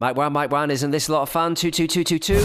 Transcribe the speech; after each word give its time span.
Mike 0.00 0.16
One, 0.16 0.32
Mike 0.32 0.50
One, 0.50 0.70
isn't 0.70 0.92
this 0.92 1.08
a 1.08 1.12
lot 1.12 1.22
of 1.22 1.28
fun? 1.28 1.54
22222. 1.54 2.40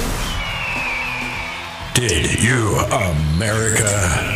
Did 1.94 2.44
you, 2.44 2.80
America? 2.92 4.35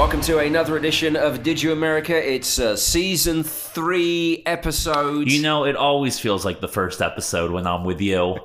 Welcome 0.00 0.22
to 0.22 0.38
another 0.38 0.78
edition 0.78 1.14
of 1.14 1.42
Did 1.42 1.62
You 1.62 1.72
America? 1.72 2.16
It's 2.16 2.58
uh, 2.58 2.74
season 2.74 3.42
three 3.42 4.42
episode. 4.46 5.30
You 5.30 5.42
know, 5.42 5.66
it 5.66 5.76
always 5.76 6.18
feels 6.18 6.42
like 6.42 6.62
the 6.62 6.68
first 6.68 7.02
episode 7.02 7.50
when 7.50 7.66
I'm 7.66 7.84
with 7.84 8.00
you. 8.00 8.36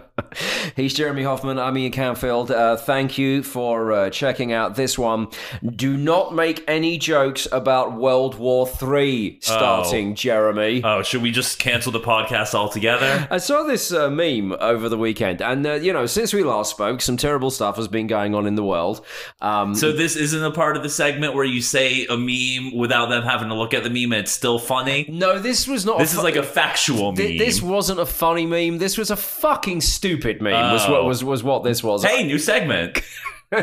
He's 0.74 0.94
Jeremy 0.94 1.22
Hoffman. 1.22 1.58
I'm 1.58 1.76
Ian 1.78 1.92
Camfield. 1.92 2.50
Uh, 2.50 2.76
thank 2.76 3.18
you 3.18 3.42
for 3.42 3.92
uh, 3.92 4.10
checking 4.10 4.52
out 4.52 4.74
this 4.74 4.98
one. 4.98 5.28
Do 5.64 5.96
not 5.96 6.34
make 6.34 6.64
any 6.66 6.98
jokes 6.98 7.46
about 7.52 7.92
World 7.94 8.36
War 8.36 8.66
Three 8.66 9.38
starting, 9.42 10.14
Jeremy. 10.14 10.82
Oh, 10.84 11.02
should 11.02 11.22
we 11.22 11.30
just 11.30 11.58
cancel 11.58 11.92
the 11.92 12.00
podcast 12.00 12.54
altogether? 12.54 13.28
I 13.30 13.38
saw 13.38 13.62
this 13.62 13.92
uh, 13.92 14.10
meme 14.10 14.52
over 14.60 14.88
the 14.88 14.98
weekend, 14.98 15.40
and 15.42 15.66
uh, 15.66 15.74
you 15.74 15.92
know, 15.92 16.06
since 16.06 16.32
we 16.32 16.42
last 16.42 16.70
spoke, 16.70 17.00
some 17.02 17.16
terrible 17.16 17.50
stuff 17.50 17.76
has 17.76 17.88
been 17.88 18.06
going 18.06 18.34
on 18.34 18.46
in 18.46 18.54
the 18.54 18.64
world. 18.64 19.04
Um, 19.40 19.74
So 19.74 19.92
this 19.92 20.16
isn't 20.16 20.42
a 20.42 20.50
part 20.50 20.76
of 20.76 20.82
the 20.82 20.88
segment 20.90 21.34
where 21.34 21.44
you 21.44 21.60
say 21.62 22.06
a 22.06 22.16
meme 22.16 22.76
without 22.76 23.06
them 23.10 23.22
having 23.22 23.48
to 23.48 23.54
look 23.54 23.74
at 23.74 23.82
the 23.84 23.90
meme 23.90 24.12
and 24.12 24.22
it's 24.22 24.32
still 24.32 24.58
funny. 24.58 25.06
no, 25.08 25.38
this 25.38 25.68
was 25.68 25.84
not. 25.84 25.98
This 25.98 26.14
a 26.14 26.18
is 26.18 26.24
like 26.24 26.36
a 26.36 26.42
factual 26.42 27.12
meme. 27.12 27.16
Th- 27.16 27.38
This 27.38 27.60
wasn't 27.62 28.00
a 28.00 28.06
funny 28.06 28.46
meme. 28.46 28.78
This 28.78 28.96
was 28.98 29.10
a 29.10 29.16
fucking 29.16 29.80
stupid 29.80 30.40
meme. 30.40 30.55
Was 30.72 30.88
what 30.88 31.04
was 31.04 31.24
was 31.24 31.42
what 31.42 31.64
this 31.64 31.82
was. 31.82 32.04
hey, 32.04 32.24
new 32.24 32.38
segment. 32.38 33.00
uh, 33.52 33.60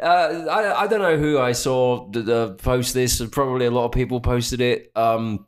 I, 0.00 0.74
I 0.76 0.86
don't 0.86 1.02
know 1.02 1.18
who 1.18 1.38
I 1.38 1.52
saw 1.52 2.08
the, 2.08 2.36
uh, 2.36 2.48
post 2.54 2.94
this. 2.94 3.24
Probably 3.26 3.66
a 3.66 3.70
lot 3.70 3.84
of 3.84 3.92
people 3.92 4.20
posted 4.20 4.60
it 4.62 4.90
um, 4.96 5.46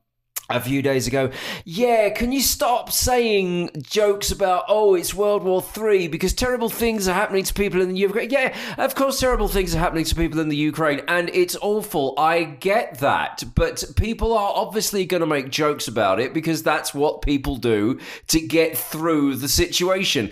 a 0.50 0.60
few 0.60 0.82
days 0.82 1.06
ago. 1.06 1.30
Yeah, 1.64 2.10
can 2.10 2.32
you 2.32 2.40
stop 2.40 2.90
saying 2.92 3.70
jokes 3.82 4.30
about 4.30 4.64
oh 4.68 4.94
it's 4.94 5.14
World 5.14 5.42
War 5.42 5.62
Three 5.62 6.08
because 6.08 6.32
terrible 6.32 6.68
things 6.68 7.08
are 7.08 7.14
happening 7.14 7.44
to 7.44 7.54
people 7.54 7.80
in 7.80 7.90
the 7.90 7.98
Ukraine? 7.98 8.30
Yeah, 8.30 8.56
of 8.78 8.94
course 8.94 9.20
terrible 9.20 9.48
things 9.48 9.74
are 9.74 9.78
happening 9.78 10.04
to 10.04 10.14
people 10.14 10.40
in 10.40 10.48
the 10.48 10.56
Ukraine, 10.56 11.02
and 11.08 11.30
it's 11.30 11.56
awful. 11.60 12.14
I 12.18 12.44
get 12.44 12.98
that, 12.98 13.44
but 13.54 13.84
people 13.96 14.36
are 14.36 14.52
obviously 14.54 15.06
going 15.06 15.20
to 15.20 15.26
make 15.26 15.50
jokes 15.50 15.88
about 15.88 16.20
it 16.20 16.34
because 16.34 16.62
that's 16.62 16.92
what 16.92 17.22
people 17.22 17.56
do 17.56 17.98
to 18.28 18.40
get 18.40 18.76
through 18.76 19.36
the 19.36 19.48
situation 19.48 20.30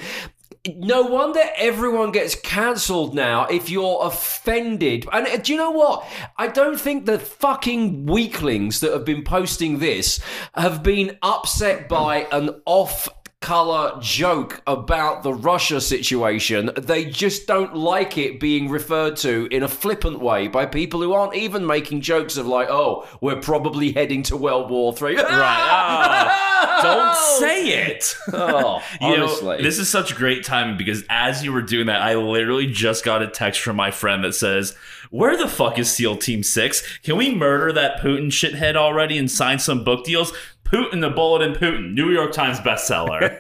no 0.66 1.02
wonder 1.02 1.40
everyone 1.56 2.12
gets 2.12 2.34
cancelled 2.34 3.14
now 3.14 3.46
if 3.46 3.70
you're 3.70 4.00
offended. 4.02 5.06
And 5.12 5.26
uh, 5.26 5.36
do 5.36 5.52
you 5.52 5.58
know 5.58 5.70
what? 5.70 6.06
I 6.36 6.48
don't 6.48 6.78
think 6.78 7.06
the 7.06 7.18
fucking 7.18 8.06
weaklings 8.06 8.80
that 8.80 8.92
have 8.92 9.04
been 9.04 9.22
posting 9.22 9.78
this 9.78 10.20
have 10.54 10.82
been 10.82 11.18
upset 11.22 11.88
by 11.88 12.26
an 12.32 12.60
off 12.66 13.08
color 13.40 13.98
joke 14.00 14.60
about 14.66 15.22
the 15.22 15.32
Russia 15.32 15.80
situation. 15.80 16.70
They 16.76 17.04
just 17.04 17.46
don't 17.46 17.74
like 17.76 18.18
it 18.18 18.40
being 18.40 18.68
referred 18.68 19.16
to 19.18 19.46
in 19.50 19.62
a 19.62 19.68
flippant 19.68 20.18
way 20.20 20.48
by 20.48 20.66
people 20.66 21.00
who 21.00 21.12
aren't 21.12 21.34
even 21.36 21.64
making 21.66 22.00
jokes 22.00 22.36
of 22.36 22.46
like, 22.46 22.68
"Oh, 22.68 23.06
we're 23.20 23.40
probably 23.40 23.92
heading 23.92 24.22
to 24.24 24.36
World 24.36 24.70
War 24.70 24.92
3." 24.92 25.16
Right. 25.16 25.24
Ah! 25.28 26.44
Don't 26.82 27.40
say 27.40 27.68
it. 27.90 28.16
Oh, 28.32 28.82
You 29.00 29.16
know, 29.16 29.24
honestly. 29.24 29.62
this 29.62 29.78
is 29.78 29.88
such 29.88 30.14
great 30.16 30.44
timing 30.44 30.76
because 30.76 31.04
as 31.08 31.44
you 31.44 31.52
were 31.52 31.62
doing 31.62 31.86
that, 31.86 32.02
I 32.02 32.14
literally 32.16 32.66
just 32.66 33.04
got 33.04 33.22
a 33.22 33.26
text 33.28 33.60
from 33.60 33.76
my 33.76 33.90
friend 33.90 34.22
that 34.24 34.34
says, 34.34 34.76
Where 35.10 35.36
the 35.36 35.48
fuck 35.48 35.78
is 35.78 35.90
SEAL 35.90 36.16
Team 36.18 36.42
6? 36.42 36.98
Can 37.02 37.16
we 37.16 37.34
murder 37.34 37.72
that 37.72 38.00
Putin 38.00 38.26
shithead 38.28 38.76
already 38.76 39.18
and 39.18 39.30
sign 39.30 39.58
some 39.58 39.82
book 39.84 40.04
deals? 40.04 40.32
Putin, 40.70 41.00
the 41.00 41.10
bullet 41.10 41.42
in 41.42 41.54
Putin, 41.54 41.94
New 41.94 42.10
York 42.10 42.32
Times 42.32 42.58
bestseller. 42.60 43.38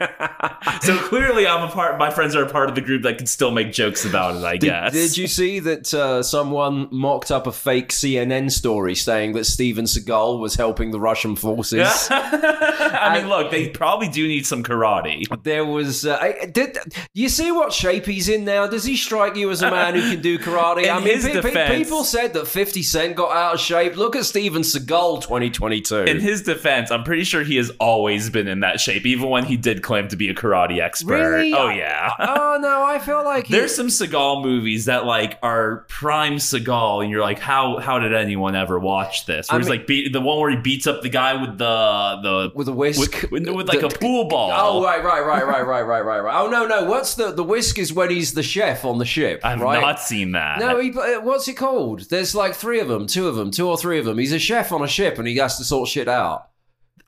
so 0.82 0.96
clearly, 0.98 1.46
I'm 1.46 1.68
a 1.68 1.70
part. 1.70 1.98
My 1.98 2.10
friends 2.10 2.34
are 2.34 2.42
a 2.44 2.48
part 2.48 2.68
of 2.68 2.74
the 2.74 2.80
group 2.80 3.02
that 3.02 3.18
can 3.18 3.26
still 3.26 3.50
make 3.50 3.72
jokes 3.72 4.04
about 4.04 4.36
it. 4.36 4.44
I 4.44 4.56
guess. 4.56 4.92
Did 4.92 5.16
you 5.16 5.26
see 5.26 5.58
that 5.60 5.92
uh, 5.92 6.22
someone 6.22 6.88
mocked 6.90 7.30
up 7.30 7.46
a 7.46 7.52
fake 7.52 7.90
CNN 7.90 8.50
story 8.50 8.94
saying 8.94 9.32
that 9.34 9.44
Steven 9.44 9.84
Seagal 9.84 10.40
was 10.40 10.54
helping 10.54 10.90
the 10.90 11.00
Russian 11.00 11.36
forces? 11.36 12.08
I 12.10 13.18
mean, 13.18 13.28
look, 13.28 13.50
they 13.50 13.68
probably 13.68 14.08
do 14.08 14.26
need 14.26 14.46
some 14.46 14.62
karate. 14.62 15.24
There 15.42 15.64
was. 15.64 16.06
Uh, 16.06 16.16
I- 16.20 16.46
did 16.46 16.78
you 17.14 17.28
see 17.28 17.52
what 17.52 17.72
shape 17.72 18.06
he's 18.06 18.28
in 18.28 18.44
now? 18.44 18.66
Does 18.66 18.84
he 18.84 18.96
strike 18.96 19.36
you 19.36 19.50
as 19.50 19.62
a 19.62 19.70
man 19.70 19.94
who 19.94 20.00
can 20.00 20.22
do 20.22 20.38
karate? 20.38 20.84
In 20.84 20.90
I 20.90 20.98
mean, 21.00 21.14
his 21.14 21.24
pe- 21.24 21.32
pe- 21.34 21.40
defense- 21.42 21.78
people 21.78 22.04
said 22.04 22.32
that 22.34 22.46
Fifty 22.46 22.82
Cent 22.82 23.16
got 23.16 23.32
out 23.36 23.54
of 23.54 23.60
shape. 23.60 23.96
Look 23.96 24.16
at 24.16 24.24
Steven 24.24 24.62
Seagal, 24.62 25.22
twenty 25.22 25.50
twenty 25.50 25.80
two. 25.80 26.02
In 26.02 26.20
his 26.20 26.42
defense, 26.42 26.90
I'm 26.90 27.04
pretty 27.04 27.17
sure 27.24 27.42
he 27.42 27.56
has 27.56 27.70
always 27.78 28.30
been 28.30 28.48
in 28.48 28.60
that 28.60 28.80
shape, 28.80 29.06
even 29.06 29.28
when 29.28 29.44
he 29.44 29.56
did 29.56 29.82
claim 29.82 30.08
to 30.08 30.16
be 30.16 30.28
a 30.28 30.34
karate 30.34 30.80
expert. 30.80 31.14
Really? 31.30 31.52
Oh 31.54 31.68
yeah. 31.68 32.12
oh 32.18 32.58
no, 32.60 32.82
I 32.84 32.98
feel 32.98 33.24
like 33.24 33.46
he- 33.46 33.54
There's 33.54 33.74
some 33.74 33.88
Seagal 33.88 34.42
movies 34.42 34.86
that 34.86 35.04
like 35.04 35.38
are 35.42 35.84
prime 35.88 36.36
Seagal, 36.36 37.02
and 37.02 37.10
you're 37.10 37.20
like, 37.22 37.38
how 37.38 37.78
how 37.78 37.98
did 37.98 38.12
anyone 38.14 38.54
ever 38.56 38.78
watch 38.78 39.26
this? 39.26 39.48
Where 39.50 39.56
I 39.56 39.58
he's 39.60 39.68
mean- 39.68 39.78
like 39.78 39.86
beat, 39.86 40.12
the 40.12 40.20
one 40.20 40.38
where 40.40 40.50
he 40.50 40.56
beats 40.56 40.86
up 40.86 41.02
the 41.02 41.08
guy 41.08 41.40
with 41.40 41.58
the 41.58 42.18
the 42.22 42.52
with 42.54 42.68
a 42.68 42.72
whisk, 42.72 43.00
with, 43.22 43.30
with, 43.30 43.48
with, 43.48 43.68
like 43.68 43.80
The- 43.80 43.86
a 43.86 43.90
pool 43.90 44.26
ball. 44.28 44.50
Oh 44.54 44.84
right, 44.84 45.02
right, 45.02 45.24
right, 45.24 45.46
right, 45.46 45.66
right, 45.66 45.82
right, 45.82 46.00
right, 46.04 46.20
right. 46.20 46.40
Oh 46.42 46.48
no, 46.48 46.66
no. 46.66 46.84
What's 46.84 47.14
the 47.14 47.32
the 47.32 47.44
whisk 47.44 47.78
is 47.78 47.92
when 47.92 48.10
he's 48.10 48.34
the 48.34 48.42
chef 48.42 48.84
on 48.84 48.98
the 48.98 49.04
ship. 49.04 49.40
I've 49.44 49.60
right? 49.60 49.80
not 49.80 50.00
seen 50.00 50.32
that. 50.32 50.58
No, 50.58 50.78
he, 50.80 50.90
uh, 50.90 51.20
what's 51.20 51.48
it 51.48 51.54
called? 51.54 52.08
There's 52.10 52.34
like 52.34 52.54
three 52.54 52.80
of 52.80 52.88
them, 52.88 53.06
two 53.06 53.28
of 53.28 53.36
them, 53.36 53.50
two 53.50 53.68
or 53.68 53.76
three 53.78 53.98
of 53.98 54.04
them. 54.04 54.18
He's 54.18 54.32
a 54.32 54.38
chef 54.38 54.72
on 54.72 54.82
a 54.82 54.88
ship 54.88 55.18
and 55.18 55.26
he 55.28 55.36
has 55.36 55.56
to 55.58 55.64
sort 55.64 55.88
shit 55.88 56.08
out. 56.08 56.47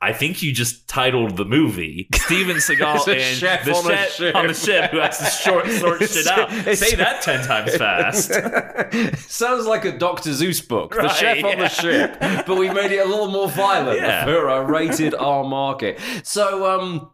I 0.03 0.13
think 0.13 0.41
you 0.41 0.51
just 0.51 0.87
titled 0.87 1.37
the 1.37 1.45
movie 1.45 2.07
Steven 2.15 2.55
Seagal 2.57 3.07
and 3.07 3.21
chef 3.37 3.65
the 3.65 3.73
on 3.75 3.83
chef 3.85 4.09
ship. 4.11 4.35
on 4.35 4.47
the 4.47 4.53
ship 4.55 4.89
who 4.91 4.97
has 4.99 5.17
to 5.19 5.25
short, 5.25 5.67
sort 5.79 6.01
shit 6.09 6.25
out. 6.27 6.49
Say 6.75 6.95
that 6.95 7.21
ten 7.21 7.45
times 7.45 7.75
fast. 7.77 8.31
Sounds 9.29 9.65
like 9.67 9.85
a 9.85 9.97
Dr. 9.97 10.31
Seuss 10.31 10.67
book. 10.67 10.91
the 10.95 11.01
Right, 11.03 11.11
chef 11.15 11.43
on 11.43 11.59
the 11.59 11.69
ship, 11.69 12.17
but 12.19 12.57
we 12.57 12.69
made 12.69 12.91
it 12.91 12.97
a 13.05 13.05
little 13.09 13.29
more 13.29 13.47
violent 13.49 13.99
Yeah. 13.99 14.25
for 14.25 14.47
a 14.47 14.63
rated 14.65 15.13
R 15.13 15.43
market. 15.43 15.99
So, 16.23 16.79
um, 16.79 17.11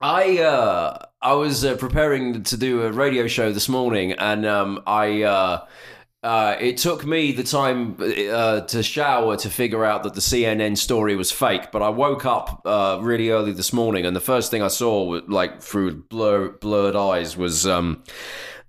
I 0.00 0.38
uh, 0.38 1.06
I 1.20 1.32
was 1.32 1.64
uh, 1.64 1.74
preparing 1.76 2.44
to 2.44 2.56
do 2.56 2.82
a 2.82 2.92
radio 2.92 3.26
show 3.26 3.52
this 3.52 3.68
morning, 3.68 4.12
and 4.12 4.46
um, 4.46 4.80
I. 4.86 5.22
Uh, 5.22 5.66
uh, 6.22 6.56
it 6.58 6.76
took 6.78 7.06
me 7.06 7.30
the 7.30 7.44
time 7.44 7.96
uh, 8.00 8.62
to 8.62 8.82
shower 8.82 9.36
to 9.36 9.48
figure 9.48 9.84
out 9.84 10.02
that 10.02 10.14
the 10.14 10.20
CNN 10.20 10.76
story 10.76 11.14
was 11.14 11.30
fake. 11.30 11.70
But 11.70 11.82
I 11.82 11.90
woke 11.90 12.26
up 12.26 12.62
uh, 12.64 12.98
really 13.00 13.30
early 13.30 13.52
this 13.52 13.72
morning, 13.72 14.04
and 14.04 14.16
the 14.16 14.20
first 14.20 14.50
thing 14.50 14.62
I 14.62 14.68
saw, 14.68 15.20
like 15.28 15.62
through 15.62 16.02
blur, 16.04 16.48
blurred 16.48 16.96
eyes, 16.96 17.36
was 17.36 17.68
um, 17.68 18.02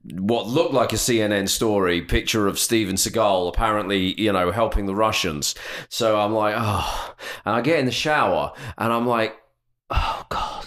what 0.04 0.48
looked 0.48 0.74
like 0.74 0.94
a 0.94 0.98
CNN 0.98 1.50
story 1.50 2.02
picture 2.04 2.48
of 2.48 2.60
Steven 2.60 2.96
Seagal 2.96 3.50
apparently, 3.50 4.20
you 4.22 4.32
know, 4.32 4.52
helping 4.52 4.86
the 4.86 4.96
Russians. 4.96 5.56
So 5.90 6.20
I'm 6.20 6.34
like, 6.34 6.54
oh, 6.56 7.16
and 7.46 7.56
I 7.56 7.62
get 7.62 7.80
in 7.80 7.86
the 7.86 7.92
shower, 7.92 8.54
and 8.78 8.94
I'm 8.94 9.08
like, 9.08 9.36
oh 9.90 10.26
God. 10.30 10.59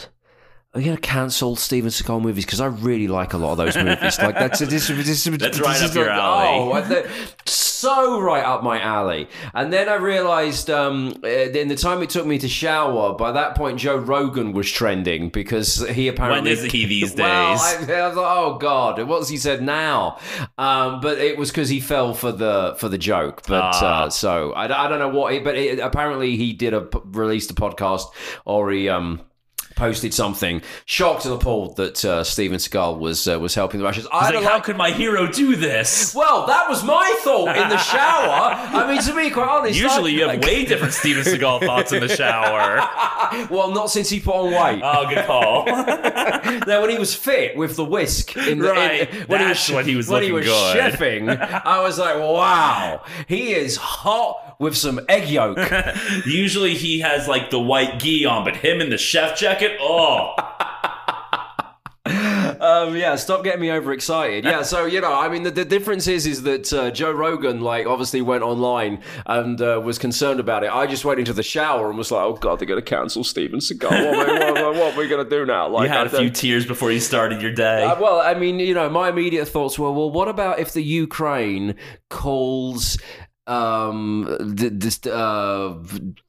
Are 0.75 0.81
you 0.81 0.87
going 0.87 0.97
to 0.97 1.03
cancel 1.03 1.55
Steven 1.55 1.91
Seagal 1.91 2.22
movies? 2.22 2.47
Because 2.47 2.60
I 2.62 2.66
really 2.66 3.06
like 3.06 3.34
a 3.34 3.37
lot 3.37 3.53
of 3.53 3.59
those 3.59 3.77
movies. 3.77 4.19
Like 4.19 4.36
that's 4.36 4.59
this, 4.60 4.89
this, 4.89 4.89
this, 4.89 5.24
That's 5.39 5.60
right 5.60 5.78
this 5.78 5.91
up 5.91 5.95
your 5.95 6.07
like- 6.07 6.19
alley. 6.19 7.03
Oh, 7.04 7.07
so 7.45 8.21
right 8.21 8.42
up 8.42 8.63
my 8.63 8.80
alley. 8.80 9.28
And 9.53 9.71
then 9.71 9.91
I 9.91 9.97
realized, 9.97 10.71
um, 10.71 11.15
uh, 11.22 11.27
in 11.28 11.69
the 11.69 11.74
time 11.74 12.03
it 12.03 12.09
took 12.09 12.24
me 12.27 12.39
to 12.39 12.48
shower, 12.48 13.13
by 13.13 13.33
that 13.33 13.54
point 13.54 13.80
Joe 13.80 13.97
Rogan 13.97 14.53
was 14.53 14.71
trending 14.71 15.28
because 15.28 15.86
he 15.91 16.09
apparently 16.09 16.53
When 16.53 16.65
is 16.65 16.72
he 16.72 16.86
these 16.86 17.15
Well, 17.16 17.53
days? 17.53 17.91
I, 17.91 17.92
I 18.01 18.07
was 18.09 18.16
like, 18.16 18.27
oh 18.27 18.57
god, 18.59 19.03
what's 19.03 19.28
he 19.28 19.36
said 19.36 19.63
now? 19.63 20.18
Um, 20.57 21.01
but 21.03 21.18
it 21.18 21.36
was 21.36 21.51
because 21.51 21.68
he 21.68 21.80
fell 21.80 22.15
for 22.15 22.33
the 22.33 22.77
for 22.78 22.89
the 22.89 22.98
joke. 22.98 23.42
But 23.47 23.63
Ah. 23.75 24.04
uh, 24.04 24.10
so 24.10 24.53
I, 24.53 24.86
I 24.86 24.89
don't 24.89 25.01
know 25.01 25.09
what. 25.10 25.33
He, 25.34 25.41
but 25.41 25.57
it, 25.57 25.80
apparently 25.80 26.36
he 26.36 26.53
did 26.54 26.72
a 26.72 26.89
released 27.04 27.51
a 27.51 27.54
podcast 27.54 28.04
or 28.47 28.71
he 28.71 28.89
um 28.89 29.21
posted 29.82 30.14
something, 30.14 30.62
shocked 30.84 31.24
and 31.24 31.34
appalled 31.34 31.76
that 31.76 32.04
uh, 32.04 32.22
Steven 32.22 32.58
Seagal 32.58 32.98
was 33.00 33.26
uh, 33.26 33.38
was 33.40 33.54
helping 33.56 33.80
the 33.80 33.84
Russians. 33.84 34.06
I 34.12 34.26
He's 34.26 34.36
like, 34.36 34.44
how 34.44 34.60
could 34.60 34.76
my 34.76 34.90
hero 34.92 35.26
do 35.26 35.56
this? 35.56 36.14
well, 36.14 36.46
that 36.46 36.68
was 36.68 36.84
my 36.84 37.18
thought 37.24 37.56
in 37.56 37.68
the 37.68 37.78
shower. 37.78 38.54
I 38.54 38.86
mean, 38.92 39.02
to 39.02 39.14
be 39.16 39.28
quite 39.30 39.48
honest, 39.48 39.80
Usually 39.80 40.12
I- 40.12 40.14
you 40.14 40.28
have 40.28 40.44
way 40.44 40.64
different 40.64 40.94
Steven 40.94 41.24
Seagal 41.24 41.66
thoughts 41.66 41.92
in 41.92 42.00
the 42.00 42.08
shower. 42.08 42.76
well, 43.50 43.72
not 43.72 43.90
since 43.90 44.08
he 44.08 44.20
put 44.20 44.34
on 44.36 44.50
weight. 44.52 44.82
Oh, 44.84 45.08
good 45.08 45.26
call. 45.26 45.66
Now, 46.66 46.80
when 46.80 46.90
he 46.90 46.98
was 46.98 47.14
fit 47.14 47.56
with 47.56 47.76
the 47.76 47.84
whisk 47.84 48.36
in 48.36 48.58
the 48.58 48.70
Right, 48.70 49.10
in, 49.12 49.26
when 49.26 49.40
that's 49.40 49.66
he 49.66 49.74
was 49.74 49.76
when 49.76 49.86
he 49.86 49.96
was 49.96 50.08
when 50.08 50.22
he 50.22 50.32
was 50.32 50.44
good. 50.46 50.76
chefing, 50.76 51.64
I 51.64 51.80
was 51.82 51.98
like, 51.98 52.16
wow, 52.16 53.02
he 53.26 53.52
is 53.54 53.76
hot 53.76 54.52
with 54.62 54.76
some 54.76 55.00
egg 55.09 55.28
yolk. 55.28 55.59
Usually 56.26 56.74
he 56.74 57.00
has 57.00 57.26
like 57.28 57.50
the 57.50 57.60
white 57.60 57.98
gi 57.98 58.24
on, 58.24 58.44
but 58.44 58.56
him 58.56 58.80
in 58.80 58.91
the 58.91 58.97
chef 58.98 59.36
jacket, 59.36 59.76
oh. 59.80 60.34
um, 62.60 62.97
yeah, 62.97 63.16
stop 63.16 63.42
getting 63.44 63.60
me 63.60 63.70
overexcited. 63.72 64.44
Yeah, 64.44 64.62
so 64.62 64.86
you 64.86 65.00
know, 65.00 65.12
I 65.12 65.28
mean, 65.28 65.42
the, 65.42 65.50
the 65.50 65.64
difference 65.64 66.06
is 66.06 66.26
is 66.26 66.42
that 66.44 66.72
uh, 66.72 66.91
Joe 66.92 67.10
Rogan, 67.10 67.60
like, 67.60 67.86
obviously 67.86 68.22
went 68.22 68.42
online 68.44 69.03
and 69.26 69.60
uh, 69.60 69.80
was 69.84 69.98
concerned 69.98 70.38
about 70.38 70.62
it. 70.62 70.70
I 70.72 70.86
just 70.86 71.04
went 71.04 71.18
into 71.18 71.32
the 71.32 71.42
shower 71.42 71.88
and 71.88 71.98
was 71.98 72.10
like, 72.12 72.22
oh 72.24 72.34
god, 72.34 72.58
they're 72.60 72.68
going 72.68 72.80
to 72.80 72.88
cancel 72.88 73.24
Steven 73.24 73.58
Seagal. 73.58 73.91
What, 73.91 74.28
are 74.28 74.32
we- 74.32 74.38
what, 74.38 74.54
what, 74.62 74.74
what 74.76 74.94
are 74.94 74.98
we 74.98 75.08
going 75.08 75.24
to 75.24 75.30
do 75.30 75.44
now? 75.44 75.68
Like, 75.68 75.88
You 75.88 75.94
had 75.94 76.06
a 76.06 76.10
few 76.10 76.30
tears 76.30 76.66
before 76.66 76.92
you 76.92 77.00
started 77.00 77.42
your 77.42 77.53
day. 77.53 77.82
Uh, 77.84 78.00
well, 78.00 78.20
I 78.20 78.34
mean, 78.34 78.58
you 78.60 78.74
know, 78.74 78.88
my 78.88 79.08
immediate 79.08 79.47
thoughts 79.48 79.78
were, 79.78 79.91
well, 79.91 80.10
what 80.10 80.28
about 80.28 80.58
if 80.60 80.72
the 80.72 80.82
Ukraine 80.82 81.74
calls 82.10 82.98
um 83.47 84.54
th- 84.56 84.72
this 84.74 85.04
uh, 85.06 85.74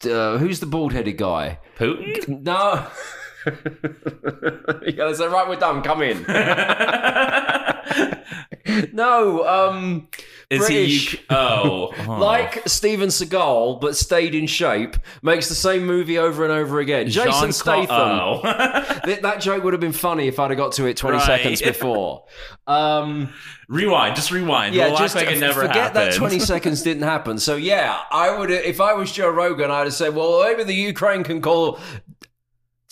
uh 0.06 0.38
who's 0.38 0.60
the 0.60 0.66
bald-headed 0.66 1.18
guy? 1.18 1.60
Putin? 1.78 2.42
No. 2.42 2.88
yeah, 3.46 5.08
they 5.08 5.14
say, 5.14 5.28
right, 5.28 5.48
we're 5.48 5.58
done. 5.58 5.82
Come 5.82 6.02
in. 6.02 6.26
no, 8.94 9.46
um, 9.48 10.08
Is 10.50 10.60
British. 10.60 11.12
he? 11.18 11.26
Oh, 11.30 11.94
oh. 12.08 12.12
like 12.20 12.68
Steven 12.68 13.10
Seagal, 13.10 13.82
but 13.82 13.96
stayed 13.96 14.36
in 14.36 14.48
shape, 14.48 14.96
makes 15.22 15.50
the 15.50 15.56
same 15.56 15.86
movie 15.86 16.18
over 16.18 16.44
and 16.44 16.52
over 16.54 16.80
again. 16.80 17.08
Jason 17.10 17.52
Jean-Claude- 17.52 17.54
Statham. 17.56 17.90
Oh. 17.90 19.00
Th- 19.06 19.22
that 19.22 19.42
joke 19.42 19.64
would 19.64 19.74
have 19.74 19.82
been 19.82 19.92
funny 19.94 20.28
if 20.28 20.40
I'd 20.40 20.52
have 20.52 20.58
got 20.58 20.74
to 20.74 20.86
it 20.86 20.98
20 20.98 21.18
Right. 21.18 21.26
seconds 21.26 21.62
before. 21.62 22.26
Um, 22.68 23.34
rewind, 23.68 24.16
just 24.16 24.32
rewind. 24.32 24.74
yeah, 24.76 24.88
we'll 24.88 24.98
just 24.98 25.16
like 25.16 25.28
it 25.28 25.40
never 25.40 25.62
forget 25.62 25.76
happened. 25.76 26.14
that 26.14 26.18
20 26.18 26.40
seconds 26.40 26.82
didn't 26.82 27.04
happen. 27.04 27.38
So, 27.40 27.56
yeah, 27.56 28.00
I 28.12 28.38
would, 28.38 28.50
if 28.52 28.80
I 28.80 28.94
was 28.94 29.12
Joe 29.12 29.30
Rogan, 29.30 29.70
I'd 29.72 29.84
have 29.86 29.94
said, 29.94 30.16
well, 30.16 30.42
maybe 30.44 30.64
the 30.64 30.74
Ukraine 30.74 31.24
can 31.24 31.42
call. 31.42 31.80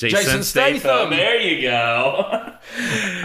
Jason 0.10 0.44
Statham. 0.44 1.10
There 1.12 1.40
you 1.40 1.62
go. 1.64 2.54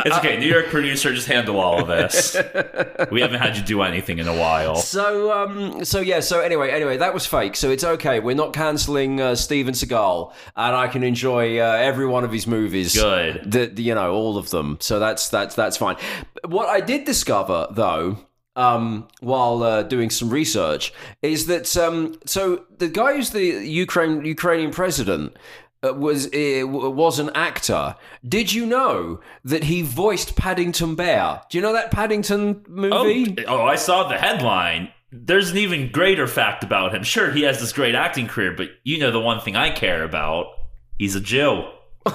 it's 0.04 0.16
okay. 0.18 0.36
New 0.38 0.48
York 0.48 0.66
producer, 0.66 1.14
just 1.14 1.26
handle 1.26 1.58
all 1.60 1.80
of 1.80 1.86
this. 1.88 2.36
we 3.10 3.20
haven't 3.20 3.40
had 3.40 3.56
you 3.56 3.62
do 3.62 3.82
anything 3.82 4.18
in 4.18 4.28
a 4.28 4.36
while. 4.36 4.76
So, 4.76 5.32
um, 5.32 5.84
so 5.84 6.00
yeah, 6.00 6.20
so 6.20 6.40
anyway, 6.40 6.70
anyway, 6.70 6.96
that 6.98 7.14
was 7.14 7.26
fake. 7.26 7.56
So 7.56 7.70
it's 7.70 7.84
okay. 7.84 8.20
We're 8.20 8.34
not 8.36 8.52
cancelling 8.52 9.20
uh, 9.20 9.34
Steven 9.36 9.74
Seagal, 9.74 10.32
and 10.56 10.76
I 10.76 10.88
can 10.88 11.02
enjoy 11.02 11.58
uh, 11.58 11.64
every 11.64 12.06
one 12.06 12.24
of 12.24 12.32
his 12.32 12.46
movies. 12.46 12.94
Good. 12.94 13.50
The, 13.50 13.66
the- 13.66 13.82
you 13.82 13.94
know, 13.94 14.12
all 14.12 14.36
of 14.36 14.50
them. 14.50 14.78
So 14.80 14.98
that's 14.98 15.28
that's 15.28 15.54
that's 15.54 15.76
fine. 15.76 15.96
What 16.44 16.68
I 16.68 16.80
did 16.80 17.04
discover, 17.04 17.68
though, 17.70 18.18
um, 18.56 19.06
while 19.20 19.62
uh, 19.62 19.82
doing 19.84 20.10
some 20.10 20.30
research, 20.30 20.92
is 21.22 21.46
that 21.46 21.76
um, 21.76 22.18
so 22.26 22.64
the 22.78 22.88
guy 22.88 23.14
who's 23.14 23.30
the 23.30 23.44
Ukraine 23.44 24.24
Ukrainian 24.24 24.72
president. 24.72 25.36
Uh, 25.90 25.94
Was 25.94 26.26
uh, 26.26 26.66
was 26.66 27.18
an 27.18 27.30
actor. 27.34 27.96
Did 28.26 28.52
you 28.52 28.66
know 28.66 29.20
that 29.44 29.64
he 29.64 29.82
voiced 29.82 30.36
Paddington 30.36 30.94
Bear? 30.94 31.42
Do 31.50 31.58
you 31.58 31.62
know 31.62 31.72
that 31.72 31.90
Paddington 31.90 32.64
Oh, 32.66 32.70
movie? 32.70 33.44
oh, 33.46 33.62
I 33.62 33.76
saw 33.76 34.08
the 34.08 34.18
headline. 34.18 34.90
There's 35.12 35.50
an 35.50 35.58
even 35.58 35.90
greater 35.92 36.26
fact 36.26 36.64
about 36.64 36.94
him. 36.94 37.02
Sure, 37.02 37.30
he 37.30 37.42
has 37.42 37.60
this 37.60 37.72
great 37.72 37.94
acting 37.94 38.26
career, 38.26 38.52
but 38.52 38.68
you 38.84 38.98
know 38.98 39.10
the 39.10 39.20
one 39.20 39.40
thing 39.40 39.56
I 39.56 39.70
care 39.70 40.02
about. 40.04 40.46
He's 40.98 41.14
a 41.14 41.20
Jew. 41.20 41.64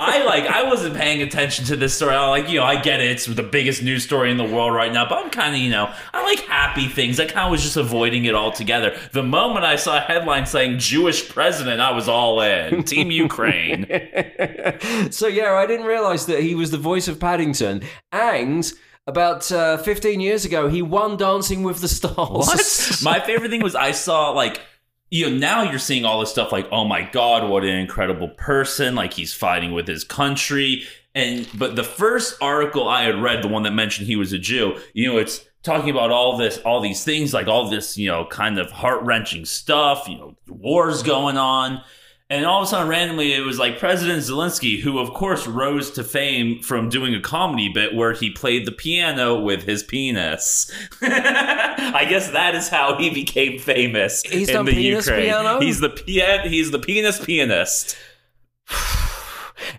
I 0.00 0.24
like. 0.24 0.44
I 0.44 0.64
wasn't 0.64 0.96
paying 0.96 1.22
attention 1.22 1.64
to 1.66 1.76
this 1.76 1.94
story. 1.94 2.14
I 2.14 2.28
like, 2.28 2.48
you 2.48 2.58
know, 2.58 2.64
I 2.64 2.80
get 2.80 3.00
it. 3.00 3.10
It's 3.10 3.26
the 3.26 3.42
biggest 3.42 3.82
news 3.82 4.04
story 4.04 4.30
in 4.30 4.36
the 4.36 4.44
world 4.44 4.74
right 4.74 4.92
now. 4.92 5.08
But 5.08 5.24
I'm 5.24 5.30
kind 5.30 5.54
of, 5.54 5.60
you 5.60 5.70
know, 5.70 5.92
I 6.12 6.22
like 6.22 6.40
happy 6.40 6.86
things. 6.86 7.18
I 7.20 7.26
kind 7.26 7.46
of 7.46 7.50
was 7.50 7.62
just 7.62 7.76
avoiding 7.76 8.24
it 8.24 8.34
altogether. 8.34 8.96
The 9.12 9.22
moment 9.22 9.64
I 9.64 9.76
saw 9.76 9.98
a 9.98 10.00
headline 10.00 10.46
saying 10.46 10.78
Jewish 10.78 11.28
president, 11.28 11.80
I 11.80 11.92
was 11.92 12.08
all 12.08 12.40
in. 12.40 12.84
Team 12.84 13.10
Ukraine. 13.10 13.86
so 15.10 15.26
yeah, 15.26 15.54
I 15.54 15.66
didn't 15.66 15.86
realize 15.86 16.26
that 16.26 16.40
he 16.40 16.54
was 16.54 16.70
the 16.70 16.78
voice 16.78 17.08
of 17.08 17.20
Paddington, 17.20 17.82
and 18.12 18.70
about 19.06 19.50
uh, 19.50 19.78
15 19.78 20.20
years 20.20 20.44
ago, 20.44 20.68
he 20.68 20.82
won 20.82 21.16
Dancing 21.16 21.62
with 21.62 21.80
the 21.80 21.88
Stars. 21.88 22.18
What? 22.46 23.00
My 23.02 23.20
favorite 23.20 23.50
thing 23.50 23.62
was 23.62 23.74
I 23.74 23.92
saw 23.92 24.30
like 24.30 24.60
you 25.10 25.28
know 25.28 25.36
now 25.36 25.62
you're 25.62 25.78
seeing 25.78 26.04
all 26.04 26.20
this 26.20 26.30
stuff 26.30 26.52
like 26.52 26.68
oh 26.70 26.84
my 26.84 27.02
god 27.02 27.48
what 27.48 27.64
an 27.64 27.70
incredible 27.70 28.28
person. 28.28 28.94
Like 28.94 29.12
he's 29.12 29.34
fighting 29.34 29.72
with 29.72 29.88
his 29.88 30.04
country. 30.04 30.84
And 31.14 31.48
but 31.54 31.76
the 31.76 31.84
first 31.84 32.36
article 32.40 32.88
I 32.88 33.02
had 33.02 33.20
read 33.20 33.42
the 33.42 33.48
one 33.48 33.62
that 33.64 33.72
mentioned 33.72 34.06
he 34.06 34.16
was 34.16 34.32
a 34.32 34.38
Jew 34.38 34.78
you 34.92 35.10
know 35.10 35.18
it's 35.18 35.44
talking 35.62 35.90
about 35.90 36.10
all 36.10 36.36
this 36.36 36.58
all 36.58 36.80
these 36.80 37.04
things 37.04 37.34
like 37.34 37.48
all 37.48 37.68
this 37.68 37.98
you 37.98 38.08
know 38.08 38.26
kind 38.26 38.58
of 38.58 38.70
heart-wrenching 38.70 39.44
stuff 39.44 40.08
you 40.08 40.16
know 40.16 40.36
wars 40.48 41.02
going 41.02 41.36
on 41.36 41.82
and 42.30 42.44
all 42.44 42.60
of 42.60 42.66
a 42.66 42.70
sudden, 42.70 42.88
randomly, 42.88 43.32
it 43.32 43.40
was 43.40 43.58
like 43.58 43.78
President 43.78 44.18
Zelensky, 44.18 44.80
who, 44.80 44.98
of 44.98 45.14
course, 45.14 45.46
rose 45.46 45.90
to 45.92 46.04
fame 46.04 46.60
from 46.60 46.90
doing 46.90 47.14
a 47.14 47.20
comedy 47.20 47.70
bit 47.72 47.94
where 47.94 48.12
he 48.12 48.30
played 48.30 48.66
the 48.66 48.72
piano 48.72 49.40
with 49.40 49.62
his 49.62 49.82
penis. 49.82 50.70
I 51.02 52.06
guess 52.08 52.30
that 52.32 52.54
is 52.54 52.68
how 52.68 52.98
he 52.98 53.10
became 53.10 53.58
famous 53.58 54.22
He's 54.22 54.50
in 54.50 54.66
the 54.66 54.72
penis 54.72 55.06
Ukraine. 55.06 55.26
piano? 55.26 55.60
He's 55.60 55.80
the 55.80 55.90
pian- 55.90 56.48
He's 56.48 56.70
the 56.70 56.78
penis 56.78 57.24
pianist. 57.24 57.96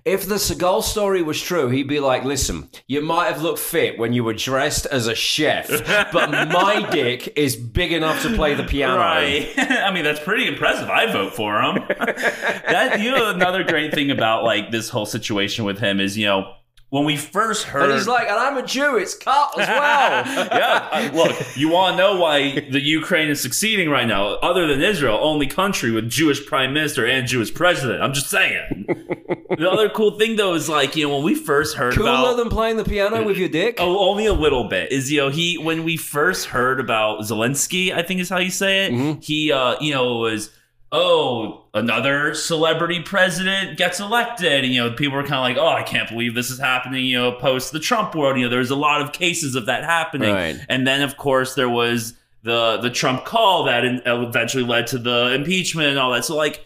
If 0.06 0.28
the 0.28 0.36
Seagal 0.36 0.84
story 0.84 1.22
was 1.22 1.42
true, 1.42 1.70
he'd 1.70 1.88
be 1.88 2.00
like, 2.00 2.24
"Listen, 2.24 2.70
you 2.88 3.02
might 3.02 3.28
have 3.28 3.42
looked 3.42 3.60
fit 3.60 3.98
when 3.98 4.14
you 4.14 4.24
were 4.24 4.34
dressed 4.34 4.86
as 4.88 5.08
a 5.08 5.16
chef, 5.16 5.68
but 6.12 6.30
my 6.30 6.88
dick 6.92 7.38
is 7.38 7.56
big 7.56 7.92
enough 7.92 8.22
to 8.24 8.36
play 8.36 8.56
the 8.56 8.64
piano." 8.64 8.98
Right. 8.98 9.52
I 9.58 9.92
mean, 9.92 10.04
that's 10.04 10.20
pretty 10.20 10.48
impressive. 10.48 10.90
I 10.90 11.12
vote 11.12 11.36
for 11.36 11.62
him. 11.62 11.76
that 11.88 13.00
you 13.02 13.12
know, 13.12 13.30
another 13.30 13.64
great 13.64 13.94
thing 13.94 14.12
about 14.12 14.44
like 14.44 14.72
this 14.72 14.90
whole 14.90 15.06
situation 15.06 15.66
with 15.66 15.80
him 15.80 16.00
is 16.00 16.18
you 16.18 16.26
know 16.26 16.54
when 16.90 17.06
we 17.06 17.18
first 17.18 17.66
heard. 17.66 17.84
And 17.84 17.94
he's 17.94 18.08
like, 18.08 18.28
"And 18.28 18.38
I'm 18.38 18.58
a 18.58 18.66
Jew. 18.66 18.98
It's 18.98 19.16
cut 19.16 19.60
as 19.60 19.68
well." 19.68 20.48
yeah, 20.48 21.12
look, 21.14 21.36
you 21.56 21.70
want 21.70 21.94
to 21.94 21.98
know 21.98 22.20
why 22.20 22.60
the 22.60 22.82
Ukraine 22.82 23.30
is 23.30 23.42
succeeding 23.42 23.90
right 23.90 24.08
now? 24.08 24.36
Other 24.36 24.68
than 24.68 24.82
Israel, 24.82 25.20
only 25.22 25.48
country 25.48 25.92
with 25.92 26.10
Jewish 26.10 26.46
prime 26.46 26.74
minister 26.74 27.06
and 27.06 27.28
Jewish 27.28 27.54
president. 27.54 28.02
I'm 28.02 28.14
just 28.14 28.30
saying. 28.30 28.86
the 28.88 29.70
other 29.70 29.90
cool 29.90 30.18
thing 30.18 30.36
though 30.36 30.54
is 30.56 30.68
like 30.68 30.96
you 30.96 31.08
know 31.08 31.16
when 31.16 31.24
we 31.24 31.36
first 31.36 31.76
heard 31.78 31.94
Cooler 31.94 32.10
about 32.10 32.38
than 32.38 32.50
playing 32.50 32.78
the 32.78 32.86
piano 32.86 33.24
with 33.24 33.38
your 33.38 33.50
dick. 33.50 33.78
Oh, 33.80 34.10
only 34.10 34.26
a 34.26 34.34
little 34.34 34.66
bit. 34.66 34.92
Is 34.92 35.12
you 35.12 35.20
know 35.20 35.30
he 35.30 35.58
when 35.58 35.84
we 35.84 35.98
first 35.98 36.48
heard 36.48 36.80
about 36.80 37.22
Zelensky, 37.22 37.94
I 37.94 38.02
think 38.02 38.20
is 38.20 38.30
how 38.30 38.40
you 38.40 38.52
say 38.52 38.86
it. 38.86 38.92
Mm-hmm. 38.92 39.20
He 39.22 39.52
uh 39.52 39.76
you 39.80 39.94
know 39.94 40.18
was 40.18 40.50
oh 40.92 41.66
another 41.74 42.34
celebrity 42.34 43.02
president 43.02 43.78
gets 43.78 44.00
elected, 44.00 44.64
and 44.64 44.74
you 44.74 44.82
know 44.82 44.92
people 44.96 45.16
were 45.18 45.24
kind 45.24 45.36
of 45.36 45.42
like 45.42 45.58
oh 45.58 45.68
I 45.76 45.84
can't 45.84 46.10
believe 46.10 46.36
this 46.36 46.50
is 46.50 46.60
happening. 46.60 47.06
You 47.06 47.18
know 47.18 47.32
post 47.34 47.72
the 47.72 47.80
Trump 47.80 48.16
world, 48.16 48.38
you 48.38 48.44
know 48.46 48.50
there's 48.50 48.72
a 48.72 48.76
lot 48.76 49.02
of 49.02 49.12
cases 49.12 49.56
of 49.56 49.66
that 49.68 49.84
happening, 49.84 50.34
Right. 50.34 50.58
and 50.70 50.86
then 50.88 51.02
of 51.02 51.18
course 51.18 51.56
there 51.56 51.70
was 51.70 52.14
the 52.44 52.78
the 52.78 52.90
Trump 52.90 53.26
call 53.26 53.66
that 53.66 53.84
eventually 54.06 54.64
led 54.64 54.88
to 54.88 54.98
the 54.98 55.34
impeachment 55.34 55.90
and 55.90 56.00
all 56.00 56.12
that. 56.12 56.26
So 56.26 56.36
like 56.36 56.66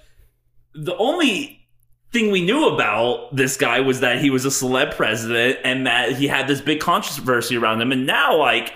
the 0.75 0.95
only 0.97 1.59
thing 2.11 2.31
we 2.31 2.43
knew 2.45 2.67
about 2.69 3.35
this 3.35 3.57
guy 3.57 3.79
was 3.79 3.99
that 4.01 4.19
he 4.21 4.29
was 4.29 4.45
a 4.45 4.49
celeb 4.49 4.95
president 4.95 5.57
and 5.63 5.87
that 5.87 6.11
he 6.13 6.27
had 6.27 6.47
this 6.47 6.61
big 6.61 6.79
controversy 6.79 7.57
around 7.57 7.81
him. 7.81 7.91
And 7.91 8.05
now, 8.05 8.37
like, 8.37 8.71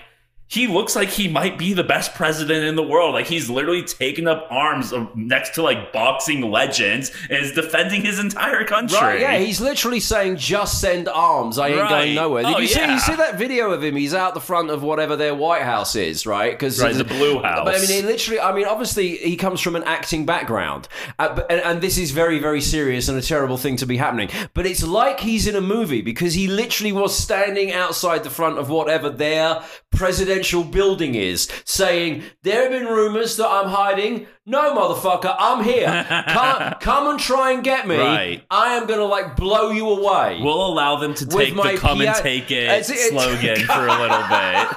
he 0.50 0.66
looks 0.68 0.96
like 0.96 1.10
he 1.10 1.28
might 1.28 1.58
be 1.58 1.74
the 1.74 1.84
best 1.84 2.16
president 2.16 2.64
in 2.66 2.76
the 2.76 2.84
world. 2.84 3.14
Like, 3.14 3.28
he's 3.28 3.50
literally 3.50 3.84
taken 3.84 4.28
up 4.28 4.48
arms 4.50 4.94
next 5.16 5.56
to 5.56 5.62
like 5.62 5.92
boxing 5.92 6.50
legends 6.50 7.12
and 7.30 7.40
is 7.44 7.52
defending 7.54 8.02
his 8.02 8.18
entire 8.20 8.64
country. 8.64 8.98
Right, 8.98 9.20
yeah, 9.20 9.38
he's 9.38 9.60
literally 9.60 10.00
saying, 10.00 10.38
"Just 10.38 10.80
send 10.80 11.10
arms. 11.10 11.58
I 11.58 11.70
ain't 11.70 11.78
Right. 11.82 11.90
going 11.90 12.16
nowhere." 12.16 12.44
Did 12.44 12.56
Oh, 12.56 12.60
you 12.60 12.68
see? 12.68 12.80
yeah. 12.80 12.94
You 12.94 13.00
see 13.00 13.16
that 13.16 13.38
video 13.38 13.72
of 13.72 13.84
him? 13.84 13.96
He's 13.96 14.14
out 14.14 14.34
the 14.34 14.40
front 14.40 14.70
of 14.70 14.84
whatever 14.84 15.16
their 15.16 15.36
White 15.36 15.64
House 15.64 15.96
is, 15.96 16.26
right? 16.26 16.52
Because 16.52 16.82
Right, 16.82 16.96
the 16.96 17.04
Blue 17.04 17.42
House. 17.42 17.66
But 17.66 17.76
I 17.76 17.80
mean, 17.80 17.90
he 17.90 18.02
literally. 18.02 18.40
I 18.40 18.54
mean, 18.54 18.66
obviously, 18.66 19.18
he 19.18 19.36
comes 19.36 19.60
from 19.60 19.76
an 19.76 19.84
acting 19.84 20.26
background, 20.26 20.88
uh, 21.20 21.36
but, 21.36 21.52
and, 21.52 21.60
and 21.62 21.82
this 21.82 21.98
is 21.98 22.12
very, 22.12 22.40
very 22.40 22.62
serious 22.62 23.10
and 23.10 23.18
a 23.18 23.22
terrible 23.22 23.58
thing 23.58 23.76
to 23.78 23.86
be 23.86 23.98
happening. 23.98 24.30
But 24.54 24.66
it's 24.66 24.84
like 24.84 25.20
he's 25.20 25.46
in 25.48 25.56
a 25.56 25.62
movie 25.62 26.02
because 26.02 26.36
he 26.36 26.48
literally 26.48 26.94
was 26.94 27.18
standing 27.18 27.74
outside 27.74 28.24
the 28.24 28.30
front 28.30 28.58
of 28.60 28.70
whatever 28.70 29.10
their 29.10 29.62
presidential 29.92 30.37
building 30.72 31.16
is, 31.16 31.48
saying, 31.66 32.24
There 32.44 32.64
have 32.64 32.72
been 32.72 32.86
rumors 32.86 33.38
that 33.38 33.48
I'm 33.48 33.70
hiding. 33.70 34.28
No, 34.46 34.74
motherfucker, 34.76 35.36
I'm 35.38 35.64
here. 35.64 36.06
Come, 36.30 36.74
come 36.80 37.08
and 37.08 37.20
try 37.20 37.52
and 37.52 37.64
get 37.64 37.86
me. 37.88 37.98
Right. 37.98 38.44
I 38.50 38.76
am 38.76 38.88
going 38.88 39.00
to 39.00 39.06
like 39.06 39.36
blow 39.36 39.72
you 39.72 39.90
away. 39.90 40.40
We'll 40.42 40.66
allow 40.68 40.96
them 40.98 41.14
to 41.16 41.26
take 41.26 41.54
my 41.54 41.74
the 41.74 41.78
"come 41.80 42.00
and 42.02 42.16
take 42.16 42.50
it" 42.52 42.64
it's- 42.64 43.10
slogan 43.10 43.58
for 43.66 43.88
a 43.88 44.00
little 44.00 44.24
bit. 44.30 44.68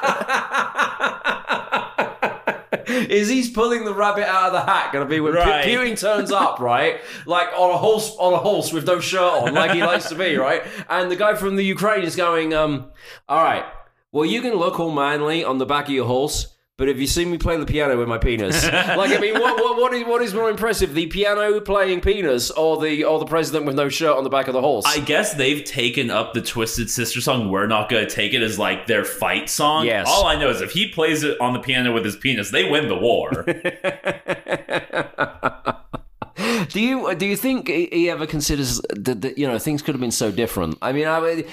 is 3.10 3.28
he's 3.28 3.50
pulling 3.50 3.84
the 3.84 3.94
rabbit 3.94 4.24
out 4.28 4.46
of 4.48 4.52
the 4.52 4.60
hat 4.60 4.92
going 4.92 5.04
to 5.04 5.08
be 5.08 5.20
when 5.20 5.34
Right. 5.34 5.64
Pu- 5.64 5.70
Putin 5.70 5.98
turns 6.00 6.32
up, 6.32 6.58
right? 6.60 7.00
Like 7.26 7.48
on 7.56 7.70
a 7.70 7.78
horse, 7.78 8.14
on 8.18 8.32
a 8.32 8.38
horse 8.38 8.72
with 8.72 8.86
no 8.86 9.00
shirt 9.00 9.20
on, 9.20 9.54
like 9.54 9.72
he 9.72 9.82
likes 9.82 10.08
to 10.08 10.14
be, 10.14 10.36
right? 10.36 10.62
And 10.88 11.10
the 11.10 11.16
guy 11.16 11.34
from 11.34 11.56
the 11.56 11.62
Ukraine 11.64 12.02
is 12.02 12.16
going, 12.16 12.52
um, 12.54 12.90
all 13.28 13.42
right, 13.42 13.64
well, 14.12 14.24
you 14.24 14.40
can 14.42 14.54
look 14.54 14.80
all 14.80 14.90
manly 14.90 15.44
on 15.44 15.58
the 15.58 15.66
back 15.66 15.86
of 15.86 15.94
your 15.94 16.06
horse. 16.06 16.56
But 16.76 16.88
have 16.88 16.98
you 16.98 17.06
seen 17.06 17.30
me 17.30 17.36
play 17.36 17.58
the 17.58 17.66
piano 17.66 17.98
with 17.98 18.08
my 18.08 18.16
penis? 18.16 18.64
like, 18.72 19.10
I 19.10 19.18
mean, 19.18 19.34
what, 19.34 19.54
what, 19.56 19.76
what, 19.76 19.92
is, 19.92 20.04
what 20.06 20.22
is 20.22 20.32
more 20.32 20.48
impressive, 20.48 20.94
the 20.94 21.08
piano 21.08 21.60
playing 21.60 22.00
penis 22.00 22.50
or 22.50 22.80
the 22.80 23.04
or 23.04 23.18
the 23.18 23.26
president 23.26 23.66
with 23.66 23.76
no 23.76 23.90
shirt 23.90 24.16
on 24.16 24.24
the 24.24 24.30
back 24.30 24.48
of 24.48 24.54
the 24.54 24.62
horse? 24.62 24.86
I 24.86 25.00
guess 25.00 25.34
they've 25.34 25.62
taken 25.62 26.10
up 26.10 26.32
the 26.32 26.40
Twisted 26.40 26.88
Sister 26.88 27.20
song. 27.20 27.50
We're 27.50 27.66
not 27.66 27.90
gonna 27.90 28.08
take 28.08 28.32
it 28.32 28.40
as 28.40 28.58
like 28.58 28.86
their 28.86 29.04
fight 29.04 29.50
song. 29.50 29.84
Yes. 29.84 30.06
All 30.08 30.26
I 30.26 30.36
know 30.36 30.48
is 30.48 30.62
if 30.62 30.70
he 30.70 30.88
plays 30.88 31.22
it 31.22 31.38
on 31.38 31.52
the 31.52 31.60
piano 31.60 31.92
with 31.92 32.02
his 32.02 32.16
penis, 32.16 32.50
they 32.50 32.64
win 32.64 32.88
the 32.88 32.96
war. 32.96 33.44
Do 36.68 36.80
you 36.80 37.14
do 37.14 37.26
you 37.26 37.36
think 37.36 37.68
he 37.68 38.10
ever 38.10 38.26
considers 38.26 38.80
that, 38.90 39.22
that 39.22 39.38
you 39.38 39.46
know 39.46 39.58
things 39.58 39.82
could 39.82 39.94
have 39.94 40.00
been 40.00 40.10
so 40.10 40.30
different? 40.30 40.78
I 40.82 40.92
mean, 40.92 41.06
I, 41.06 41.44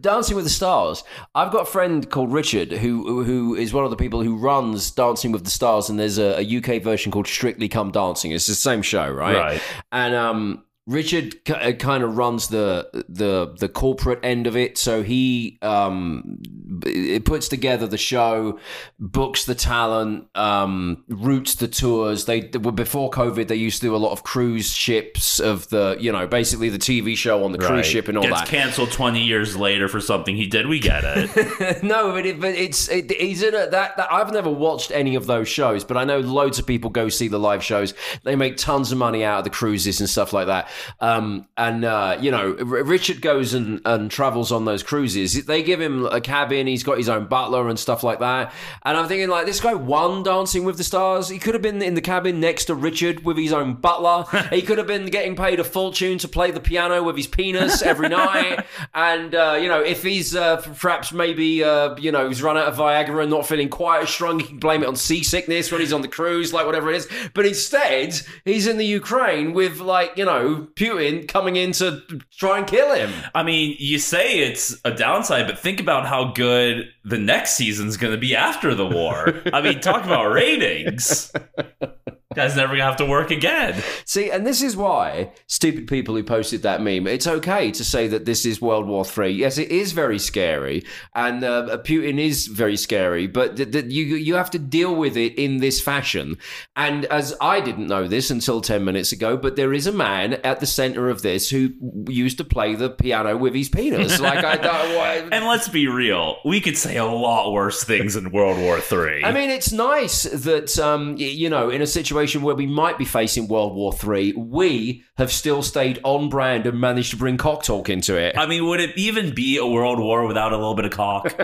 Dancing 0.00 0.36
with 0.36 0.44
the 0.44 0.50
Stars. 0.50 1.04
I've 1.34 1.52
got 1.52 1.62
a 1.62 1.70
friend 1.70 2.08
called 2.10 2.32
Richard 2.32 2.72
who 2.72 3.24
who 3.24 3.54
is 3.54 3.72
one 3.72 3.84
of 3.84 3.90
the 3.90 3.96
people 3.96 4.22
who 4.22 4.36
runs 4.36 4.90
Dancing 4.90 5.32
with 5.32 5.44
the 5.44 5.50
Stars, 5.50 5.88
and 5.88 5.98
there's 5.98 6.18
a, 6.18 6.40
a 6.40 6.58
UK 6.58 6.82
version 6.82 7.12
called 7.12 7.26
Strictly 7.26 7.68
Come 7.68 7.90
Dancing. 7.90 8.32
It's 8.32 8.46
the 8.46 8.54
same 8.54 8.82
show, 8.82 9.10
right? 9.10 9.36
Right. 9.36 9.62
And 9.90 10.14
um, 10.14 10.64
Richard 10.86 11.36
uh, 11.48 11.72
kind 11.72 12.02
of 12.02 12.16
runs 12.16 12.48
the 12.48 13.04
the 13.08 13.54
the 13.58 13.68
corporate 13.68 14.20
end 14.22 14.46
of 14.46 14.56
it, 14.56 14.76
so 14.76 15.02
he 15.02 15.58
um, 15.62 16.38
it 16.86 17.24
puts 17.24 17.48
together 17.48 17.86
the 17.86 17.98
show, 17.98 18.58
books 18.98 19.44
the 19.44 19.54
talent, 19.54 20.26
um, 20.34 21.04
routes 21.08 21.54
the 21.56 21.68
tours. 21.68 22.24
They 22.24 22.50
well, 22.60 22.72
before 22.72 23.10
COVID, 23.10 23.48
they 23.48 23.56
used 23.56 23.80
to 23.80 23.86
do 23.88 23.96
a 23.96 23.98
lot 23.98 24.12
of 24.12 24.22
cruise 24.24 24.72
ships 24.72 25.40
of 25.40 25.68
the 25.70 25.96
you 26.00 26.12
know 26.12 26.26
basically 26.26 26.68
the 26.68 26.78
TV 26.78 27.16
show 27.16 27.44
on 27.44 27.52
the 27.52 27.58
cruise 27.58 27.70
Right. 27.72 27.84
ship 27.86 28.08
and 28.08 28.16
all 28.18 28.24
Gets 28.24 28.40
that. 28.40 28.48
canceled 28.48 28.92
20 28.92 29.22
years 29.22 29.56
later 29.56 29.88
for 29.88 30.00
something 30.00 30.36
he 30.36 30.46
did. 30.46 30.66
We 30.66 30.78
get 30.80 31.02
it. 31.04 31.82
no, 31.82 32.12
but, 32.12 32.26
it, 32.26 32.40
but 32.40 32.54
it's 32.54 32.88
it, 32.88 33.10
he's 33.12 33.42
in 33.42 33.54
a, 33.54 33.68
that, 33.70 33.96
that. 33.96 34.12
I've 34.12 34.32
never 34.32 34.50
watched 34.50 34.90
any 34.90 35.14
of 35.14 35.26
those 35.26 35.48
shows, 35.48 35.84
but 35.84 35.96
I 35.96 36.04
know 36.04 36.18
loads 36.20 36.58
of 36.58 36.66
people 36.66 36.90
go 36.90 37.08
see 37.08 37.28
the 37.28 37.38
live 37.38 37.62
shows. 37.64 37.94
They 38.24 38.36
make 38.36 38.56
tons 38.56 38.92
of 38.92 38.98
money 38.98 39.24
out 39.24 39.38
of 39.38 39.44
the 39.44 39.50
cruises 39.50 40.00
and 40.00 40.08
stuff 40.08 40.32
like 40.32 40.46
that. 40.48 40.68
Um, 41.00 41.46
and 41.56 41.84
uh, 41.84 42.18
you 42.20 42.30
know, 42.30 42.54
R- 42.58 42.64
Richard 42.84 43.20
goes 43.22 43.54
and, 43.54 43.80
and 43.84 44.10
travels 44.10 44.52
on 44.52 44.64
those 44.64 44.82
cruises. 44.82 45.44
They 45.46 45.62
give 45.62 45.80
him 45.80 46.06
a 46.06 46.20
cabin. 46.20 46.68
He's 46.72 46.82
got 46.82 46.98
his 46.98 47.08
own 47.08 47.26
butler 47.26 47.68
and 47.68 47.78
stuff 47.78 48.02
like 48.02 48.18
that. 48.18 48.52
And 48.82 48.96
I'm 48.96 49.06
thinking, 49.08 49.28
like, 49.28 49.46
this 49.46 49.60
guy 49.60 49.74
won 49.74 50.22
Dancing 50.22 50.64
with 50.64 50.76
the 50.76 50.84
Stars. 50.84 51.28
He 51.28 51.38
could 51.38 51.54
have 51.54 51.62
been 51.62 51.80
in 51.82 51.94
the 51.94 52.00
cabin 52.00 52.40
next 52.40 52.66
to 52.66 52.74
Richard 52.74 53.24
with 53.24 53.36
his 53.36 53.52
own 53.52 53.74
butler. 53.74 54.24
he 54.50 54.62
could 54.62 54.78
have 54.78 54.86
been 54.86 55.06
getting 55.06 55.36
paid 55.36 55.60
a 55.60 55.64
fortune 55.64 56.18
to 56.18 56.28
play 56.28 56.50
the 56.50 56.60
piano 56.60 57.02
with 57.02 57.16
his 57.16 57.26
penis 57.26 57.82
every 57.82 58.08
night. 58.10 58.64
And 58.94 59.34
uh, 59.34 59.58
you 59.60 59.68
know, 59.68 59.80
if 59.80 60.02
he's 60.02 60.34
uh, 60.34 60.56
perhaps 60.56 61.12
maybe 61.12 61.62
uh, 61.62 61.96
you 61.96 62.12
know 62.12 62.28
he's 62.28 62.42
run 62.42 62.56
out 62.56 62.66
of 62.66 62.76
Viagra 62.76 63.22
and 63.22 63.30
not 63.30 63.46
feeling 63.46 63.68
quite 63.68 64.02
as 64.02 64.10
strong, 64.10 64.40
he 64.40 64.46
can 64.46 64.58
blame 64.58 64.82
it 64.82 64.88
on 64.88 64.96
seasickness 64.96 65.70
when 65.70 65.80
he's 65.80 65.92
on 65.92 66.02
the 66.02 66.08
cruise, 66.08 66.52
like 66.52 66.66
whatever 66.66 66.90
it 66.90 66.96
is. 66.96 67.08
But 67.34 67.46
instead, 67.46 68.20
he's 68.44 68.66
in 68.66 68.78
the 68.78 68.86
Ukraine 68.86 69.52
with 69.52 69.80
like 69.80 70.16
you 70.16 70.24
know 70.24 70.68
Putin 70.74 71.28
coming 71.28 71.56
in 71.56 71.72
to 71.72 72.02
try 72.36 72.58
and 72.58 72.66
kill 72.66 72.94
him. 72.94 73.12
I 73.34 73.42
mean, 73.42 73.76
you 73.78 73.98
say 73.98 74.40
it's 74.40 74.76
a 74.84 74.92
downside, 74.92 75.46
but 75.46 75.58
think 75.58 75.80
about 75.80 76.06
how 76.06 76.32
good 76.32 76.61
the 77.04 77.18
next 77.18 77.54
season's 77.54 77.96
going 77.96 78.12
to 78.12 78.18
be 78.18 78.34
after 78.34 78.74
the 78.74 78.86
war. 78.86 79.42
I 79.52 79.60
mean, 79.60 79.80
talk 79.80 80.04
about 80.04 80.32
ratings. 80.32 81.32
Guy's 82.34 82.56
never 82.56 82.68
going 82.68 82.78
to 82.78 82.84
have 82.84 82.96
to 82.96 83.06
work 83.06 83.30
again. 83.30 83.82
See, 84.04 84.30
and 84.30 84.46
this 84.46 84.62
is 84.62 84.76
why 84.76 85.32
stupid 85.46 85.86
people 85.86 86.14
who 86.14 86.22
posted 86.22 86.62
that 86.62 86.82
meme. 86.82 87.06
It's 87.06 87.26
okay 87.26 87.70
to 87.72 87.84
say 87.84 88.08
that 88.08 88.24
this 88.24 88.44
is 88.44 88.60
World 88.60 88.86
War 88.86 89.04
Three. 89.04 89.30
Yes, 89.30 89.58
it 89.58 89.70
is 89.70 89.92
very 89.92 90.18
scary, 90.18 90.84
and 91.14 91.44
uh, 91.44 91.78
Putin 91.84 92.18
is 92.18 92.46
very 92.46 92.76
scary. 92.76 93.26
But 93.26 93.56
th- 93.56 93.72
th- 93.72 93.86
you 93.86 94.04
you 94.16 94.34
have 94.34 94.50
to 94.50 94.58
deal 94.58 94.94
with 94.94 95.16
it 95.16 95.34
in 95.34 95.58
this 95.58 95.80
fashion. 95.80 96.38
And 96.76 97.04
as 97.06 97.34
I 97.40 97.60
didn't 97.60 97.88
know 97.88 98.08
this 98.08 98.30
until 98.30 98.60
ten 98.60 98.84
minutes 98.84 99.12
ago, 99.12 99.36
but 99.36 99.56
there 99.56 99.72
is 99.72 99.86
a 99.86 99.92
man 99.92 100.34
at 100.44 100.60
the 100.60 100.66
center 100.66 101.08
of 101.08 101.22
this 101.22 101.50
who 101.50 101.70
used 102.08 102.38
to 102.38 102.44
play 102.44 102.74
the 102.74 102.90
piano 102.90 103.36
with 103.36 103.54
his 103.54 103.68
penis. 103.68 104.20
Like 104.20 104.44
I 104.44 104.56
don't. 104.56 104.72
And 105.32 105.46
let's 105.46 105.68
be 105.68 105.88
real, 105.88 106.36
we 106.44 106.60
could 106.60 106.76
say 106.76 106.96
a 106.96 107.04
lot 107.04 107.52
worse 107.52 107.82
things 107.84 108.16
in 108.16 108.30
World 108.30 108.58
War 108.58 108.80
Three. 108.80 109.24
I 109.24 109.32
mean, 109.32 109.50
it's 109.50 109.72
nice 109.72 110.24
that 110.24 110.78
um, 110.78 111.16
you 111.16 111.48
know, 111.48 111.70
in 111.70 111.80
a 111.82 111.86
situation 111.86 112.21
where 112.42 112.54
we 112.54 112.66
might 112.66 112.98
be 112.98 113.04
facing 113.04 113.48
World 113.48 113.74
War 113.74 113.92
Three, 113.92 114.32
we 114.32 115.02
have 115.16 115.32
still 115.32 115.62
stayed 115.62 116.00
on 116.04 116.28
brand 116.28 116.66
and 116.66 116.80
managed 116.80 117.10
to 117.10 117.16
bring 117.16 117.36
cock 117.36 117.64
talk 117.64 117.88
into 117.88 118.16
it. 118.16 118.36
I 118.38 118.46
mean, 118.46 118.66
would 118.66 118.80
it 118.80 118.96
even 118.96 119.34
be 119.34 119.56
a 119.56 119.66
world 119.66 119.98
war 119.98 120.26
without 120.26 120.52
a 120.52 120.56
little 120.56 120.74
bit 120.74 120.84
of 120.84 120.92
cock? 120.92 121.34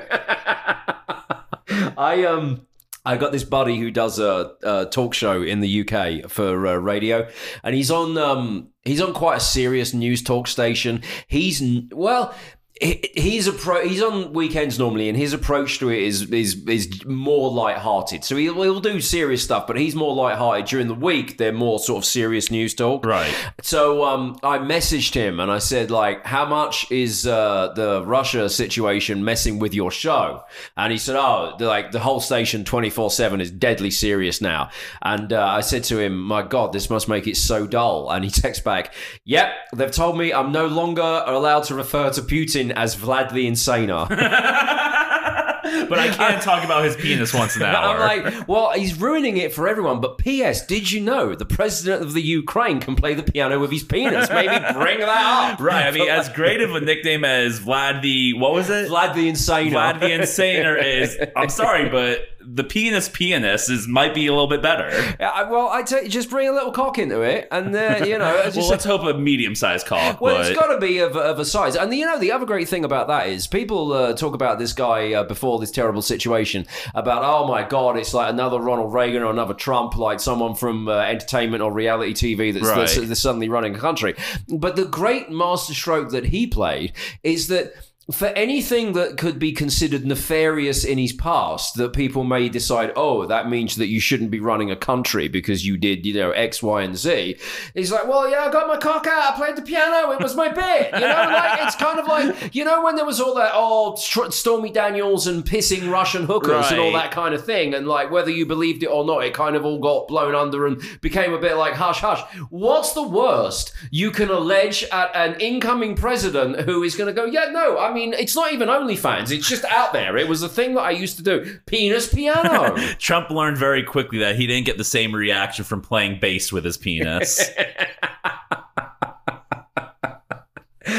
I 1.98 2.24
um. 2.24 2.62
I 3.04 3.16
got 3.16 3.32
this 3.32 3.44
buddy 3.44 3.78
who 3.78 3.90
does 3.90 4.18
a, 4.18 4.52
a 4.62 4.84
talk 4.84 5.14
show 5.14 5.40
in 5.40 5.60
the 5.60 5.80
UK 5.80 6.30
for 6.30 6.66
uh, 6.66 6.74
radio, 6.74 7.26
and 7.62 7.74
he's 7.74 7.90
on 7.90 8.18
um 8.18 8.68
he's 8.84 9.00
on 9.00 9.14
quite 9.14 9.36
a 9.36 9.40
serious 9.40 9.94
news 9.94 10.22
talk 10.22 10.46
station. 10.46 11.02
He's 11.26 11.62
n- 11.62 11.88
well. 11.92 12.34
He- 12.80 13.04
He's 13.18 13.46
a 13.48 13.52
pro. 13.52 13.86
He's 13.86 14.02
on 14.02 14.32
weekends 14.32 14.78
normally, 14.78 15.08
and 15.08 15.18
his 15.18 15.32
approach 15.32 15.78
to 15.80 15.90
it 15.90 16.02
is 16.02 16.30
is 16.30 16.64
is 16.68 17.04
more 17.04 17.50
light-hearted. 17.50 18.24
So 18.24 18.36
he'll, 18.36 18.62
he'll 18.62 18.80
do 18.80 19.00
serious 19.00 19.42
stuff, 19.42 19.66
but 19.66 19.76
he's 19.76 19.94
more 19.94 20.14
light-hearted 20.14 20.66
during 20.66 20.86
the 20.86 20.94
week. 20.94 21.36
They're 21.36 21.52
more 21.52 21.78
sort 21.80 21.98
of 21.98 22.04
serious 22.04 22.50
news 22.50 22.74
talk. 22.74 23.04
Right. 23.04 23.34
So 23.60 24.04
um, 24.04 24.38
I 24.42 24.58
messaged 24.58 25.14
him 25.14 25.40
and 25.40 25.50
I 25.50 25.58
said, 25.58 25.90
like, 25.90 26.24
how 26.26 26.46
much 26.46 26.90
is 26.92 27.26
uh, 27.26 27.72
the 27.74 28.04
Russia 28.06 28.48
situation 28.48 29.24
messing 29.24 29.58
with 29.58 29.74
your 29.74 29.90
show? 29.90 30.44
And 30.76 30.92
he 30.92 30.98
said, 30.98 31.16
oh, 31.16 31.54
the, 31.58 31.66
like 31.66 31.90
the 31.90 32.00
whole 32.00 32.20
station 32.20 32.64
24 32.64 33.10
7 33.10 33.40
is 33.40 33.50
deadly 33.50 33.90
serious 33.90 34.40
now. 34.40 34.70
And 35.02 35.32
uh, 35.32 35.44
I 35.44 35.60
said 35.60 35.82
to 35.84 35.98
him, 35.98 36.18
my 36.22 36.42
God, 36.42 36.72
this 36.72 36.88
must 36.88 37.08
make 37.08 37.26
it 37.26 37.36
so 37.36 37.66
dull. 37.66 38.10
And 38.10 38.24
he 38.24 38.30
texts 38.42 38.62
back, 38.64 38.94
yep, 39.24 39.50
they've 39.74 39.90
told 39.90 40.16
me 40.16 40.32
I'm 40.32 40.52
no 40.52 40.66
longer 40.66 41.02
allowed 41.26 41.64
to 41.64 41.74
refer 41.74 42.10
to 42.10 42.22
Putin 42.22 42.67
as 42.72 42.96
Vlad 42.96 43.32
the 43.32 43.48
Insaner. 43.48 44.08
but 45.88 45.98
I 45.98 46.08
can't 46.08 46.42
talk 46.42 46.64
about 46.64 46.84
his 46.84 46.96
penis 46.96 47.34
once 47.34 47.56
an 47.56 47.62
hour. 47.64 47.96
I'm 47.98 48.22
like, 48.24 48.48
well, 48.48 48.72
he's 48.72 48.98
ruining 48.98 49.36
it 49.36 49.52
for 49.52 49.68
everyone. 49.68 50.00
But 50.00 50.18
P.S. 50.18 50.66
Did 50.66 50.90
you 50.90 51.00
know 51.00 51.34
the 51.34 51.44
president 51.44 52.02
of 52.02 52.14
the 52.14 52.22
Ukraine 52.22 52.80
can 52.80 52.96
play 52.96 53.14
the 53.14 53.22
piano 53.22 53.58
with 53.58 53.70
his 53.70 53.82
penis? 53.82 54.28
Maybe 54.30 54.48
bring 54.72 55.00
that 55.00 55.52
up. 55.52 55.60
right. 55.60 55.86
I 55.86 55.90
mean, 55.90 56.08
as 56.08 56.28
great 56.30 56.60
of 56.60 56.74
a 56.74 56.80
nickname 56.80 57.24
as 57.24 57.60
Vlad 57.60 58.02
the 58.02 58.34
what 58.34 58.52
was 58.52 58.70
it? 58.70 58.88
Vlad 58.90 59.14
the 59.14 59.28
Insaner. 59.28 59.72
Vlad 59.72 60.00
the 60.00 60.10
Insaner 60.10 60.82
is. 60.82 61.18
I'm 61.36 61.48
sorry, 61.50 61.88
but 61.88 62.28
the 62.40 62.64
penis 62.64 63.08
pianist 63.08 63.70
is 63.70 63.88
might 63.88 64.14
be 64.14 64.26
a 64.26 64.32
little 64.32 64.46
bit 64.46 64.62
better. 64.62 64.88
Yeah, 65.18 65.50
well, 65.50 65.68
I 65.68 65.82
just 65.82 66.30
bring 66.30 66.48
a 66.48 66.52
little 66.52 66.70
cock 66.70 66.98
into 66.98 67.22
it, 67.22 67.48
and 67.50 67.74
uh, 67.74 68.04
you 68.06 68.18
know, 68.18 68.50
Well, 68.54 68.68
let's 68.68 68.84
hope 68.84 69.02
a 69.02 69.14
medium-sized 69.18 69.86
cock. 69.86 70.20
Well, 70.28 70.36
but 70.36 70.46
it's 70.46 70.58
got 70.58 70.72
to 70.72 70.80
be 70.80 70.98
of, 70.98 71.16
of 71.16 71.38
a 71.38 71.44
size. 71.44 71.76
And 71.76 71.92
you 71.94 72.06
know, 72.06 72.18
the 72.18 72.32
other 72.32 72.46
great 72.46 72.68
thing 72.68 72.84
about 72.84 73.08
that 73.08 73.28
is 73.28 73.46
people 73.46 73.92
uh, 73.92 74.14
talk 74.14 74.34
about 74.34 74.58
this 74.58 74.72
guy 74.72 75.12
uh, 75.12 75.24
before 75.24 75.58
this 75.58 75.70
terrible 75.70 76.02
situation 76.02 76.66
about, 76.94 77.22
oh 77.24 77.46
my 77.46 77.62
God, 77.62 77.96
it's 77.96 78.14
like 78.14 78.30
another 78.30 78.58
Ronald 78.58 78.92
Reagan 78.92 79.22
or 79.22 79.30
another 79.30 79.54
Trump, 79.54 79.96
like 79.96 80.20
someone 80.20 80.54
from 80.54 80.88
uh, 80.88 80.98
entertainment 81.00 81.62
or 81.62 81.72
reality 81.72 82.14
TV 82.14 82.52
that's, 82.52 82.66
that's, 82.66 83.06
that's 83.06 83.20
suddenly 83.20 83.48
running 83.48 83.74
a 83.74 83.78
country. 83.78 84.14
But 84.48 84.76
the 84.76 84.84
great 84.84 85.30
masterstroke 85.30 86.10
that 86.10 86.26
he 86.26 86.46
played 86.46 86.92
is 87.22 87.48
that. 87.48 87.72
For 88.10 88.28
anything 88.28 88.94
that 88.94 89.18
could 89.18 89.38
be 89.38 89.52
considered 89.52 90.06
nefarious 90.06 90.82
in 90.82 90.96
his 90.96 91.12
past, 91.12 91.74
that 91.76 91.92
people 91.92 92.24
may 92.24 92.48
decide, 92.48 92.90
oh, 92.96 93.26
that 93.26 93.50
means 93.50 93.76
that 93.76 93.88
you 93.88 94.00
shouldn't 94.00 94.30
be 94.30 94.40
running 94.40 94.70
a 94.70 94.76
country 94.76 95.28
because 95.28 95.66
you 95.66 95.76
did, 95.76 96.06
you 96.06 96.14
know, 96.14 96.30
X, 96.30 96.62
Y, 96.62 96.80
and 96.80 96.96
Z. 96.96 97.36
He's 97.74 97.92
like, 97.92 98.08
well, 98.08 98.30
yeah, 98.30 98.46
I 98.46 98.50
got 98.50 98.66
my 98.66 98.78
cock 98.78 99.06
out, 99.06 99.34
I 99.34 99.36
played 99.36 99.56
the 99.56 99.62
piano, 99.62 100.10
it 100.12 100.22
was 100.22 100.34
my 100.34 100.48
bit. 100.48 100.90
You 100.94 101.00
know, 101.00 101.06
like 101.06 101.60
it's 101.66 101.76
kind 101.76 102.00
of 102.00 102.06
like, 102.06 102.54
you 102.54 102.64
know, 102.64 102.82
when 102.82 102.96
there 102.96 103.04
was 103.04 103.20
all 103.20 103.34
that, 103.34 103.50
oh, 103.52 103.94
Stormy 103.96 104.70
Daniels 104.70 105.26
and 105.26 105.44
pissing 105.44 105.92
Russian 105.92 106.24
hookers 106.24 106.70
and 106.70 106.80
all 106.80 106.92
that 106.92 107.10
kind 107.10 107.34
of 107.34 107.44
thing, 107.44 107.74
and 107.74 107.86
like 107.86 108.10
whether 108.10 108.30
you 108.30 108.46
believed 108.46 108.82
it 108.82 108.86
or 108.86 109.04
not, 109.04 109.22
it 109.22 109.34
kind 109.34 109.54
of 109.54 109.66
all 109.66 109.80
got 109.80 110.08
blown 110.08 110.34
under 110.34 110.66
and 110.66 110.80
became 111.02 111.34
a 111.34 111.38
bit 111.38 111.56
like 111.56 111.74
hush 111.74 112.00
hush. 112.00 112.22
What's 112.48 112.94
the 112.94 113.06
worst 113.06 113.74
you 113.90 114.10
can 114.10 114.30
allege 114.30 114.82
at 114.84 115.14
an 115.14 115.38
incoming 115.40 115.94
president 115.94 116.60
who 116.60 116.82
is 116.82 116.96
going 116.96 117.14
to 117.14 117.20
go, 117.20 117.26
yeah, 117.26 117.50
no, 117.50 117.78
I 117.78 117.92
mean, 117.92 117.97
mean, 117.98 118.14
it's 118.14 118.36
not 118.36 118.52
even 118.52 118.68
OnlyFans. 118.68 119.30
It's 119.30 119.48
just 119.48 119.64
out 119.64 119.92
there. 119.92 120.16
It 120.16 120.28
was 120.28 120.42
a 120.42 120.48
thing 120.48 120.74
that 120.74 120.82
I 120.82 120.92
used 120.92 121.16
to 121.16 121.22
do. 121.22 121.58
Penis 121.66 122.12
piano. 122.12 122.76
Trump 122.98 123.30
learned 123.30 123.58
very 123.58 123.82
quickly 123.82 124.18
that 124.18 124.36
he 124.36 124.46
didn't 124.46 124.66
get 124.66 124.78
the 124.78 124.84
same 124.84 125.14
reaction 125.14 125.64
from 125.64 125.80
playing 125.80 126.20
bass 126.20 126.52
with 126.52 126.64
his 126.64 126.76
penis. 126.76 127.50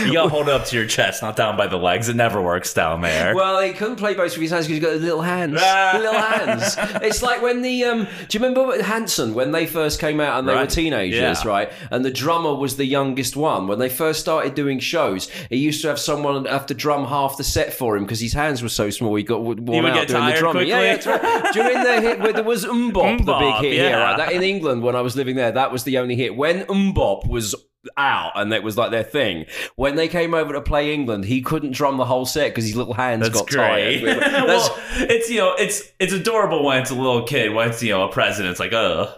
you 0.10 0.18
gotta 0.18 0.30
hold 0.36 0.48
it 0.50 0.54
up 0.54 0.66
to 0.66 0.76
your 0.76 0.86
chest, 0.86 1.22
not 1.22 1.36
down 1.36 1.56
by 1.58 1.68
the 1.68 1.78
legs. 1.78 2.10
It 2.10 2.16
never 2.16 2.42
works 2.42 2.74
down 2.74 3.02
there. 3.02 3.36
well, 3.36 3.62
he 3.62 3.74
couldn't 3.74 3.96
play 3.98 4.14
both 4.14 4.32
with 4.34 4.42
his 4.42 4.52
hands 4.52 4.68
because 4.68 4.80
he's 4.82 4.86
got 4.94 5.02
little 5.02 5.22
hands. 5.22 5.58
Ah. 5.62 5.92
little 5.98 6.14
hands. 6.20 6.78
It's 7.02 7.22
like 7.22 7.42
when 7.42 7.62
the 7.62 7.84
um. 7.86 8.08
Do 8.28 8.38
you 8.38 8.44
remember 8.46 8.82
Hanson 8.84 9.34
when 9.34 9.52
they 9.52 9.66
first 9.66 10.00
came 10.00 10.20
out 10.20 10.40
and 10.40 10.48
they 10.48 10.56
were 10.56 10.66
teenagers, 10.66 11.44
Yeah. 11.44 11.48
right? 11.48 11.72
And 11.92 12.04
the 12.04 12.12
drummer 12.12 12.54
was 12.56 12.78
the 12.78 12.86
youngest 12.86 13.36
one. 13.36 13.68
When 13.68 13.80
they 13.80 13.90
first 13.90 14.20
started 14.20 14.56
doing 14.56 14.80
shows, 14.80 15.30
he 15.50 15.58
used 15.58 15.82
to 15.84 15.88
have 15.88 16.00
someone 16.00 16.46
have 16.46 16.66
to 16.68 16.74
drum 16.74 17.06
half 17.06 17.38
the 17.38 17.44
set 17.44 17.74
for 17.74 17.96
him 17.96 18.04
because 18.04 18.20
his 18.20 18.34
hands 18.34 18.62
were 18.62 18.70
so 18.70 18.90
small. 18.90 19.16
He 19.16 19.24
got 19.24 19.42
worn 19.42 19.66
would 19.66 19.86
out 19.86 20.08
doing 20.08 20.26
the 20.26 20.36
drumming. 20.38 20.68
Yeah, 20.68 20.82
yeah, 20.82 21.10
right. 21.10 21.54
During 21.54 21.84
the 21.84 22.02
hit 22.02 22.20
where 22.20 22.34
there 22.34 22.44
was 22.44 22.66
MMMBop, 22.66 23.26
the 23.26 23.34
big 23.40 23.56
hit 23.56 23.74
here, 23.74 23.98
right? 23.98 24.18
That 24.18 24.32
in 24.34 24.44
England 24.44 24.84
when 24.84 24.96
I 24.96 25.02
was 25.02 25.16
living 25.16 25.36
there, 25.36 25.52
that 25.52 25.72
was 25.72 25.84
the 25.84 25.98
only 25.98 26.16
hit. 26.16 26.36
When 26.36 26.64
MMMBop 26.66 27.28
was 27.28 27.56
out 27.98 28.34
and 28.36 28.52
that 28.52 28.62
was 28.64 28.78
like 28.78 28.92
their 28.92 29.04
thing. 29.04 29.46
When 29.76 29.96
they 29.96 30.08
came 30.08 30.34
over 30.34 30.54
to 30.54 30.62
play 30.62 30.94
England, 30.94 31.26
he 31.26 31.42
couldn't 31.42 31.72
drum 31.72 31.98
the 31.98 32.06
whole 32.06 32.26
set 32.26 32.50
because 32.52 32.66
his 32.66 32.76
little 32.76 32.94
hands 32.94 33.22
That's 33.24 33.40
got 33.40 33.48
great. 33.48 34.02
tired. 34.04 34.20
That's- 34.22 34.46
well, 34.70 34.78
it's 35.10 35.30
you 35.30 35.38
know, 35.38 35.54
it's 35.58 35.84
it's 36.00 36.14
adorable 36.14 36.64
when 36.64 36.82
it's 36.82 36.92
a 36.92 36.96
little 36.96 37.24
kid. 37.24 37.54
When 37.54 37.70
it's 37.70 37.82
you 37.82 37.92
know 37.92 38.04
a 38.08 38.12
president, 38.12 38.52
it's 38.52 38.60
like, 38.60 38.74
oh, 38.74 39.14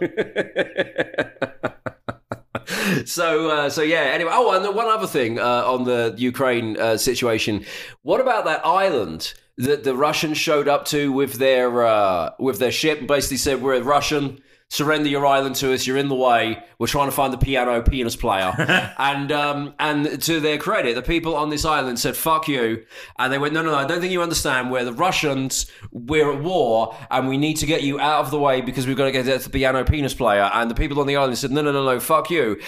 so 3.04 3.50
uh, 3.50 3.70
so 3.70 3.82
yeah. 3.82 4.00
Anyway, 4.00 4.30
oh, 4.32 4.54
and 4.54 4.64
the 4.64 4.70
one 4.70 4.86
other 4.86 5.06
thing 5.06 5.38
uh, 5.38 5.64
on 5.66 5.84
the 5.84 6.14
Ukraine 6.16 6.78
uh, 6.78 6.96
situation. 6.96 7.64
What 8.02 8.20
about 8.20 8.44
that 8.44 8.64
island 8.64 9.34
that 9.58 9.84
the 9.84 9.94
Russians 9.94 10.38
showed 10.38 10.68
up 10.68 10.84
to 10.86 11.12
with 11.12 11.34
their 11.34 11.84
uh, 11.84 12.30
with 12.38 12.58
their 12.58 12.72
ship 12.72 12.98
and 13.00 13.08
basically 13.08 13.36
said, 13.38 13.62
"We're 13.62 13.80
Russian." 13.82 14.40
Surrender 14.72 15.10
your 15.10 15.26
island 15.26 15.54
to 15.56 15.74
us. 15.74 15.86
You're 15.86 15.98
in 15.98 16.08
the 16.08 16.14
way. 16.14 16.64
We're 16.78 16.86
trying 16.86 17.08
to 17.08 17.14
find 17.14 17.30
the 17.30 17.36
piano 17.36 17.82
penis 17.82 18.16
player, 18.16 18.54
and 18.98 19.30
um, 19.30 19.74
and 19.78 20.22
to 20.22 20.40
their 20.40 20.56
credit, 20.56 20.94
the 20.94 21.02
people 21.02 21.36
on 21.36 21.50
this 21.50 21.66
island 21.66 21.98
said 21.98 22.16
"fuck 22.16 22.48
you," 22.48 22.82
and 23.18 23.30
they 23.30 23.36
went, 23.36 23.52
"No, 23.52 23.60
no, 23.60 23.72
no. 23.72 23.76
I 23.76 23.84
don't 23.84 24.00
think 24.00 24.14
you 24.14 24.22
understand. 24.22 24.70
We're 24.70 24.86
the 24.86 24.94
Russians. 24.94 25.70
We're 25.90 26.32
at 26.32 26.42
war, 26.42 26.96
and 27.10 27.28
we 27.28 27.36
need 27.36 27.58
to 27.58 27.66
get 27.66 27.82
you 27.82 28.00
out 28.00 28.24
of 28.24 28.30
the 28.30 28.38
way 28.38 28.62
because 28.62 28.86
we've 28.86 28.96
got 28.96 29.04
to 29.04 29.12
get 29.12 29.26
the 29.26 29.50
piano 29.50 29.84
penis 29.84 30.14
player." 30.14 30.50
And 30.54 30.70
the 30.70 30.74
people 30.74 30.98
on 31.00 31.06
the 31.06 31.16
island 31.16 31.36
said, 31.36 31.50
"No, 31.50 31.60
no, 31.60 31.70
no, 31.70 31.84
no. 31.84 32.00
Fuck 32.00 32.30
you," 32.30 32.58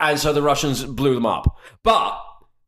and 0.00 0.18
so 0.18 0.32
the 0.32 0.42
Russians 0.42 0.84
blew 0.84 1.14
them 1.14 1.26
up. 1.26 1.60
But 1.84 2.20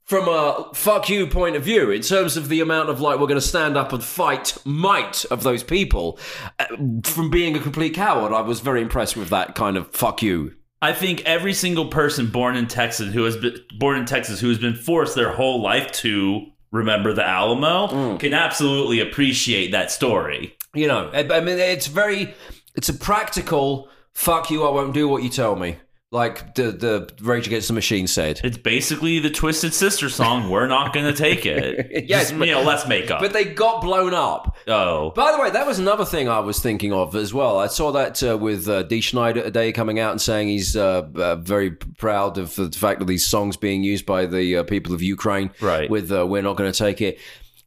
from 0.04 0.28
a 0.28 0.70
fuck 0.75 1.08
you 1.08 1.26
point 1.26 1.56
of 1.56 1.62
view, 1.62 1.90
in 1.90 2.02
terms 2.02 2.37
of 2.37 2.49
the 2.49 2.61
amount 2.61 2.90
of 2.90 3.00
like 3.00 3.18
we're 3.18 3.26
going 3.26 3.40
to 3.40 3.46
stand 3.46 3.76
up 3.76 3.92
and 3.92 4.04
fight 4.04 4.56
might 4.64 5.25
of 5.26 5.42
those 5.42 5.62
people, 5.62 6.18
uh, 6.58 6.66
from 7.04 7.30
being 7.30 7.56
a 7.56 7.61
complete 7.61 7.94
coward, 7.94 8.32
I 8.32 8.42
was 8.42 8.61
very 8.61 8.82
impressed 8.82 9.16
with 9.16 9.30
that 9.30 9.54
kind 9.54 9.76
of 9.76 9.90
fuck 9.92 10.23
you. 10.23 10.54
I 10.82 10.92
think 10.92 11.23
every 11.25 11.54
single 11.54 11.88
person 11.88 12.26
born 12.26 12.56
in 12.56 12.66
Texas 12.66 13.14
who 13.14 13.25
has 13.25 13.37
been 13.38 13.56
born 13.78 13.99
in 13.99 14.04
Texas 14.04 14.40
who 14.40 14.50
has 14.50 14.58
been 14.58 14.75
forced 14.75 15.14
their 15.14 15.32
whole 15.32 15.62
life 15.62 15.90
to 15.92 16.42
remember 16.70 17.14
the 17.14 17.25
Alamo 17.26 17.87
Mm. 17.87 18.20
can 18.20 18.34
absolutely 18.34 19.00
appreciate 19.00 19.73
that 19.73 19.90
story. 19.90 20.54
You 20.75 20.88
know, 20.88 21.08
I 21.14 21.20
I 21.20 21.40
mean, 21.40 21.58
it's 21.58 21.87
very, 21.87 22.34
it's 22.75 22.90
a 22.90 22.94
practical 22.94 23.88
fuck 24.12 24.50
you. 24.50 24.64
I 24.64 24.70
won't 24.70 24.92
do 24.92 25.08
what 25.08 25.23
you 25.23 25.30
tell 25.30 25.56
me. 25.56 25.76
Like 26.14 26.54
the 26.54 26.71
the 26.71 27.11
Rage 27.21 27.49
Against 27.49 27.66
the 27.66 27.75
Machine 27.75 28.06
said. 28.06 28.40
It's 28.44 28.56
basically 28.56 29.18
the 29.18 29.30
Twisted 29.30 29.75
Sister 29.75 30.09
song. 30.09 30.49
We're 30.49 30.68
not 30.68 30.92
going 30.94 31.12
to 31.12 31.12
take 31.12 31.44
it. 31.44 32.04
Yes, 32.09 32.28
Just, 32.28 32.38
but- 32.38 32.47
you 32.47 32.54
know, 32.54 32.62
let's 32.62 32.87
make 32.87 33.11
up. 33.11 33.21
But 33.21 33.33
they 33.33 33.44
got 33.47 33.83
blown 33.83 34.14
up. 34.14 34.56
oh, 34.68 35.11
By 35.11 35.33
the 35.33 35.40
way, 35.40 35.50
that 35.50 35.66
was 35.66 35.80
another 35.80 36.04
thing 36.04 36.28
I 36.28 36.38
was 36.38 36.61
thinking 36.61 36.92
of 36.92 37.16
as 37.16 37.35
well. 37.35 37.59
I 37.59 37.66
saw 37.66 37.90
that 37.92 38.23
uh, 38.23 38.38
with 38.38 38.68
uh, 38.68 38.85
Dee 38.85 39.00
Snider 39.00 39.42
today 39.42 39.73
coming 39.73 39.99
out 39.99 40.12
and 40.12 40.21
saying 40.21 40.49
he's 40.49 40.76
uh, 40.76 41.09
uh, 41.16 41.35
very 41.37 41.73
proud 41.73 42.38
of 42.38 42.54
the 42.54 42.71
fact 42.71 43.00
that 43.00 43.06
these 43.06 43.26
songs 43.26 43.56
being 43.56 43.83
used 43.83 44.06
by 44.06 44.26
the 44.26 44.59
uh, 44.59 44.62
people 44.62 44.94
of 44.94 45.02
Ukraine. 45.02 45.50
Right. 45.61 45.90
With 45.90 46.12
uh, 46.12 46.25
"We're 46.26 46.42
not 46.42 46.56
going 46.56 46.71
to 46.71 46.78
take 46.78 47.00
it." 47.00 47.18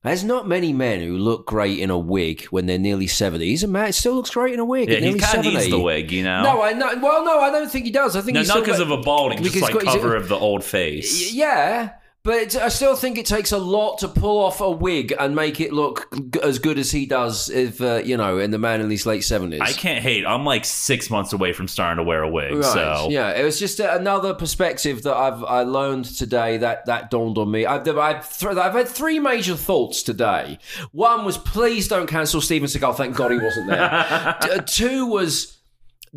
There's 0.04 0.24
not 0.24 0.48
many 0.48 0.72
men 0.74 1.01
who 1.01 1.18
look 1.18 1.46
great 1.46 1.80
in 1.80 1.89
a 1.89 1.98
wig 1.98 2.44
when 2.46 2.66
they're 2.66 2.77
nearly 2.77 3.08
seventy. 3.08 3.48
He's 3.48 3.63
a 3.63 3.68
man; 3.68 3.92
still 3.94 4.13
looks 4.13 4.30
great 4.30 4.54
in 4.54 4.60
a 4.60 4.66
wig. 4.66 4.89
yeah, 4.89 4.96
he 4.96 5.01
nearly 5.01 5.20
kind 5.20 5.39
of 5.39 5.44
70. 5.46 5.58
needs 5.58 5.70
the 5.70 5.80
wig, 5.80 6.12
you 6.12 6.24
know. 6.24 6.44
No, 6.44 6.62
I 6.62 6.74
know. 6.74 6.96
Well, 7.01 7.25
no, 7.25 7.39
I 7.42 7.50
don't 7.51 7.70
think 7.70 7.86
he 7.86 7.92
does. 7.92 8.16
I 8.16 8.22
think 8.22 8.36
no, 8.36 8.42
he's 8.42 8.48
not 8.50 8.63
because 8.63 8.80
of 8.80 8.92
a 8.92 8.98
balding, 8.98 9.44
just 9.44 9.62
like 9.62 9.77
cover 9.80 10.16
of 10.16 10.30
the 10.30 10.38
old 10.38 10.63
face. 10.63 11.34
Yeah, 11.34 11.94
but 12.27 12.36
it's, 12.36 12.55
I 12.57 12.67
still 12.67 12.96
think 12.98 13.17
it 13.17 13.25
takes 13.25 13.53
a 13.53 13.57
lot 13.57 14.00
to 14.00 14.10
pull 14.10 14.38
off 14.43 14.60
a 14.60 14.69
wig 14.69 15.13
and 15.17 15.34
make 15.34 15.62
it 15.62 15.72
look 15.72 16.07
g- 16.31 16.41
as 16.43 16.60
good 16.60 16.77
as 16.77 16.91
he 16.91 17.05
does 17.05 17.50
if 17.50 17.79
uh, 17.81 18.01
you 18.03 18.17
know 18.17 18.38
in 18.38 18.51
the 18.51 18.57
man 18.57 18.81
in 18.81 18.90
his 18.90 19.05
late 19.05 19.22
seventies. 19.24 19.61
I 19.61 19.72
can't 19.72 20.03
hate. 20.03 20.25
I'm 20.25 20.44
like 20.44 20.66
six 20.66 21.09
months 21.09 21.31
away 21.31 21.53
from 21.53 21.68
starting 21.70 21.98
to 21.98 22.03
wear 22.03 22.22
a 22.22 22.29
wig. 22.29 22.55
Right. 22.55 22.66
So 22.66 23.07
Yeah, 23.09 23.31
it 23.31 23.44
was 23.46 23.57
just 23.57 23.79
another 23.79 24.33
perspective 24.33 25.03
that 25.03 25.16
I've 25.16 25.42
I 25.46 25.61
learned 25.63 26.03
today 26.05 26.57
that 26.57 26.85
that 26.87 27.09
dawned 27.09 27.37
on 27.37 27.50
me. 27.50 27.66
I've 27.66 27.87
I've, 27.87 28.37
th- 28.37 28.57
I've 28.57 28.74
had 28.74 28.90
three 28.90 29.20
major 29.20 29.55
thoughts 29.55 30.03
today. 30.03 30.59
One 30.92 31.24
was 31.24 31.37
please 31.37 31.87
don't 31.87 32.07
cancel 32.07 32.42
Steven 32.42 32.68
Seagal. 32.68 32.98
Thank 32.98 33.16
God 33.16 33.31
he 33.31 33.37
wasn't 33.40 33.68
there. 33.68 34.35
T- 34.42 34.51
uh, 34.51 34.61
two 34.61 35.05
was. 35.05 35.56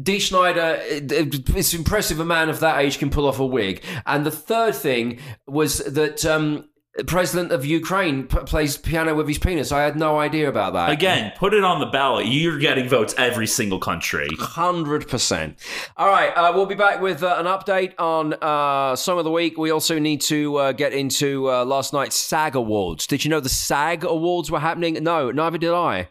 Dee 0.00 0.20
Snider, 0.20 0.80
it- 0.82 1.10
it- 1.12 1.48
it's 1.56 1.74
impressive 1.74 2.20
a 2.20 2.24
man 2.24 2.48
of 2.48 2.60
that 2.60 2.78
age 2.80 2.98
can 2.98 3.10
pull 3.10 3.26
off 3.26 3.38
a 3.40 3.46
wig. 3.46 3.82
And 4.06 4.24
the 4.26 4.30
third 4.30 4.74
thing 4.74 5.18
was 5.46 5.78
that 5.78 6.24
um, 6.24 6.66
President 7.06 7.52
of 7.52 7.64
Ukraine 7.64 8.24
p- 8.24 8.38
plays 8.40 8.76
piano 8.76 9.14
with 9.14 9.28
his 9.28 9.38
penis. 9.38 9.70
I 9.72 9.82
had 9.82 9.96
no 9.96 10.18
idea 10.18 10.48
about 10.48 10.72
that. 10.72 10.90
again, 10.90 11.32
put 11.38 11.54
it 11.54 11.62
on 11.62 11.78
the 11.80 11.86
ballot. 11.86 12.26
You're 12.26 12.58
getting 12.58 12.88
votes 12.88 13.14
every 13.16 13.46
single 13.46 13.78
country. 13.78 14.28
Hundred 14.38 15.08
percent. 15.08 15.56
All 15.96 16.08
right, 16.08 16.30
uh, 16.30 16.52
we'll 16.54 16.66
be 16.66 16.74
back 16.74 17.00
with 17.00 17.22
uh, 17.22 17.36
an 17.38 17.46
update 17.46 17.94
on 17.98 18.34
uh, 18.42 18.96
song 18.96 19.18
of 19.18 19.24
the 19.24 19.30
week. 19.30 19.56
We 19.56 19.70
also 19.70 19.98
need 20.00 20.20
to 20.22 20.56
uh, 20.56 20.72
get 20.72 20.92
into 20.92 21.48
uh, 21.48 21.64
last 21.64 21.92
night's 21.92 22.16
SAG 22.16 22.56
Awards. 22.56 23.06
Did 23.06 23.24
you 23.24 23.30
know 23.30 23.40
the 23.40 23.48
SAG 23.48 24.02
Awards 24.04 24.50
were 24.50 24.60
happening? 24.60 24.94
No, 25.02 25.30
neither 25.30 25.58
did 25.58 25.72
I. 25.72 26.08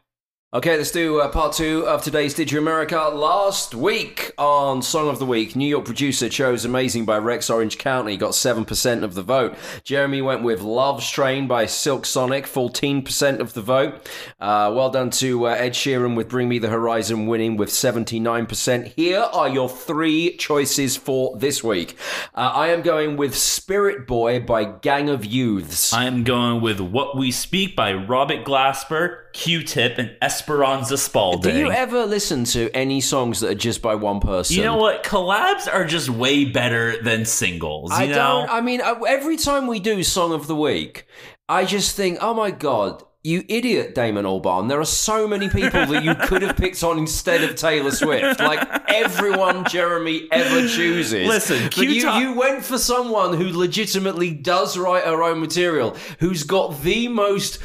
Okay, 0.52 0.78
let's 0.78 0.90
do 0.90 1.22
uh, 1.22 1.30
part 1.30 1.54
two 1.54 1.86
of 1.86 2.02
today's 2.02 2.34
Did 2.34 2.52
You 2.52 2.58
America. 2.58 2.98
Last 2.98 3.76
week 3.76 4.32
on 4.36 4.82
Song 4.82 5.08
of 5.08 5.20
the 5.20 5.26
Week, 5.28 5.56
New 5.56 5.68
York 5.68 5.86
producer 5.86 6.28
chose 6.28 6.66
Amazing 6.66 7.06
by 7.06 7.20
Rex 7.20 7.52
Orange 7.52 7.78
County, 7.78 8.18
got 8.18 8.32
7% 8.32 9.04
of 9.04 9.14
the 9.14 9.22
vote. 9.22 9.56
Jeremy 9.84 10.24
went 10.24 10.42
with 10.42 10.62
Love's 10.62 11.08
Train 11.08 11.48
by 11.48 11.68
Silk 11.68 12.04
Sonic, 12.04 12.48
14% 12.48 13.40
of 13.40 13.54
the 13.54 13.62
vote. 13.62 14.10
Uh, 14.40 14.74
well 14.76 14.90
done 14.90 15.12
to 15.12 15.46
uh, 15.46 15.52
Ed 15.52 15.74
Sheeran 15.74 16.16
with 16.16 16.30
Bring 16.30 16.50
Me 16.50 16.58
the 16.58 16.70
Horizon 16.70 17.28
winning 17.28 17.56
with 17.56 17.70
79%. 17.70 18.88
Here 18.96 19.20
are 19.20 19.50
your 19.50 19.70
three 19.70 20.36
choices 20.38 20.98
for 20.98 21.38
this 21.38 21.64
week. 21.64 21.96
Uh, 22.34 22.54
I 22.56 22.70
am 22.70 22.82
going 22.82 23.18
with 23.18 23.38
Spirit 23.38 24.08
Boy 24.08 24.40
by 24.40 24.64
Gang 24.64 25.10
of 25.10 25.24
Youths. 25.24 25.94
I 25.94 26.06
am 26.06 26.24
going 26.24 26.60
with 26.60 26.80
What 26.80 27.16
We 27.16 27.30
Speak 27.30 27.76
by 27.76 27.94
Robert 27.94 28.44
Glasper, 28.44 29.29
Q-Tip, 29.34 29.98
and 29.98 30.16
Esperanza 30.22 30.98
Spalding. 30.98 31.54
Do 31.54 31.60
you 31.60 31.72
ever 31.72 32.06
listen 32.06 32.44
to 32.46 32.70
any 32.74 33.02
songs 33.02 33.40
that 33.42 33.52
are 33.52 33.56
just 33.56 33.82
by 33.82 33.96
one 33.96 34.20
person? 34.20 34.56
You 34.58 34.64
know 34.64 34.78
what? 34.78 35.04
Collabs 35.04 35.72
are 35.72 35.86
just 35.86 36.10
way 36.10 36.46
better 36.46 37.02
than 37.02 37.26
singles. 37.26 37.92
You 37.92 37.98
I 37.98 38.06
know? 38.08 38.16
don't. 38.16 38.50
I 38.50 38.62
mean, 38.62 38.82
every 38.82 39.38
time 39.38 39.68
we 39.68 39.80
do 39.80 40.04
Song 40.04 40.34
of 40.34 40.48
the 40.48 40.56
Week, 40.56 41.06
I 41.48 41.66
just 41.66 41.96
think, 41.96 42.20
oh 42.22 42.34
my 42.34 42.52
god. 42.52 43.04
You 43.22 43.44
idiot, 43.50 43.96
Damon 43.96 44.24
Albarn. 44.24 44.70
There 44.70 44.80
are 44.80 44.86
so 44.86 45.28
many 45.28 45.50
people 45.50 45.86
that 45.88 46.06
you 46.06 46.16
could 46.16 46.42
have 46.42 46.56
picked 46.56 46.82
on 46.86 46.98
instead 46.98 47.44
of 47.44 47.58
Taylor 47.58 47.92
Swift. 47.92 48.40
Like 48.40 48.66
everyone 48.88 49.66
Jeremy 49.66 50.30
ever 50.32 50.66
chooses. 50.70 51.28
Listen, 51.28 51.70
you, 51.76 52.10
you 52.14 52.34
went 52.34 52.64
for 52.64 52.78
someone 52.78 53.34
who 53.36 53.50
legitimately 53.50 54.32
does 54.34 54.78
write 54.78 55.04
her 55.04 55.22
own 55.22 55.42
material, 55.42 55.98
who's 56.20 56.44
got 56.44 56.82
the 56.82 57.10
most 57.10 57.60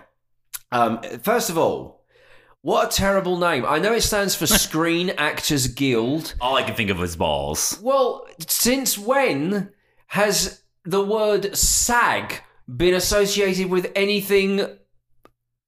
Um, 0.70 1.00
first 1.22 1.50
of 1.50 1.58
all, 1.58 1.98
what 2.60 2.92
a 2.92 2.96
terrible 2.96 3.38
name. 3.38 3.64
I 3.64 3.78
know 3.78 3.94
it 3.94 4.02
stands 4.02 4.34
for 4.34 4.46
Screen 4.46 5.10
Actors 5.10 5.68
Guild. 5.68 6.34
All 6.40 6.56
I 6.56 6.62
can 6.62 6.74
think 6.74 6.90
of 6.90 7.02
is 7.02 7.16
balls. 7.16 7.78
Well, 7.82 8.26
since 8.46 8.98
when 8.98 9.70
has 10.08 10.62
the 10.84 11.04
word 11.04 11.56
SAG 11.56 12.42
been 12.68 12.94
associated 12.94 13.70
with 13.70 13.90
anything 13.96 14.66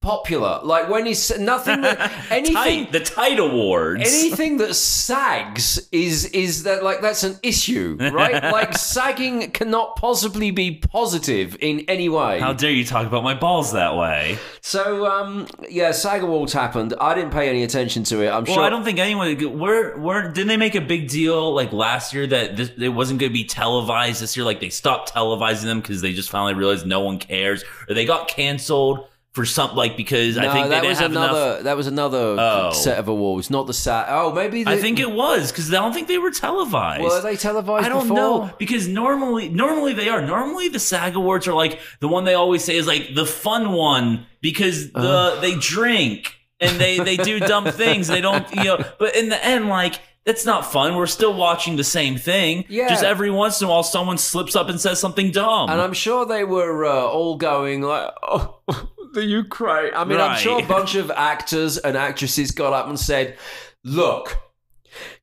popular? 0.00 0.60
Like 0.62 0.88
when 0.88 1.06
is 1.06 1.38
nothing 1.38 1.82
that 1.82 2.10
anything 2.30 2.54
Tight, 2.54 2.92
the 2.92 3.00
Tide 3.00 3.38
Awards. 3.38 4.02
anything 4.06 4.56
that 4.58 4.74
sags 4.74 5.88
is 5.92 6.26
is 6.26 6.62
that 6.62 6.82
like 6.82 7.00
that's 7.02 7.22
an 7.22 7.38
issue, 7.42 7.96
right? 8.00 8.42
like 8.52 8.76
sagging 8.76 9.50
cannot 9.50 9.96
possibly 9.96 10.50
be 10.50 10.76
positive 10.76 11.56
in 11.60 11.80
any 11.80 12.08
way. 12.08 12.40
How 12.40 12.52
dare 12.52 12.70
you 12.70 12.84
talk 12.84 13.06
about 13.06 13.22
my 13.22 13.34
balls 13.34 13.72
that 13.72 13.96
way? 13.96 14.38
so 14.62 15.06
um 15.06 15.46
yeah, 15.68 15.92
SAG 15.92 16.22
Awards 16.22 16.52
happened. 16.52 16.94
I 17.00 17.14
didn't 17.14 17.30
pay 17.30 17.48
any 17.48 17.62
attention 17.62 18.04
to 18.04 18.22
it. 18.22 18.28
I'm 18.28 18.44
sure. 18.44 18.56
Well, 18.56 18.62
sure 18.62 18.64
I 18.64 18.70
don't 18.70 18.84
think 18.84 18.98
anyone. 18.98 19.58
Where, 19.58 19.96
where 19.98 20.30
didn't 20.30 20.48
they 20.48 20.56
make 20.56 20.74
a 20.74 20.80
big 20.80 21.08
deal 21.08 21.54
like 21.54 21.72
last 21.72 22.14
year 22.14 22.26
that 22.26 22.56
this, 22.56 22.70
it 22.78 22.88
wasn't 22.88 23.20
going 23.20 23.30
to 23.30 23.34
be 23.34 23.44
televised 23.44 24.22
this 24.22 24.36
year? 24.36 24.44
Like 24.44 24.60
they 24.60 24.70
stopped 24.70 25.12
televising 25.12 25.64
them 25.64 25.80
because 25.80 26.00
they 26.00 26.12
just 26.12 26.30
finally 26.30 26.54
realized 26.54 26.86
no 26.86 27.00
one 27.00 27.18
cares, 27.18 27.64
or 27.88 27.94
they 27.94 28.06
got 28.06 28.28
canceled 28.28 29.06
for 29.32 29.44
something 29.46 29.76
like 29.76 29.96
because 29.96 30.36
no, 30.36 30.48
I 30.48 30.52
think 30.52 30.70
that 30.70 30.84
was 30.84 30.98
another 31.00 31.38
enough. 31.52 31.62
that 31.62 31.76
was 31.76 31.86
another 31.86 32.36
Oh. 32.38 32.72
set 32.72 32.98
of 32.98 33.06
awards, 33.06 33.48
not 33.48 33.68
the 33.68 33.72
SAG. 33.72 34.06
Oh, 34.08 34.32
maybe 34.32 34.64
the, 34.64 34.70
I 34.70 34.76
think 34.76 34.98
it 34.98 35.10
was 35.10 35.52
because 35.52 35.68
I 35.72 35.76
don't 35.76 35.92
think 35.92 36.08
they 36.08 36.18
were 36.18 36.32
televised. 36.32 37.02
were 37.04 37.20
they 37.20 37.36
televised 37.36 37.86
I 37.86 37.88
don't 37.88 38.02
before? 38.08 38.16
know 38.16 38.50
because 38.58 38.88
normally, 38.88 39.48
normally 39.48 39.92
they 39.92 40.08
are. 40.08 40.20
Normally, 40.20 40.68
the 40.68 40.80
SAG 40.80 41.14
Awards 41.14 41.46
are 41.46 41.54
like 41.54 41.78
the 42.00 42.08
one 42.08 42.24
they 42.24 42.34
always 42.34 42.64
say 42.64 42.76
is 42.76 42.88
like 42.88 43.14
the 43.14 43.24
fun 43.26 43.70
one 43.72 44.26
because 44.40 44.90
the 44.92 44.98
Uh-huh. 44.98 45.40
they 45.40 45.54
drink 45.54 46.34
and 46.60 46.80
they 46.80 46.98
they 46.98 47.16
do 47.16 47.38
dumb 47.38 47.66
things. 47.66 48.08
They 48.08 48.20
don't, 48.20 48.44
you 48.54 48.64
know. 48.64 48.84
But 48.98 49.14
in 49.14 49.28
the 49.28 49.42
end, 49.44 49.68
like 49.68 50.00
that's 50.24 50.44
not 50.44 50.70
fun. 50.70 50.96
We're 50.96 51.06
still 51.06 51.34
watching 51.34 51.76
the 51.76 51.84
same 51.84 52.16
thing. 52.18 52.64
Yeah. 52.68 52.88
Just 52.88 53.02
every 53.04 53.30
once 53.30 53.60
in 53.60 53.66
a 53.66 53.70
while, 53.70 53.82
someone 53.82 54.18
slips 54.18 54.54
up 54.54 54.68
and 54.68 54.80
says 54.80 55.00
something 55.00 55.30
dumb. 55.30 55.70
And 55.70 55.80
I'm 55.80 55.94
sure 55.94 56.26
they 56.26 56.44
were 56.44 56.84
uh, 56.84 57.06
all 57.06 57.36
going 57.36 57.82
like, 57.82 58.12
"Oh, 58.22 58.60
the 59.14 59.24
Ukraine." 59.24 59.92
I 59.94 60.04
mean, 60.04 60.20
I'm 60.20 60.38
sure 60.38 60.62
a 60.62 60.66
bunch 60.66 60.94
of 60.94 61.10
actors 61.10 61.78
and 61.78 61.96
actresses 61.96 62.50
got 62.50 62.72
up 62.72 62.86
and 62.88 63.00
said, 63.00 63.38
"Look, 63.82 64.36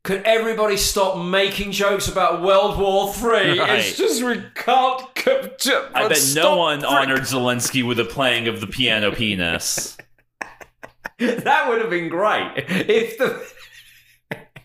could 0.03 0.23
everybody 0.23 0.77
stop 0.77 1.23
making 1.23 1.73
jokes 1.73 2.07
about 2.07 2.41
World 2.41 2.79
War 2.79 3.13
Three? 3.13 3.59
Right. 3.59 3.79
It's 3.79 3.97
just 3.97 4.23
we 4.23 4.41
can't." 4.55 5.03
I 5.93 6.07
bet 6.07 6.31
no 6.35 6.57
one 6.57 6.85
honored 6.85 7.21
Zelensky 7.21 7.85
with 7.85 7.99
a 7.99 8.05
playing 8.05 8.47
of 8.47 8.61
the 8.61 8.67
piano 8.67 9.11
penis. 9.11 9.95
That 11.19 11.67
would 11.67 11.81
have 11.81 11.89
been 11.89 12.09
great 12.09 12.51
if 12.67 13.17
the. 13.17 13.43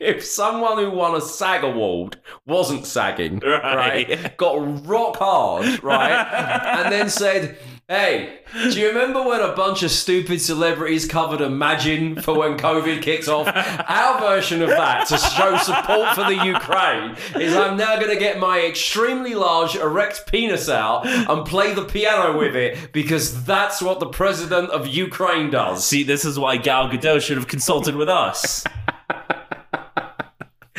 If 0.03 0.25
someone 0.25 0.79
who 0.79 0.91
won 0.91 1.15
a 1.15 1.21
SAG 1.21 1.63
award 1.63 2.17
wasn't 2.47 2.87
sagging, 2.87 3.39
Right. 3.39 4.09
right, 4.09 4.37
got 4.37 4.87
rock 4.87 5.17
hard, 5.17 5.83
right, 5.83 6.11
and 6.83 6.93
then 6.93 7.09
said, 7.09 7.57
"Hey, 7.89 8.41
do 8.53 8.81
you 8.81 8.89
remember 8.89 9.23
when 9.23 9.41
a 9.41 9.53
bunch 9.53 9.85
of 9.85 9.91
stupid 9.93 10.41
celebrities 10.41 11.07
covered 11.07 11.41
Imagine 11.41 12.21
for 12.21 12.35
when 12.37 12.59
COVID 12.59 13.01
kicks 13.03 13.29
off? 13.29 13.47
Our 13.89 14.21
version 14.21 14.61
of 14.63 14.71
that 14.71 15.07
to 15.09 15.19
show 15.19 15.57
support 15.59 16.15
for 16.17 16.25
the 16.25 16.45
Ukraine 16.45 17.17
is 17.37 17.55
I'm 17.55 17.77
now 17.77 17.95
going 17.97 18.11
to 18.13 18.19
get 18.19 18.41
my 18.41 18.59
extremely 18.61 19.35
large 19.37 19.77
erect 19.77 20.27
penis 20.27 20.69
out 20.69 21.07
and 21.07 21.47
play 21.47 21.75
the 21.75 21.85
piano 21.85 22.37
with 22.37 22.57
it 22.57 22.93
because 22.93 23.45
that's 23.45 23.81
what 23.81 24.01
the 24.01 24.07
president 24.07 24.71
of 24.71 24.89
Ukraine 24.89 25.51
does." 25.51 25.87
See, 25.87 26.03
this 26.03 26.25
is 26.25 26.39
why 26.41 26.57
Gal 26.57 26.89
Gadot 26.89 27.23
should 27.23 27.37
have 27.37 27.47
consulted 27.49 27.95
with 27.95 28.09
us. 28.09 28.65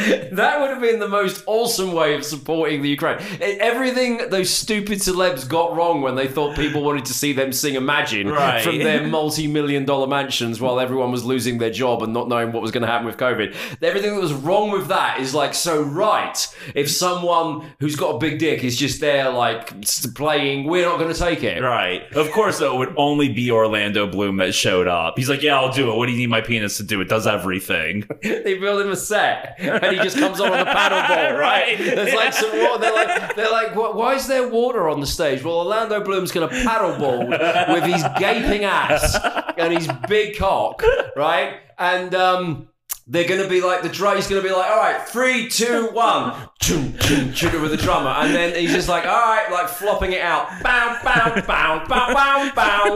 That 0.33 0.59
would 0.59 0.69
have 0.71 0.81
been 0.81 0.99
the 0.99 1.07
most 1.07 1.43
awesome 1.45 1.91
way 1.93 2.15
of 2.15 2.23
supporting 2.25 2.81
the 2.81 2.89
Ukraine. 2.89 3.19
Everything 3.39 4.29
those 4.29 4.49
stupid 4.49 4.99
celebs 4.99 5.47
got 5.47 5.75
wrong 5.75 6.01
when 6.01 6.15
they 6.15 6.27
thought 6.27 6.55
people 6.55 6.83
wanted 6.83 7.05
to 7.05 7.13
see 7.13 7.33
them 7.33 7.53
sing 7.53 7.75
Imagine 7.75 8.29
Right. 8.29 8.63
from 8.63 8.79
their 8.79 9.05
multi-million 9.07 9.85
dollar 9.85 10.07
mansions 10.07 10.59
while 10.59 10.79
everyone 10.79 11.11
was 11.11 11.23
losing 11.23 11.57
their 11.59 11.69
job 11.69 12.01
and 12.03 12.13
not 12.13 12.27
knowing 12.29 12.51
what 12.51 12.61
was 12.61 12.71
going 12.71 12.81
to 12.81 12.87
happen 12.87 13.05
with 13.05 13.17
COVID. 13.17 13.55
Everything 13.81 14.15
that 14.15 14.21
was 14.21 14.33
wrong 14.33 14.71
with 14.71 14.87
that 14.87 15.19
is 15.19 15.33
like 15.35 15.53
so 15.53 15.81
right. 15.81 16.37
If 16.73 16.89
someone 16.89 17.71
who's 17.79 17.95
got 17.95 18.15
a 18.15 18.17
big 18.17 18.39
dick 18.39 18.63
is 18.63 18.75
just 18.77 18.99
there 19.01 19.29
like 19.29 19.73
playing, 20.15 20.65
we're 20.65 20.85
not 20.85 20.97
going 20.99 21.13
to 21.13 21.19
take 21.19 21.43
it. 21.43 21.61
Right. 21.61 22.01
Of 22.13 22.31
course, 22.31 22.59
though, 22.59 22.73
it 22.75 22.77
would 22.77 22.95
only 22.97 23.29
be 23.29 23.51
Orlando 23.51 24.07
Bloom 24.07 24.37
that 24.37 24.53
showed 24.55 24.87
up. 24.87 25.13
He's 25.17 25.29
like, 25.29 25.41
yeah, 25.41 25.57
I'll 25.59 25.71
do 25.71 25.91
it. 25.91 25.95
What 25.97 26.07
do 26.07 26.11
you 26.11 26.17
need 26.17 26.29
my 26.29 26.41
penis 26.41 26.77
to 26.77 26.83
do? 26.83 26.99
It 27.01 27.09
does 27.09 27.27
everything. 27.27 28.07
they 28.23 28.57
build 28.57 28.81
him 28.81 28.91
a 28.91 28.95
set, 28.95 29.55
he 29.93 29.99
just 30.03 30.17
comes 30.17 30.39
on 30.39 30.51
with 30.51 30.59
a 30.61 30.65
paddleboard, 30.65 31.39
right? 31.39 31.53
Right. 31.63 31.77
There's 31.77 32.13
like 32.13 32.33
some 32.33 32.51
water. 32.51 32.79
They're 32.81 32.93
like, 32.93 33.35
they're 33.35 33.51
like, 33.51 33.75
why 33.75 34.15
is 34.15 34.27
there 34.27 34.47
water 34.47 34.89
on 34.89 34.99
the 34.99 35.07
stage? 35.07 35.43
Well, 35.43 35.55
Orlando 35.55 36.03
Bloom's 36.03 36.31
going 36.31 36.49
to 36.49 36.55
paddleboard 36.55 37.73
with 37.73 37.83
his 37.83 38.03
gaping 38.19 38.63
ass 38.63 39.17
and 39.57 39.73
his 39.73 39.87
big 40.07 40.37
cock, 40.37 40.83
right? 41.15 41.57
And 41.77 42.13
um. 42.15 42.69
They're 43.05 43.27
gonna 43.27 43.49
be 43.49 43.59
like 43.59 43.81
the 43.81 43.89
drum. 43.89 44.15
He's 44.15 44.27
gonna 44.29 44.41
be 44.41 44.49
like, 44.51 44.71
all 44.71 44.77
right, 44.77 45.05
three, 45.07 45.49
two, 45.49 45.87
one, 45.91 46.33
chum, 46.61 46.95
chum, 46.99 47.33
chum, 47.33 47.61
with 47.61 47.71
the 47.71 47.77
drummer, 47.77 48.09
and 48.11 48.33
then 48.33 48.55
he's 48.55 48.71
just 48.71 48.87
like, 48.87 49.05
all 49.05 49.11
right, 49.11 49.51
like 49.51 49.67
flopping 49.67 50.13
it 50.13 50.21
out, 50.21 50.47
bow, 50.63 50.99
bow, 51.03 51.41
bow, 51.45 51.85
bow, 51.85 52.13
bow, 52.13 52.51
bow, 52.55 52.95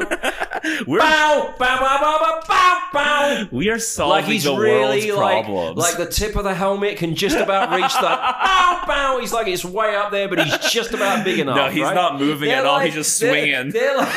We're, 0.87 0.99
bow, 0.99 1.53
bow, 1.59 1.79
bow, 1.79 1.99
bow, 1.99 2.41
bow, 2.47 2.79
bow, 2.93 3.47
we 3.51 3.69
are 3.69 3.79
solving 3.79 4.11
like 4.11 4.25
he's 4.25 4.45
the 4.45 4.55
really 4.55 5.11
world's 5.11 5.19
like, 5.19 5.43
problems. 5.45 5.77
like 5.77 5.97
the 5.97 6.05
tip 6.07 6.37
of 6.37 6.45
the 6.45 6.53
helmet 6.53 6.97
can 6.97 7.13
just 7.13 7.35
about 7.35 7.69
reach 7.75 7.93
the 7.93 7.99
bow 8.01 8.83
bow. 8.87 9.17
He's 9.19 9.33
like 9.33 9.47
it's 9.47 9.65
way 9.65 9.93
up 9.95 10.11
there, 10.11 10.29
but 10.29 10.39
he's 10.45 10.57
just 10.71 10.93
about 10.93 11.25
big 11.25 11.39
enough. 11.39 11.57
No, 11.57 11.69
he's 11.69 11.83
right? 11.83 11.93
not 11.93 12.17
moving 12.17 12.47
They're 12.47 12.59
at 12.59 12.65
all. 12.65 12.79
He's 12.79 12.93
just 12.93 13.19
they're- 13.19 13.29
swinging. 13.31 13.71
They're 13.71 13.97
like, 13.97 14.15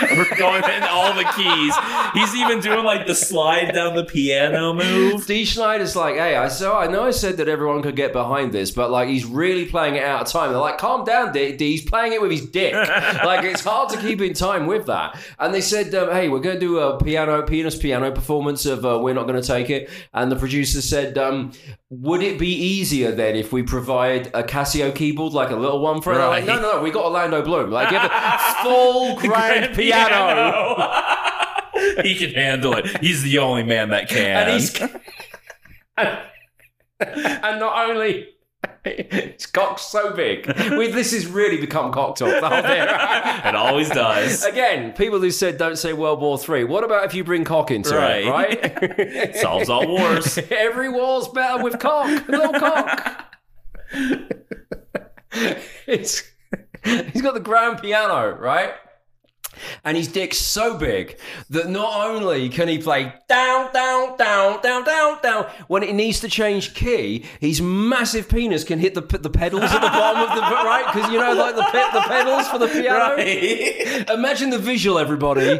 We're 0.10 0.36
going 0.38 0.64
in 0.64 0.82
all 0.84 1.12
the 1.12 1.24
keys. 1.36 1.74
He's 2.14 2.34
even 2.40 2.60
doing 2.60 2.84
like 2.84 3.06
the 3.06 3.14
slide 3.14 3.72
down 3.72 3.94
the 3.94 4.04
piano 4.04 4.72
move. 4.72 5.17
Dee 5.26 5.44
Snider's 5.44 5.96
like, 5.96 6.14
hey, 6.16 6.36
I 6.36 6.48
saw, 6.48 6.80
I 6.80 6.86
know 6.86 7.04
I 7.04 7.10
said 7.10 7.36
that 7.38 7.48
everyone 7.48 7.82
could 7.82 7.96
get 7.96 8.12
behind 8.12 8.52
this, 8.52 8.70
but 8.70 8.90
like 8.90 9.08
he's 9.08 9.24
really 9.24 9.66
playing 9.66 9.96
it 9.96 10.04
out 10.04 10.22
of 10.22 10.32
time. 10.32 10.50
They're 10.50 10.60
like, 10.60 10.78
calm 10.78 11.04
down, 11.04 11.32
D. 11.32 11.56
D. 11.56 11.72
He's 11.72 11.84
playing 11.84 12.12
it 12.12 12.20
with 12.20 12.30
his 12.30 12.46
dick. 12.46 12.72
like 13.24 13.44
it's 13.44 13.64
hard 13.64 13.88
to 13.90 13.96
keep 13.98 14.20
in 14.20 14.34
time 14.34 14.66
with 14.66 14.86
that. 14.86 15.18
And 15.38 15.52
they 15.54 15.60
said, 15.60 15.94
um, 15.94 16.10
hey, 16.10 16.28
we're 16.28 16.40
going 16.40 16.56
to 16.56 16.60
do 16.60 16.78
a 16.78 17.02
piano, 17.02 17.42
penis 17.42 17.76
piano 17.76 18.10
performance 18.12 18.66
of 18.66 18.84
uh, 18.84 18.98
We're 18.98 19.14
Not 19.14 19.26
Going 19.26 19.40
to 19.40 19.46
Take 19.46 19.70
It. 19.70 19.90
And 20.14 20.30
the 20.30 20.36
producer 20.36 20.80
said, 20.82 21.16
um, 21.18 21.52
would 21.90 22.22
it 22.22 22.38
be 22.38 22.52
easier 22.54 23.12
then 23.12 23.36
if 23.36 23.52
we 23.52 23.62
provide 23.62 24.28
a 24.28 24.42
Casio 24.42 24.94
keyboard, 24.94 25.32
like 25.32 25.50
a 25.50 25.56
little 25.56 25.80
one 25.80 26.02
for 26.02 26.12
it? 26.12 26.16
They're 26.18 26.28
Like, 26.28 26.44
no, 26.46 26.56
no, 26.60 26.72
no, 26.76 26.82
we 26.82 26.90
got 26.90 27.04
Orlando 27.04 27.42
Bloom. 27.42 27.70
Like, 27.70 27.90
give 27.90 28.02
it 28.02 28.10
full 28.62 29.16
grand, 29.16 29.74
piano. 29.74 30.08
piano. 30.08 31.24
he 32.02 32.14
can 32.16 32.30
handle 32.34 32.74
it. 32.74 32.98
He's 33.00 33.22
the 33.22 33.38
only 33.38 33.62
man 33.62 33.90
that 33.90 34.08
can. 34.08 34.48
and 34.48 34.50
he's 34.52 34.80
and 37.00 37.60
not 37.60 37.88
only 37.90 38.28
his 38.84 39.46
cock's 39.46 39.82
so 39.82 40.12
big. 40.14 40.46
We, 40.76 40.88
this 40.90 41.12
has 41.12 41.26
really 41.26 41.58
become 41.60 41.92
cock 41.92 42.16
talk. 42.16 42.40
The 42.40 42.48
whole 42.48 42.62
thing. 42.62 42.82
it 43.48 43.54
always 43.54 43.88
does. 43.90 44.44
Again, 44.44 44.92
people 44.92 45.20
who 45.20 45.30
said 45.30 45.58
don't 45.58 45.76
say 45.76 45.92
World 45.92 46.20
War 46.20 46.38
Three. 46.38 46.64
What 46.64 46.84
about 46.84 47.04
if 47.04 47.14
you 47.14 47.22
bring 47.24 47.44
cock 47.44 47.70
into 47.70 47.94
Right. 47.94 48.58
it? 48.60 48.98
Right. 48.98 49.36
Solves 49.36 49.68
all 49.68 49.86
wars. 49.86 50.38
Every 50.50 50.88
war's 50.88 51.28
better 51.28 51.62
with 51.62 51.78
cock. 51.78 52.26
Little 52.28 52.52
cock. 52.58 53.34
it's 55.86 56.22
he's 56.84 57.22
got 57.22 57.34
the 57.34 57.40
grand 57.40 57.80
piano, 57.80 58.30
right? 58.38 58.72
And 59.84 59.96
his 59.96 60.08
dick's 60.08 60.38
so 60.38 60.76
big 60.76 61.18
that 61.50 61.68
not 61.68 62.08
only 62.08 62.48
can 62.48 62.68
he 62.68 62.78
play 62.78 63.12
down, 63.28 63.72
down, 63.72 64.16
down, 64.16 64.60
down, 64.62 64.84
down, 64.84 65.18
down, 65.22 65.46
when 65.66 65.82
it 65.82 65.94
needs 65.94 66.20
to 66.20 66.28
change 66.28 66.74
key, 66.74 67.24
his 67.40 67.60
massive 67.60 68.28
penis 68.28 68.64
can 68.64 68.78
hit 68.78 68.94
the 68.94 69.00
the 69.18 69.30
pedals 69.30 69.62
at 69.64 69.80
the 69.80 69.88
bottom 69.88 70.22
of 70.28 70.34
the 70.36 70.40
right 70.42 70.84
because 70.92 71.10
you 71.10 71.18
know 71.18 71.32
like 71.34 71.56
the 71.56 71.62
pe- 71.62 71.92
the 71.92 72.04
pedals 72.06 72.48
for 72.48 72.58
the 72.58 72.68
piano. 72.68 73.16
Right. 73.16 74.08
Imagine 74.10 74.50
the 74.50 74.58
visual, 74.58 74.98
everybody. 74.98 75.58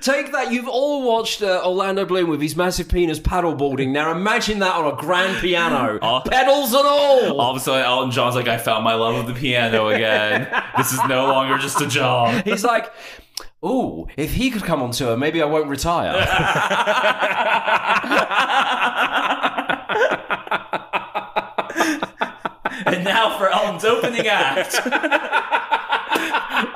Take 0.00 0.32
that. 0.32 0.48
You've 0.52 0.68
all 0.68 1.02
watched 1.06 1.42
uh, 1.42 1.62
Orlando 1.64 2.04
Bloom 2.04 2.28
with 2.30 2.40
his 2.40 2.54
massive 2.56 2.88
penis 2.88 3.18
paddleboarding. 3.18 3.88
Now 3.88 4.10
imagine 4.12 4.58
that 4.60 4.74
on 4.74 4.92
a 4.92 4.96
grand 4.96 5.38
piano, 5.38 5.98
Oh. 6.02 6.20
pedals 6.24 6.72
and 6.72 6.86
all. 6.86 7.40
All 7.40 7.50
of 7.50 7.56
a 7.56 7.60
sudden, 7.60 7.84
Elton 7.84 8.10
John's 8.10 8.34
like, 8.34 8.48
I 8.48 8.58
found 8.58 8.84
my 8.84 8.94
love 8.94 9.16
of 9.16 9.26
the 9.26 9.38
piano 9.38 9.88
again. 9.88 10.48
this 10.76 10.92
is 10.92 11.00
no 11.08 11.26
longer 11.26 11.58
just 11.58 11.80
a 11.80 11.86
job. 11.86 12.44
He's 12.44 12.64
like, 12.64 12.90
"Ooh, 13.64 14.06
if 14.16 14.34
he 14.34 14.50
could 14.50 14.64
come 14.64 14.82
on 14.82 14.90
tour, 14.90 15.16
maybe 15.16 15.40
I 15.42 15.46
won't 15.46 15.68
retire." 15.68 16.14
And 22.84 23.04
now 23.04 23.38
for 23.38 23.48
Elton's 23.48 23.84
opening 23.84 24.26
act. 24.26 24.80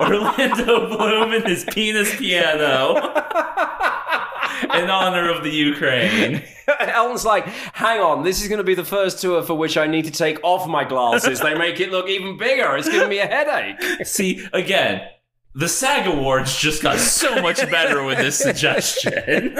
Orlando 0.01 0.89
Bloom 0.97 1.33
and 1.33 1.45
his 1.47 1.65
penis 1.65 2.15
piano. 2.17 2.97
In 4.75 4.89
honor 4.91 5.31
of 5.31 5.43
the 5.43 5.51
Ukraine. 5.51 6.43
Elton's 6.81 7.25
like, 7.25 7.47
"Hang 7.75 8.01
on, 8.01 8.25
this 8.25 8.41
is 8.43 8.49
going 8.49 8.59
to 8.59 8.65
be 8.65 8.75
the 8.75 8.85
first 8.85 9.21
tour 9.21 9.43
for 9.43 9.55
which 9.55 9.77
I 9.77 9.87
need 9.87 10.05
to 10.07 10.11
take 10.11 10.39
off 10.43 10.67
my 10.67 10.85
glasses. 10.85 11.41
They 11.41 11.55
make 11.55 11.81
it 11.81 11.91
look 11.91 12.09
even 12.09 12.37
bigger. 12.37 12.77
It's 12.77 12.89
giving 12.89 13.09
me 13.09 13.19
a 13.19 13.27
headache." 13.27 14.07
See, 14.07 14.47
again, 14.53 15.03
the 15.57 15.69
SAG 15.69 16.07
Awards 16.07 16.55
just 16.55 16.83
got 16.83 16.99
so 16.99 17.41
much 17.41 17.59
better 17.71 18.05
with 18.05 18.19
this 18.19 18.39
suggestion. 18.49 19.59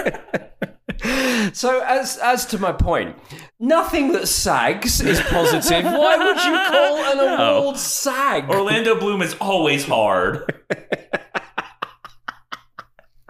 So, 1.53 1.81
as 1.81 2.17
as 2.17 2.45
to 2.47 2.59
my 2.59 2.71
point, 2.71 3.15
nothing 3.59 4.11
that 4.13 4.27
sags 4.27 5.01
is 5.01 5.19
positive. 5.21 5.85
Why 5.85 6.17
would 6.17 6.37
you 6.37 6.53
call 6.69 6.97
an 6.97 7.39
award 7.59 7.77
sag? 7.77 8.49
Orlando 8.49 8.99
Bloom 8.99 9.21
is 9.21 9.35
always 9.41 9.85
hard. 9.85 10.53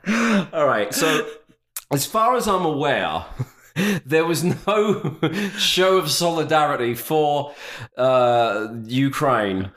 All 0.54 0.66
right, 0.66 0.94
so 0.94 1.28
as 1.92 2.06
far 2.06 2.38
as 2.38 2.48
I'm 2.48 2.66
aware, 2.66 3.26
there 4.06 4.26
was 4.26 4.44
no 4.44 5.18
show 5.58 5.98
of 5.98 6.10
solidarity 6.10 6.96
for 6.96 7.54
uh, 7.98 8.70
Ukraine 8.86 9.72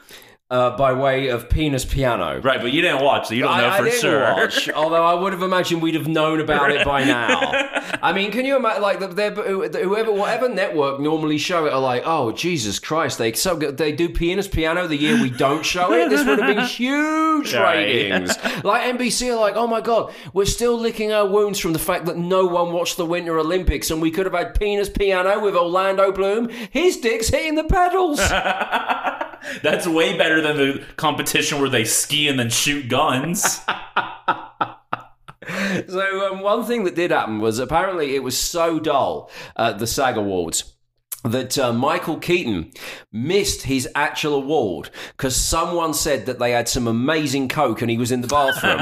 uh, 0.51 0.77
by 0.77 0.93
way 0.93 1.29
of 1.29 1.49
penis 1.49 1.85
piano. 1.85 2.41
Right, 2.41 2.61
but 2.61 2.73
you 2.73 2.81
didn't 2.83 3.03
watch, 3.05 3.29
so 3.29 3.35
you 3.35 3.43
don't 3.43 3.57
know 3.57 3.65
I, 3.67 3.75
I 3.75 3.79
for 3.79 3.85
didn't 3.85 4.01
sure. 4.01 4.21
watch, 4.35 4.69
although 4.71 5.05
I 5.05 5.15
would 5.15 5.33
have 5.33 5.43
imagined 5.43 5.81
we'd 5.83 5.95
have 5.95 6.09
known 6.09 6.41
about 6.41 6.71
it 6.73 6.85
by 6.85 7.05
now. 7.05 7.51
I 8.03 8.13
mean, 8.13 8.33
can 8.33 8.45
you 8.45 8.57
imagine? 8.57 8.83
Like, 8.83 8.99
whoever, 9.01 10.13
whatever 10.13 10.49
network 10.49 11.01
normally 11.01 11.39
show 11.39 11.67
it 11.67 11.73
are 11.73 11.81
like, 11.81 12.03
oh 12.05 12.33
Jesus 12.33 12.79
Christ, 12.79 13.19
they 13.19 13.33
so 13.33 13.55
they 13.57 13.93
do 13.93 14.09
Penis 14.09 14.49
piano 14.49 14.87
the 14.87 14.97
year 14.97 15.21
we 15.21 15.31
don't 15.31 15.65
show 15.65 15.93
it. 15.93 16.09
This 16.11 16.27
would 16.27 16.39
have 16.41 16.57
been 16.57 16.65
huge 16.67 17.55
Right. 17.55 17.77
ratings. 18.11 18.37
Like 18.65 18.83
NBC 18.99 19.33
are 19.33 19.41
like, 19.41 19.55
oh 19.57 19.67
my 19.67 19.81
god, 19.81 20.13
we're 20.33 20.45
still 20.47 20.77
licking 20.79 21.13
our 21.13 21.27
wounds 21.27 21.59
from 21.59 21.73
the 21.73 21.79
fact 21.79 22.07
that 22.07 22.17
no 22.17 22.45
one 22.47 22.73
watched 22.73 22.97
the 22.97 23.07
Winter 23.07 23.39
Olympics, 23.39 23.91
and 23.91 24.03
we 24.03 24.11
could 24.11 24.27
have 24.27 24.35
had 24.35 24.59
penis 24.59 24.89
piano 24.89 25.39
with 25.41 25.55
Orlando 25.55 26.11
Bloom. 26.13 26.49
His 26.71 26.97
dick's 26.97 27.29
hitting 27.29 27.55
the 27.55 27.65
pedals. 27.65 28.21
That's 29.63 29.87
way 29.87 30.17
better 30.17 30.41
than 30.41 30.57
the 30.57 30.85
competition 30.97 31.61
where 31.61 31.71
they 31.71 31.85
ski 31.85 32.29
and 32.29 32.39
then 32.39 32.51
shoot 32.51 32.89
guns. 32.89 33.61
So 35.89 36.31
um, 36.31 36.41
one 36.41 36.65
thing 36.65 36.85
that 36.85 36.95
did 36.95 37.11
happen 37.11 37.41
was 37.41 37.59
apparently 37.59 38.15
it 38.15 38.23
was 38.23 38.39
so 38.39 38.79
dull 38.79 39.31
at 39.57 39.79
the 39.79 39.87
SAG 39.87 40.17
Awards 40.17 40.77
that 41.25 41.59
uh, 41.59 41.73
Michael 41.73 42.19
Keaton 42.19 42.73
missed 43.13 43.63
his 43.63 43.89
actual 43.95 44.35
award 44.35 44.91
because 45.17 45.37
someone 45.37 45.93
said 45.93 46.27
that 46.27 46.39
they 46.39 46.53
had 46.53 46.69
some 46.69 46.87
amazing 46.87 47.49
coke 47.49 47.83
and 47.83 47.91
he 47.91 47.99
was 47.99 48.11
in 48.11 48.23
the 48.23 48.29
bathroom. 48.29 48.79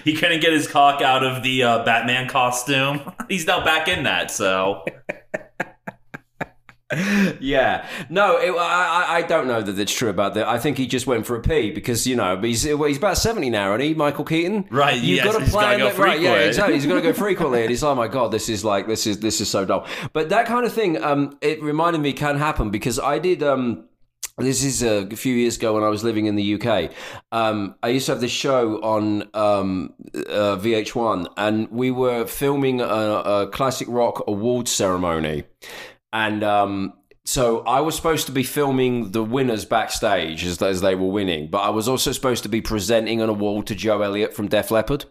he 0.04 0.14
couldn't 0.14 0.40
get 0.40 0.52
his 0.52 0.66
cock 0.66 1.02
out 1.02 1.24
of 1.24 1.42
the 1.42 1.62
uh, 1.62 1.84
Batman 1.84 2.28
costume. 2.28 3.00
He's 3.28 3.46
now 3.46 3.64
back 3.64 3.86
in 3.86 4.04
that, 4.04 4.30
so. 4.30 4.84
yeah, 7.40 7.88
no, 8.08 8.36
it, 8.36 8.50
I, 8.50 9.18
I- 9.18 9.22
don't 9.22 9.46
know 9.46 9.62
that 9.62 9.78
it's 9.78 9.94
true 9.94 10.10
about 10.10 10.34
that. 10.34 10.48
I 10.48 10.58
think 10.58 10.76
he 10.76 10.86
just 10.86 11.06
went 11.06 11.26
for 11.26 11.36
a 11.36 11.40
pee 11.40 11.70
because 11.70 12.06
you 12.06 12.16
know 12.16 12.40
he's 12.40 12.66
well, 12.66 12.84
he's 12.84 12.98
about 12.98 13.16
seventy 13.16 13.50
now, 13.50 13.72
and 13.72 13.82
he 13.82 13.94
Michael 13.94 14.24
Keaton. 14.24 14.66
Right, 14.70 14.96
you've 14.96 15.24
yes, 15.24 15.32
got 15.32 15.44
to 15.44 15.50
plan 15.50 15.78
go 15.78 15.88
that 15.88 15.98
right. 15.98 16.20
Yeah, 16.20 16.34
exactly. 16.34 16.74
He's 16.74 16.86
got 16.86 16.94
to 16.94 17.00
go 17.00 17.12
frequently, 17.26 17.60
and 17.62 17.70
he's 17.70 17.82
like, 17.82 17.92
oh 17.92 17.94
my 17.94 18.08
god, 18.08 18.32
this 18.32 18.48
is 18.48 18.64
like 18.64 18.86
this 18.86 19.06
is 19.06 19.20
this 19.20 19.40
is 19.40 19.48
so 19.48 19.64
dull. 19.64 19.86
But 20.12 20.28
that 20.30 20.46
kind 20.46 20.66
of 20.66 20.72
thing, 20.72 21.02
um, 21.02 21.38
it 21.40 21.62
reminded 21.62 22.02
me 22.02 22.12
can 22.12 22.36
happen 22.38 22.70
because 22.70 22.98
I 22.98 23.18
did 23.18 23.42
um. 23.42 23.88
This 24.38 24.64
is 24.64 24.82
a 24.82 25.06
few 25.10 25.34
years 25.34 25.58
ago 25.58 25.74
when 25.74 25.84
I 25.84 25.88
was 25.90 26.02
living 26.02 26.24
in 26.24 26.36
the 26.36 26.54
UK. 26.54 26.90
Um, 27.32 27.74
I 27.82 27.88
used 27.88 28.06
to 28.06 28.12
have 28.12 28.22
this 28.22 28.30
show 28.32 28.80
on 28.80 29.28
um, 29.34 29.92
uh, 30.14 30.56
VH1, 30.56 31.26
and 31.36 31.70
we 31.70 31.90
were 31.90 32.26
filming 32.26 32.80
a, 32.80 32.84
a 32.86 33.48
classic 33.52 33.88
rock 33.90 34.24
awards 34.26 34.72
ceremony. 34.72 35.44
And 36.12 36.44
um, 36.44 36.94
so 37.24 37.60
I 37.60 37.80
was 37.80 37.94
supposed 37.94 38.26
to 38.26 38.32
be 38.32 38.42
filming 38.42 39.12
the 39.12 39.22
winners 39.22 39.64
backstage 39.64 40.44
as, 40.44 40.60
as 40.60 40.80
they 40.80 40.94
were 40.94 41.08
winning, 41.08 41.48
but 41.48 41.58
I 41.58 41.70
was 41.70 41.88
also 41.88 42.12
supposed 42.12 42.42
to 42.42 42.48
be 42.48 42.60
presenting 42.60 43.20
an 43.22 43.28
award 43.28 43.66
to 43.68 43.74
Joe 43.74 44.02
Elliott 44.02 44.34
from 44.34 44.48
Def 44.48 44.70
Leppard. 44.70 45.04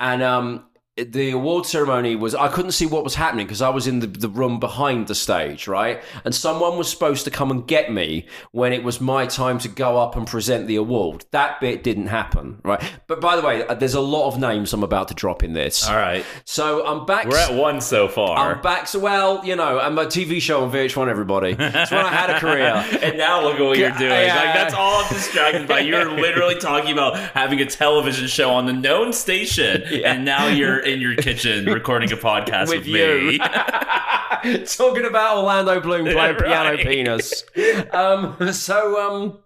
And 0.00 0.22
um, 0.22 0.64
the 0.96 1.30
award 1.30 1.66
ceremony 1.66 2.16
was, 2.16 2.34
I 2.34 2.48
couldn't 2.48 2.72
see 2.72 2.86
what 2.86 3.04
was 3.04 3.14
happening 3.14 3.46
because 3.46 3.60
I 3.60 3.68
was 3.68 3.86
in 3.86 4.00
the, 4.00 4.06
the 4.06 4.30
room 4.30 4.58
behind 4.58 5.08
the 5.08 5.14
stage, 5.14 5.68
right? 5.68 6.02
And 6.24 6.34
someone 6.34 6.78
was 6.78 6.88
supposed 6.90 7.24
to 7.26 7.30
come 7.30 7.50
and 7.50 7.66
get 7.66 7.92
me 7.92 8.26
when 8.52 8.72
it 8.72 8.82
was 8.82 8.98
my 8.98 9.26
time 9.26 9.58
to 9.58 9.68
go 9.68 9.98
up 9.98 10.16
and 10.16 10.26
present 10.26 10.66
the 10.66 10.76
award. 10.76 11.26
That 11.32 11.60
bit 11.60 11.82
didn't 11.82 12.06
happen, 12.06 12.60
right? 12.64 12.82
But 13.08 13.20
by 13.20 13.36
the 13.36 13.42
way, 13.42 13.66
uh, 13.66 13.74
there's 13.74 13.92
a 13.92 14.00
lot 14.00 14.28
of 14.28 14.40
names 14.40 14.72
I'm 14.72 14.82
about 14.82 15.08
to 15.08 15.14
drop 15.14 15.44
in 15.44 15.52
this. 15.52 15.86
All 15.86 15.96
right. 15.96 16.24
So 16.46 16.86
I'm 16.86 17.04
back. 17.04 17.26
We're 17.26 17.36
at 17.36 17.52
one 17.52 17.82
so 17.82 18.08
far. 18.08 18.38
I'm 18.38 18.62
back. 18.62 18.86
So, 18.86 18.98
well, 18.98 19.44
you 19.44 19.54
know, 19.54 19.78
I'm 19.78 19.98
a 19.98 20.06
TV 20.06 20.40
show 20.40 20.64
on 20.64 20.72
VH1, 20.72 21.08
everybody. 21.08 21.50
It's 21.58 21.90
when 21.90 22.06
I 22.06 22.08
had 22.08 22.30
a 22.30 22.40
career. 22.40 22.72
and 23.02 23.18
now 23.18 23.42
look 23.42 23.56
at 23.56 23.62
what 23.62 23.76
you're 23.76 23.90
doing. 23.90 24.12
yeah. 24.12 24.34
Like 24.34 24.54
that's 24.54 24.74
all 24.74 25.02
I'm 25.04 25.12
distracted 25.12 25.68
by. 25.68 25.80
You're 25.80 26.10
literally 26.10 26.56
talking 26.58 26.92
about 26.92 27.18
having 27.18 27.60
a 27.60 27.66
television 27.66 28.28
show 28.28 28.50
on 28.50 28.64
the 28.64 28.72
known 28.72 29.12
station, 29.12 29.82
and 30.04 30.24
now 30.24 30.46
you're 30.48 30.85
in 30.86 31.00
your 31.00 31.16
kitchen 31.16 31.64
recording 31.72 32.12
a 32.12 32.16
podcast 32.16 32.68
with, 32.68 32.86
With 32.86 33.22
me. 33.24 33.38
Talking 34.66 35.04
about 35.06 35.38
Orlando 35.38 35.80
Bloom 35.80 36.04
playing 36.06 36.36
piano 36.36 36.70
Right. 36.70 36.86
penis. 36.86 37.44
Um, 37.92 38.52
so, 38.52 39.00
um, 39.00 39.38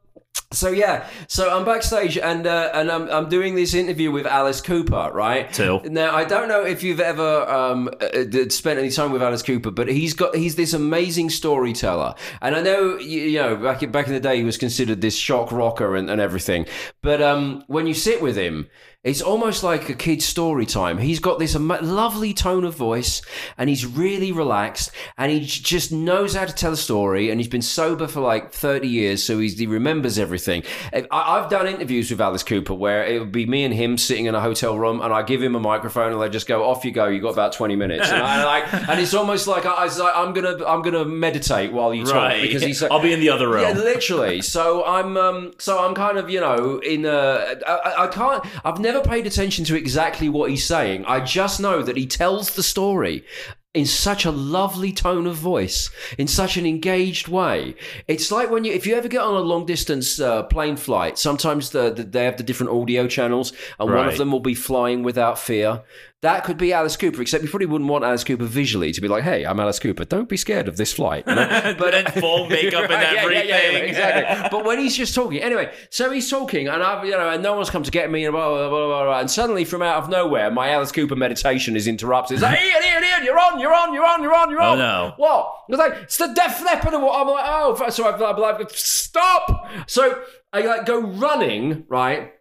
so 0.52 0.68
yeah, 0.70 1.08
so 1.28 1.56
I'm 1.56 1.64
backstage 1.64 2.18
and 2.18 2.46
uh, 2.46 2.70
and 2.74 2.90
I'm, 2.90 3.08
I'm 3.08 3.28
doing 3.28 3.54
this 3.54 3.72
interview 3.72 4.10
with 4.10 4.26
Alice 4.26 4.60
Cooper, 4.60 5.10
right? 5.14 5.50
Till. 5.52 5.80
Now 5.84 6.14
I 6.14 6.24
don't 6.24 6.48
know 6.48 6.64
if 6.64 6.82
you've 6.82 7.00
ever 7.00 7.48
um, 7.48 7.88
uh, 8.00 8.48
spent 8.48 8.78
any 8.78 8.90
time 8.90 9.12
with 9.12 9.22
Alice 9.22 9.42
Cooper, 9.42 9.70
but 9.70 9.88
he's 9.88 10.12
got 10.12 10.34
he's 10.34 10.56
this 10.56 10.72
amazing 10.72 11.30
storyteller, 11.30 12.14
and 12.42 12.56
I 12.56 12.62
know 12.62 12.98
you, 12.98 13.20
you 13.22 13.38
know 13.38 13.56
back 13.56 13.82
in, 13.82 13.90
back 13.92 14.06
in 14.08 14.12
the 14.12 14.20
day 14.20 14.36
he 14.38 14.44
was 14.44 14.58
considered 14.58 15.00
this 15.00 15.16
shock 15.16 15.52
rocker 15.52 15.94
and, 15.96 16.10
and 16.10 16.20
everything, 16.20 16.66
but 17.00 17.22
um, 17.22 17.62
when 17.68 17.86
you 17.86 17.94
sit 17.94 18.20
with 18.20 18.36
him. 18.36 18.68
It's 19.02 19.22
almost 19.22 19.62
like 19.62 19.88
a 19.88 19.94
kid's 19.94 20.26
story 20.26 20.66
time. 20.66 20.98
He's 20.98 21.20
got 21.20 21.38
this 21.38 21.54
lovely 21.56 22.34
tone 22.34 22.64
of 22.64 22.74
voice 22.74 23.22
and 23.56 23.70
he's 23.70 23.86
really 23.86 24.30
relaxed 24.30 24.90
and 25.16 25.32
he 25.32 25.40
j- 25.40 25.62
just 25.62 25.90
knows 25.90 26.34
how 26.34 26.44
to 26.44 26.52
tell 26.52 26.74
a 26.74 26.76
story 26.76 27.30
and 27.30 27.40
he's 27.40 27.48
been 27.48 27.62
sober 27.62 28.06
for 28.06 28.20
like 28.20 28.52
30 28.52 28.86
years, 28.86 29.24
so 29.24 29.38
he's, 29.38 29.58
he 29.58 29.66
remembers 29.66 30.18
everything. 30.18 30.64
I, 30.92 31.06
I've 31.10 31.48
done 31.48 31.66
interviews 31.66 32.10
with 32.10 32.20
Alice 32.20 32.42
Cooper 32.42 32.74
where 32.74 33.02
it 33.06 33.18
would 33.20 33.32
be 33.32 33.46
me 33.46 33.64
and 33.64 33.72
him 33.72 33.96
sitting 33.96 34.26
in 34.26 34.34
a 34.34 34.40
hotel 34.42 34.76
room 34.78 35.00
and 35.00 35.14
I 35.14 35.22
give 35.22 35.42
him 35.42 35.54
a 35.54 35.60
microphone 35.60 36.12
and 36.12 36.20
they 36.20 36.28
just 36.28 36.46
go, 36.46 36.68
off 36.68 36.84
you 36.84 36.90
go, 36.92 37.06
you 37.06 37.22
got 37.22 37.32
about 37.32 37.54
20 37.54 37.76
minutes. 37.76 38.06
And, 38.10 38.22
I, 38.22 38.44
like, 38.44 38.74
and 38.86 39.00
it's 39.00 39.14
almost 39.14 39.46
like, 39.46 39.64
I, 39.64 39.82
was 39.86 39.98
like 39.98 40.12
I'm 40.14 40.34
going 40.34 40.58
to 40.58 40.68
I'm 40.68 40.82
gonna 40.82 41.06
meditate 41.06 41.72
while 41.72 41.94
you 41.94 42.04
talk 42.04 42.16
right. 42.16 42.42
because 42.42 42.60
he's 42.62 42.82
like, 42.82 42.90
I'll 42.90 43.00
be 43.00 43.14
in 43.14 43.20
the 43.20 43.30
other 43.30 43.48
room. 43.48 43.62
yeah, 43.62 43.72
literally. 43.72 44.42
So 44.42 44.84
I'm, 44.84 45.16
um, 45.16 45.52
so 45.56 45.78
I'm 45.82 45.94
kind 45.94 46.18
of, 46.18 46.28
you 46.28 46.40
know, 46.40 46.80
in 46.80 47.06
a. 47.06 47.56
I, 47.66 47.72
I- 47.72 48.00
I 48.00 48.06
can't. 48.06 48.44
I've 48.64 48.78
never 48.80 48.89
paid 48.98 49.26
attention 49.26 49.64
to 49.66 49.76
exactly 49.76 50.28
what 50.28 50.50
he's 50.50 50.64
saying. 50.64 51.04
I 51.04 51.20
just 51.20 51.60
know 51.60 51.82
that 51.82 51.96
he 51.96 52.06
tells 52.06 52.54
the 52.54 52.62
story 52.62 53.24
in 53.72 53.86
such 53.86 54.24
a 54.24 54.32
lovely 54.32 54.92
tone 54.92 55.28
of 55.28 55.36
voice, 55.36 55.90
in 56.18 56.26
such 56.26 56.56
an 56.56 56.66
engaged 56.66 57.28
way. 57.28 57.76
It's 58.08 58.32
like 58.32 58.50
when 58.50 58.64
you, 58.64 58.72
if 58.72 58.84
you 58.84 58.96
ever 58.96 59.06
get 59.06 59.20
on 59.20 59.34
a 59.34 59.40
long 59.40 59.64
distance 59.64 60.18
uh, 60.18 60.42
plane 60.44 60.76
flight, 60.76 61.18
sometimes 61.18 61.70
the, 61.70 61.92
the, 61.92 62.02
they 62.02 62.24
have 62.24 62.36
the 62.36 62.42
different 62.42 62.72
audio 62.72 63.06
channels, 63.06 63.52
and 63.78 63.92
one 63.92 64.08
of 64.08 64.18
them 64.18 64.32
will 64.32 64.40
be 64.40 64.54
flying 64.54 65.04
without 65.04 65.38
fear. 65.38 65.82
That 66.22 66.44
could 66.44 66.58
be 66.58 66.72
Alice 66.74 66.98
Cooper, 66.98 67.22
except 67.22 67.42
you 67.42 67.48
probably 67.48 67.66
wouldn't 67.66 67.88
want 67.88 68.04
Alice 68.04 68.24
Cooper 68.24 68.44
visually 68.44 68.92
to 68.92 69.00
be 69.00 69.08
like, 69.08 69.24
hey, 69.24 69.46
I'm 69.46 69.58
Alice 69.58 69.78
Cooper. 69.78 70.04
Don't 70.04 70.28
be 70.28 70.36
scared 70.36 70.68
of 70.68 70.76
this 70.76 70.92
flight. 70.92 71.24
you 71.26 71.34
know? 71.36 71.74
but 71.78 71.92
then 71.92 72.04
full 72.20 72.46
makeup 72.48 72.90
and 72.90 73.02
everything. 73.02 73.48
yeah, 73.48 73.62
yeah, 73.62 73.70
yeah, 73.70 73.78
exactly. 73.78 74.48
but 74.58 74.66
when 74.66 74.78
he's 74.78 74.94
just 74.94 75.14
talking, 75.14 75.40
anyway, 75.40 75.72
so 75.88 76.10
he's 76.10 76.28
talking, 76.28 76.68
and 76.68 76.82
I've, 76.82 77.06
you 77.06 77.12
know, 77.12 77.30
and 77.30 77.42
no 77.42 77.54
one's 77.54 77.70
come 77.70 77.82
to 77.84 77.90
get 77.90 78.10
me, 78.10 78.26
and 78.26 78.34
blah, 78.34 78.48
blah, 78.50 78.68
blah, 78.68 78.86
blah, 78.86 79.04
blah, 79.04 79.20
and 79.20 79.30
suddenly 79.30 79.64
from 79.64 79.80
out 79.80 80.02
of 80.02 80.10
nowhere, 80.10 80.50
my 80.50 80.70
Alice 80.70 80.92
Cooper 80.92 81.16
meditation 81.16 81.74
is 81.74 81.88
interrupted. 81.88 82.34
It's 82.34 82.42
like, 82.42 82.60
Ian, 82.60 82.82
Ian, 82.84 83.02
Ian, 83.02 83.24
you're 83.24 83.38
on, 83.38 83.58
you're 83.58 83.74
on, 83.74 83.94
you're 83.94 84.04
on, 84.04 84.22
you're 84.22 84.34
on, 84.34 84.50
you're 84.50 84.60
on. 84.60 84.68
Oh, 84.68 84.72
on. 84.72 84.78
no. 84.78 85.14
What? 85.16 85.54
It's 85.70 85.78
like, 85.78 85.94
it's 86.02 86.18
the 86.18 86.26
Def 86.34 86.62
Leppard. 86.62 86.92
and 86.92 87.02
what? 87.02 87.18
I'm 87.18 87.28
like, 87.28 87.44
oh, 87.46 87.88
so 87.88 88.06
I'm 88.06 88.36
like, 88.38 88.70
stop. 88.70 89.70
So 89.86 90.22
I 90.52 90.60
like 90.60 90.84
go 90.84 91.00
running, 91.00 91.84
right? 91.88 92.32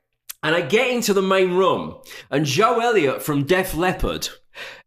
And 0.41 0.55
I 0.55 0.61
get 0.61 0.89
into 0.89 1.13
the 1.13 1.21
main 1.21 1.53
room, 1.53 1.97
and 2.31 2.45
Joe 2.45 2.79
Elliott 2.79 3.21
from 3.21 3.43
Def 3.43 3.75
Leppard 3.75 4.29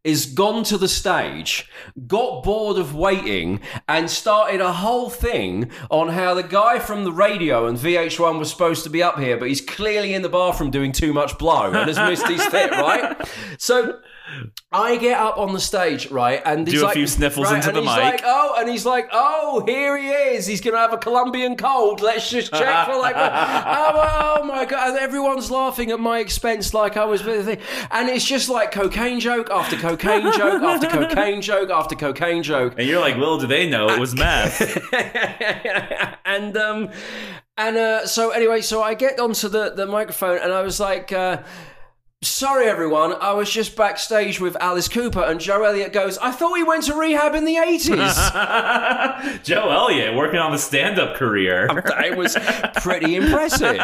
is 0.05 0.27
gone 0.27 0.65
to 0.65 0.77
the 0.77 0.89
stage, 0.89 1.69
got 2.07 2.43
bored 2.43 2.79
of 2.79 2.95
waiting, 2.95 3.61
and 3.87 4.11
started 4.11 4.61
a 4.61 4.73
whole 4.73 5.09
thing 5.11 5.71
on 5.91 6.09
how 6.09 6.35
the 6.35 6.43
guy 6.43 6.79
from 6.79 7.05
the 7.05 7.13
radio 7.13 7.67
and 7.67 7.79
VH1 7.79 8.39
was 8.39 8.51
supposed 8.51 8.83
to 8.85 8.91
be 8.91 9.03
up 9.03 9.19
here, 9.19 9.37
but 9.37 9.49
he's 9.49 9.61
clearly 9.61 10.15
in 10.15 10.23
the 10.23 10.29
bathroom 10.29 10.71
doing 10.71 10.91
too 10.91 11.13
much 11.13 11.39
blow 11.39 11.71
and 11.71 11.89
has 11.89 11.99
missed 11.99 12.27
his 12.29 12.45
fit, 12.47 12.71
right? 12.71 13.17
So 13.59 14.01
I 14.71 14.97
get 14.97 15.21
up 15.21 15.37
on 15.39 15.53
the 15.53 15.61
stage, 15.61 16.11
right, 16.11 16.41
and 16.45 16.67
he's 16.67 16.81
Do 16.81 16.85
a 16.85 16.87
like- 16.87 16.95
few 16.95 17.07
sniffles 17.07 17.47
right, 17.51 17.57
into 17.57 17.73
the 17.73 17.81
he's 17.81 17.89
mic. 17.91 17.99
Like, 18.03 18.23
oh, 18.25 18.57
and 18.59 18.69
he's 18.69 18.87
like, 18.87 19.09
oh, 19.13 19.63
here 19.67 19.97
he 19.99 20.09
is. 20.09 20.47
He's 20.47 20.61
gonna 20.61 20.79
have 20.79 20.93
a 20.93 20.99
Colombian 20.99 21.57
cold. 21.57 22.01
Let's 22.01 22.31
just 22.31 22.53
check 22.53 22.87
for 22.87 22.97
like, 22.97 23.15
oh, 23.19 24.39
oh 24.41 24.45
my 24.45 24.65
god! 24.65 24.91
And 24.91 24.99
everyone's 24.99 25.51
laughing 25.51 25.91
at 25.91 26.01
my 26.01 26.19
expense, 26.21 26.73
like 26.73 26.97
I 26.97 27.05
was, 27.05 27.23
with, 27.25 27.49
and 27.91 28.09
it's 28.09 28.25
just 28.25 28.49
like 28.49 28.73
cocaine 28.73 29.21
joke 29.21 29.51
after 29.51 29.77
cocaine 29.77 30.33
joke 30.33 30.63
after 30.63 30.87
cocaine 30.89 31.43
joke 31.43 31.71
after 31.71 31.95
cocaine 31.95 32.43
joke. 32.43 32.75
And 32.79 32.89
you're 32.89 33.01
like, 33.01 33.17
well, 33.19 33.39
do 33.39 33.47
they 33.47 33.69
know 33.69 33.89
it 33.89 34.01
was 34.01 34.15
meth. 34.15 34.61
and 36.25 36.57
um 36.57 36.89
and 37.59 37.77
uh 37.77 38.07
so 38.07 38.31
anyway 38.31 38.61
so 38.61 38.83
i 38.83 38.95
get 38.95 39.19
onto 39.19 39.49
the 39.49 39.71
the 39.71 39.87
microphone 39.87 40.39
and 40.39 40.53
i 40.53 40.63
was 40.63 40.81
like 40.81 41.13
uh 41.13 41.43
Sorry, 42.25 42.67
everyone. 42.67 43.15
I 43.21 43.33
was 43.33 43.51
just 43.51 43.75
backstage 43.75 44.39
with 44.39 44.57
Alice 44.61 44.87
Cooper, 44.87 45.25
and 45.25 45.41
Joe 45.41 45.65
Elliott 45.65 45.93
goes, 45.93 46.19
I 46.19 46.31
thought 46.31 46.53
we 46.53 46.63
went 46.63 46.85
to 46.85 46.95
rehab 46.95 47.35
in 47.35 47.45
the 47.45 47.57
80s. 47.57 49.43
Joe 49.43 49.69
Elliott 49.69 50.15
working 50.15 50.39
on 50.39 50.53
the 50.53 50.59
stand-up 50.59 51.17
career. 51.17 51.67
it 51.85 52.17
was 52.17 52.37
pretty 52.81 53.17
impressive. 53.17 53.77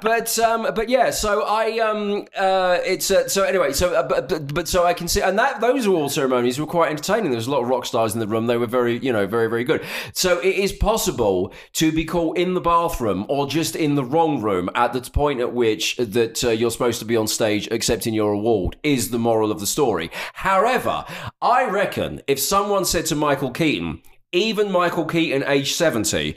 But 0.00 0.38
um, 0.38 0.72
but 0.76 0.88
yeah, 0.88 1.10
so 1.10 1.42
I 1.42 1.80
um 1.80 2.28
uh 2.36 2.78
it's 2.84 3.10
uh, 3.10 3.26
so 3.26 3.42
anyway, 3.42 3.72
so 3.72 3.92
uh, 3.94 4.06
but, 4.06 4.28
but 4.28 4.54
but 4.54 4.68
so 4.68 4.84
I 4.84 4.94
can 4.94 5.08
see, 5.08 5.20
and 5.20 5.36
that 5.40 5.60
those 5.60 5.84
award 5.84 6.12
ceremonies 6.12 6.60
were 6.60 6.66
quite 6.66 6.90
entertaining. 6.90 7.32
There 7.32 7.36
was 7.36 7.48
a 7.48 7.50
lot 7.50 7.62
of 7.62 7.68
rock 7.68 7.84
stars 7.84 8.14
in 8.14 8.20
the 8.20 8.28
room. 8.28 8.46
They 8.46 8.58
were 8.58 8.66
very 8.66 8.98
you 8.98 9.12
know 9.12 9.26
very 9.26 9.48
very 9.48 9.64
good. 9.64 9.84
So 10.12 10.38
it 10.38 10.54
is 10.54 10.72
possible 10.72 11.52
to 11.72 11.90
be 11.90 12.04
caught 12.04 12.38
in 12.38 12.54
the 12.54 12.60
bathroom 12.60 13.26
or 13.28 13.48
just 13.48 13.74
in 13.74 13.96
the 13.96 14.04
wrong 14.04 14.40
room 14.40 14.70
at 14.76 14.92
the 14.92 15.00
point 15.00 15.40
at 15.40 15.52
which 15.52 15.96
that 15.96 16.44
uh, 16.44 16.50
you're 16.50 16.70
supposed 16.70 17.00
to 17.00 17.04
be 17.04 17.16
on 17.16 17.26
stage 17.26 17.68
accepting 17.72 18.14
your 18.14 18.32
award 18.32 18.76
is 18.82 19.10
the 19.10 19.18
moral 19.18 19.50
of 19.50 19.60
the 19.60 19.66
story. 19.66 20.10
However, 20.34 21.04
I 21.40 21.64
reckon 21.68 22.20
if 22.26 22.38
someone 22.38 22.84
said 22.84 23.06
to 23.06 23.16
Michael 23.16 23.50
Keaton, 23.50 24.02
even 24.32 24.70
Michael 24.70 25.04
Keaton, 25.04 25.44
age 25.46 25.72
70, 25.72 26.36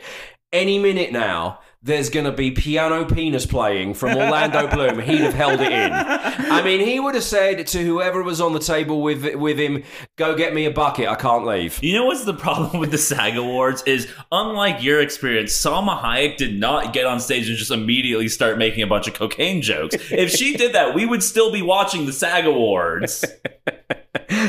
any 0.52 0.80
minute 0.80 1.12
now, 1.12 1.60
there's 1.86 2.10
going 2.10 2.26
to 2.26 2.32
be 2.32 2.50
piano 2.50 3.06
penis 3.06 3.45
playing 3.45 3.93
from 3.93 4.17
Orlando 4.17 4.67
Bloom, 4.67 5.00
he'd 5.00 5.21
have 5.21 5.36
held 5.36 5.62
it 5.62 5.71
in. 5.71 5.91
I 5.93 6.63
mean, 6.63 6.80
he 6.80 7.00
would 7.00 7.13
have 7.13 7.24
said 7.24 7.67
to 7.67 7.86
whoever 7.86 8.24
was 8.24 8.41
on 8.41 8.54
the 8.54 8.60
table 8.60 9.04
with 9.04 9.36
with 9.36 9.60
him, 9.60 9.84
"Go 10.15 10.36
get 10.36 10.56
me 10.56 10.65
a 10.65 10.71
bucket. 10.71 11.08
I 11.08 11.13
can't 11.13 11.45
leave." 11.45 11.82
You 11.84 11.93
know 11.93 12.06
what's 12.06 12.26
the 12.26 12.34
problem 12.34 12.80
with 12.80 12.89
the 12.89 12.98
SAG 12.98 13.38
Awards 13.38 13.84
is 13.84 14.08
unlike 14.32 14.82
your 14.82 15.00
experience, 15.00 15.54
Salma 15.54 16.02
Hayek 16.02 16.38
did 16.38 16.60
not 16.60 16.91
get 16.91 17.06
on 17.06 17.19
stage 17.19 17.48
and 17.48 17.58
just 17.58 17.71
immediately 17.71 18.30
start 18.30 18.58
making 18.58 18.82
a 18.82 18.88
bunch 18.88 19.08
of 19.08 19.13
cocaine 19.13 19.62
jokes. 19.62 19.95
If 20.10 20.32
she 20.32 20.58
did 20.58 20.74
that, 20.74 20.95
we 20.95 21.06
would 21.06 21.21
still 21.21 21.52
be 21.52 21.62
watching 21.62 22.08
the 22.08 22.13
SAG 22.13 22.45
Awards. 22.45 23.24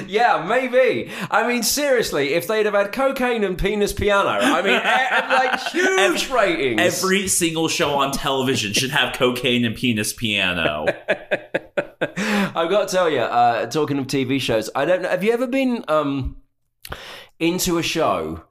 Yeah, 0.07 0.45
maybe. 0.49 1.11
I 1.31 1.47
mean, 1.49 1.63
seriously, 1.63 2.35
if 2.35 2.47
they'd 2.47 2.67
have 2.67 2.75
had 2.75 2.93
cocaine 2.93 3.45
and 3.45 3.59
penis 3.59 3.93
piano, 3.93 4.29
I 4.29 4.63
mean, 4.63 4.75
e- 4.75 5.35
like 5.35 5.61
huge 5.71 6.31
ratings. 6.31 6.81
Every 6.81 7.29
single 7.29 7.69
show 7.69 7.95
on 7.95 8.13
television 8.13 8.73
should 8.73 8.91
have 8.91 9.15
cocaine 9.15 9.65
and 9.65 9.75
penis 9.75 10.13
piano. 10.13 10.87
I've 12.17 12.71
got 12.71 12.89
to 12.89 12.95
tell 12.95 13.11
you, 13.11 13.21
uh, 13.21 13.67
talking 13.67 13.99
of 13.99 14.07
TV 14.07 14.41
shows, 14.41 14.71
I 14.75 14.85
don't 14.85 15.03
know. 15.03 15.09
Have 15.09 15.25
you 15.25 15.33
ever 15.33 15.47
been 15.47 15.85
um, 15.89 16.37
into 17.39 17.79
a 17.79 17.83
show 17.83 18.45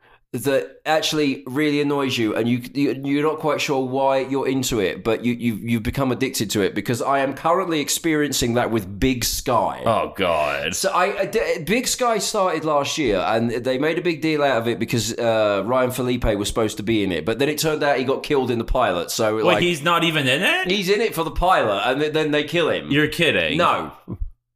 that 0.44 0.82
actually 0.86 1.44
really 1.48 1.82
annoys 1.82 2.18
you, 2.18 2.36
and 2.36 2.48
you, 2.48 2.62
you 2.74 3.02
you're 3.04 3.24
not 3.24 3.40
quite 3.40 3.60
sure 3.62 3.86
why 3.86 4.20
you're 4.20 4.48
into 4.48 4.80
it, 4.80 5.04
but 5.04 5.26
you 5.26 5.34
you 5.34 5.56
you've 5.56 5.84
become 5.84 6.12
addicted 6.12 6.50
to 6.52 6.62
it? 6.62 6.76
Because 6.76 7.02
I 7.02 7.20
am 7.20 7.34
currently 7.34 7.80
experiencing 7.80 8.54
that 8.56 8.72
with 8.72 9.00
Big 9.00 9.24
Sky. 9.24 9.82
Oh 9.86 10.14
God. 10.16 10.76
So 10.76 10.92
I 10.94 11.26
Big 11.66 11.88
Sky 11.88 12.18
started 12.20 12.66
last 12.66 12.98
year, 12.98 13.20
and 13.20 13.52
they 13.52 13.78
made 13.78 13.98
a 13.98 14.02
big 14.02 14.22
deal 14.22 14.44
out 14.44 14.58
of 14.58 14.68
it 14.68 14.80
because 14.80 15.14
uh, 15.18 15.64
Ryan 15.66 15.92
Phillippe 15.92 16.38
was 16.38 16.48
supposed 16.48 16.78
to 16.78 16.84
be 16.84 17.04
in 17.04 17.12
it, 17.12 17.26
but 17.26 17.40
then 17.40 17.50
it 17.50 17.58
turned 17.58 17.84
out 17.84 17.98
he 17.98 18.04
got 18.04 18.24
killed 18.24 18.52
in 18.52 18.58
the 18.60 18.66
pilot. 18.66 19.12
So 19.12 19.38
Wait, 19.38 19.44
like 19.46 19.64
he's 19.64 19.82
not 19.82 20.04
even 20.04 20.28
in 20.28 20.42
it? 20.44 20.70
he's 20.70 20.90
in 20.90 21.02
it 21.02 21.16
for 21.16 21.24
the 21.24 21.32
pilot, 21.32 21.84
and 21.86 22.02
then 22.02 22.32
they 22.32 22.44
kill 22.44 22.70
him. 22.70 22.92
You're 22.92 23.08
kidding. 23.08 23.58
no, 23.58 23.92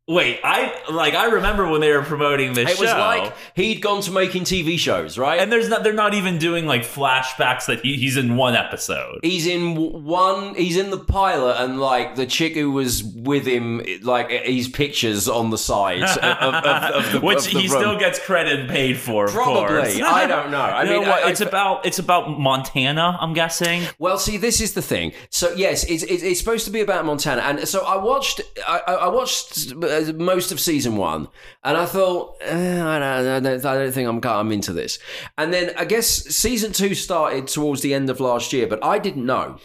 Wait, 0.10 0.39
I 0.43 0.74
like 0.91 1.13
I 1.13 1.26
remember 1.28 1.67
when 1.69 1.82
they 1.82 1.91
were 1.91 2.02
promoting 2.02 2.54
this 2.54 2.67
show. 2.67 2.74
it 2.74 2.78
show. 2.78 2.84
was 2.86 2.93
like 2.93 3.34
he'd 3.54 3.76
gone 3.82 4.02
to 4.02 4.12
making 4.12 4.43
TV 4.43 4.78
shows, 4.80 5.19
right? 5.19 5.39
and 5.39 5.52
there's 5.52 5.69
not 5.69 5.84
they're 5.84 5.93
not 5.93 6.15
even 6.15 6.39
doing 6.39 6.65
like 6.65 6.82
flashbacks 6.82 7.67
that 7.67 7.82
he, 7.82 7.95
he's 7.98 8.17
in 8.17 8.36
one 8.36 8.56
episode. 8.56 9.19
He's 9.22 9.45
in 9.45 10.04
one. 10.04 10.56
He's 10.56 10.78
in 10.78 10.89
the 10.89 10.98
pilot, 10.98 11.58
and 11.63 11.80
like 11.80 12.15
the 12.15 12.26
chick 12.26 12.56
who 12.56 12.72
was 12.72 13.04
with 13.04 13.45
him, 13.45 13.82
like 14.02 14.32
he's 14.32 14.67
pictures 14.67 15.30
on 15.30 15.52
the 15.52 15.60
sides 15.60 16.17
of, 16.17 16.24
of, 16.24 16.54
of, 16.56 16.65
of 17.06 17.12
the 17.12 17.19
Which 17.24 17.43
the 17.45 17.60
he 17.60 17.67
room. 17.67 17.80
still 17.80 18.00
gets 18.00 18.17
credit 18.19 18.60
and 18.62 18.67
paid 18.69 18.98
for, 18.98 19.28
Probably. 19.28 20.02
I 20.02 20.26
don't 20.26 20.50
know. 20.50 20.58
I 20.60 20.84
You 20.89 20.89
know 20.89 21.00
mean, 21.02 21.10
what? 21.10 21.24
I- 21.24 21.30
it's 21.30 21.41
I- 21.41 21.45
about 21.45 21.86
it's 21.86 22.00
about 22.00 22.39
Montana. 22.39 23.15
I'm 23.22 23.34
guessing. 23.34 23.84
Well, 24.00 24.17
see, 24.17 24.38
this 24.38 24.60
is 24.60 24.74
the 24.74 24.82
thing. 24.82 25.12
So 25.30 25.54
yes, 25.54 25.84
it's, 25.84 26.02
it's, 26.02 26.24
it's 26.24 26.39
supposed 26.39 26.65
to 26.65 26.72
be 26.72 26.82
about 26.82 27.06
Montana, 27.06 27.41
and 27.43 27.67
so 27.67 27.86
I 27.86 27.95
watched. 27.98 28.41
I, 28.67 28.82
I 28.88 28.93
I 28.93 29.08
watched 29.10 29.72
uh, 29.74 29.99
most 30.14 30.52
of 30.52 30.60
season 30.60 30.98
one, 30.98 31.28
and 31.64 31.78
I 31.78 31.86
thought, 31.86 32.38
eh, 32.42 32.84
I, 32.84 33.00
don't, 33.00 33.28
I, 33.28 33.40
don't, 33.40 33.66
I 33.66 33.76
don't 33.76 33.92
think 33.92 34.08
I'm 34.08 34.22
I'm 34.24 34.52
into 34.52 34.74
this. 34.74 35.00
And 35.38 35.54
then 35.54 35.72
I 35.78 35.86
guess 35.86 36.08
season 36.08 36.72
two 36.72 36.96
started 36.96 37.48
towards 37.48 37.82
the 37.82 37.94
end 37.94 38.10
of 38.10 38.20
last 38.20 38.54
year, 38.54 38.68
but 38.68 38.84
I 38.84 39.00
didn't 39.00 39.26
know. 39.26 39.58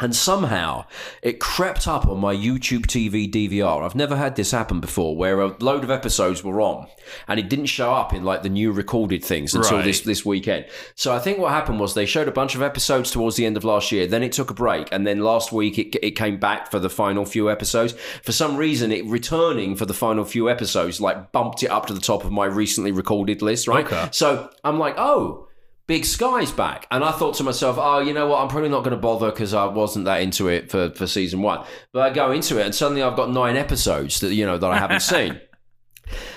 And 0.00 0.14
somehow 0.16 0.86
it 1.22 1.38
crept 1.38 1.86
up 1.86 2.04
on 2.06 2.18
my 2.18 2.34
YouTube 2.34 2.84
TV 2.86 3.30
DVR. 3.30 3.84
I've 3.84 3.94
never 3.94 4.16
had 4.16 4.34
this 4.34 4.50
happen 4.50 4.80
before, 4.80 5.16
where 5.16 5.40
a 5.40 5.54
load 5.60 5.84
of 5.84 5.90
episodes 5.90 6.42
were 6.42 6.60
on, 6.60 6.88
and 7.28 7.38
it 7.38 7.48
didn't 7.48 7.66
show 7.66 7.92
up 7.92 8.12
in 8.12 8.24
like 8.24 8.42
the 8.42 8.48
new 8.48 8.72
recorded 8.72 9.24
things 9.24 9.54
until 9.54 9.76
Right. 9.76 9.84
this 9.84 10.00
this 10.00 10.26
weekend. 10.26 10.66
So 10.96 11.14
I 11.14 11.20
think 11.20 11.38
what 11.38 11.52
happened 11.52 11.78
was 11.78 11.94
they 11.94 12.06
showed 12.06 12.26
a 12.26 12.32
bunch 12.32 12.56
of 12.56 12.62
episodes 12.62 13.12
towards 13.12 13.36
the 13.36 13.46
end 13.46 13.56
of 13.56 13.62
last 13.62 13.92
year. 13.92 14.08
Then 14.08 14.24
it 14.24 14.32
took 14.32 14.50
a 14.50 14.54
break, 14.54 14.88
and 14.90 15.06
then 15.06 15.20
last 15.20 15.52
week 15.52 15.78
it, 15.78 15.94
it 16.04 16.12
came 16.16 16.38
back 16.40 16.72
for 16.72 16.80
the 16.80 16.90
final 16.90 17.24
few 17.24 17.48
episodes. 17.48 17.92
For 18.24 18.32
some 18.32 18.56
reason, 18.56 18.90
it 18.90 19.06
returning 19.06 19.76
for 19.76 19.86
the 19.86 19.94
final 19.94 20.24
few 20.24 20.50
episodes 20.50 21.00
like 21.00 21.30
bumped 21.30 21.62
it 21.62 21.70
up 21.70 21.86
to 21.86 21.94
the 21.94 22.00
top 22.00 22.24
of 22.24 22.32
my 22.32 22.46
recently 22.46 22.90
recorded 22.90 23.42
list. 23.42 23.68
Right. 23.68 23.86
Okay. 23.86 24.08
So 24.10 24.50
I'm 24.64 24.80
like, 24.80 24.96
oh. 24.98 25.46
Big 25.86 26.04
Sky's 26.04 26.50
back. 26.50 26.86
And 26.90 27.04
I 27.04 27.12
thought 27.12 27.34
to 27.36 27.42
myself, 27.42 27.76
oh, 27.78 28.00
you 28.00 28.14
know 28.14 28.26
what? 28.26 28.40
I'm 28.40 28.48
probably 28.48 28.70
not 28.70 28.84
going 28.84 28.96
to 28.96 29.00
bother 29.00 29.30
because 29.30 29.52
I 29.52 29.66
wasn't 29.66 30.06
that 30.06 30.22
into 30.22 30.48
it 30.48 30.70
for, 30.70 30.90
for 30.90 31.06
season 31.06 31.42
one. 31.42 31.64
But 31.92 32.02
I 32.02 32.14
go 32.14 32.30
into 32.32 32.58
it 32.58 32.64
and 32.64 32.74
suddenly 32.74 33.02
I've 33.02 33.16
got 33.16 33.30
nine 33.30 33.56
episodes 33.56 34.20
that, 34.20 34.34
you 34.34 34.46
know, 34.46 34.56
that 34.56 34.70
I 34.70 34.78
haven't 34.78 35.00
seen. 35.00 35.40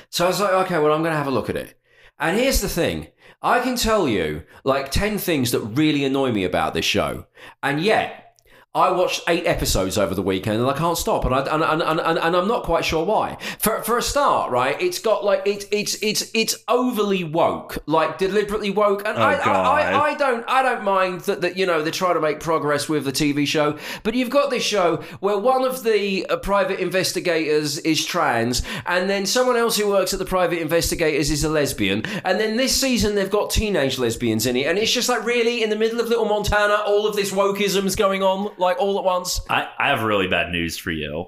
So 0.09 0.25
I 0.25 0.27
was 0.27 0.41
like, 0.41 0.51
okay, 0.65 0.79
well, 0.79 0.93
I'm 0.93 1.01
going 1.01 1.13
to 1.13 1.17
have 1.17 1.27
a 1.27 1.31
look 1.31 1.49
at 1.49 1.55
it. 1.55 1.79
And 2.19 2.37
here's 2.37 2.61
the 2.61 2.69
thing 2.69 3.07
I 3.41 3.59
can 3.59 3.75
tell 3.75 4.07
you 4.07 4.43
like 4.63 4.91
10 4.91 5.17
things 5.17 5.51
that 5.51 5.59
really 5.59 6.03
annoy 6.03 6.31
me 6.31 6.43
about 6.43 6.73
this 6.73 6.85
show. 6.85 7.27
And 7.63 7.81
yet, 7.81 8.26
I 8.75 8.91
watched 8.91 9.21
eight 9.27 9.47
episodes 9.47 9.97
over 9.97 10.13
the 10.13 10.21
weekend 10.21 10.59
and 10.59 10.69
I 10.69 10.77
can't 10.77 10.97
stop, 10.97 11.25
and 11.25 11.33
I 11.33 11.39
and, 11.39 11.63
and, 11.63 11.81
and, 11.81 11.99
and, 11.99 12.35
I'm 12.35 12.47
not 12.47 12.63
quite 12.63 12.85
sure 12.85 13.03
why. 13.03 13.37
For 13.57 13.81
for 13.81 13.97
a 13.97 14.03
start, 14.03 14.51
right? 14.51 14.79
It's 14.79 14.99
got 14.99 15.25
like 15.25 15.41
it's 15.45 15.65
it's 15.71 15.95
it's 16.03 16.29
it's 16.35 16.63
overly 16.67 17.23
woke, 17.23 17.79
like 17.87 18.19
deliberately 18.19 18.69
woke, 18.69 19.07
and 19.07 19.17
I, 19.17 19.33
I, 19.33 19.45
God. 19.45 19.65
I 19.65 20.11
I 20.11 20.13
don't 20.13 20.45
I 20.47 20.61
don't 20.61 20.83
mind 20.83 21.21
that 21.21 21.41
that 21.41 21.57
you 21.57 21.65
know 21.65 21.81
they're 21.81 21.91
trying 21.91 22.15
to 22.15 22.21
make 22.21 22.39
progress 22.39 22.87
with 22.87 23.05
the 23.05 23.11
TV 23.11 23.47
show, 23.47 23.79
but 24.03 24.13
you've 24.13 24.29
got 24.29 24.51
this 24.51 24.63
show 24.63 24.97
where 25.21 25.39
one 25.39 25.63
of 25.63 25.83
the 25.83 26.27
uh, 26.27 26.37
private 26.37 26.79
investigators 26.79 27.79
is 27.79 28.05
trans, 28.05 28.61
and 28.85 29.09
then 29.09 29.25
someone 29.25 29.55
else 29.55 29.77
who 29.77 29.89
works 29.89 30.13
at 30.13 30.19
the 30.19 30.25
private 30.25 30.59
investigators 30.59 31.31
is 31.31 31.43
a 31.43 31.49
lesbian, 31.49 32.03
and 32.23 32.39
then 32.39 32.57
this 32.57 32.79
season 32.79 33.15
they've 33.15 33.31
got 33.31 33.49
teenage 33.49 33.97
lesbians 33.97 34.45
in 34.45 34.55
it, 34.55 34.67
and 34.67 34.77
it's 34.77 34.91
just 34.91 35.09
like 35.09 35.25
really 35.25 35.63
in 35.63 35.71
the 35.71 35.75
middle 35.75 35.99
of 35.99 36.09
Little 36.09 36.25
Montana, 36.25 36.83
all 36.85 37.07
of 37.07 37.15
this 37.15 37.31
wokeism's 37.31 37.95
going 37.95 38.21
on 38.21 38.51
like 38.57 38.79
all 38.79 38.97
at 38.97 39.03
once. 39.03 39.41
I, 39.49 39.69
I 39.77 39.89
have 39.89 40.03
really 40.03 40.27
bad 40.27 40.51
news 40.51 40.77
for 40.77 40.91
you. 40.91 41.27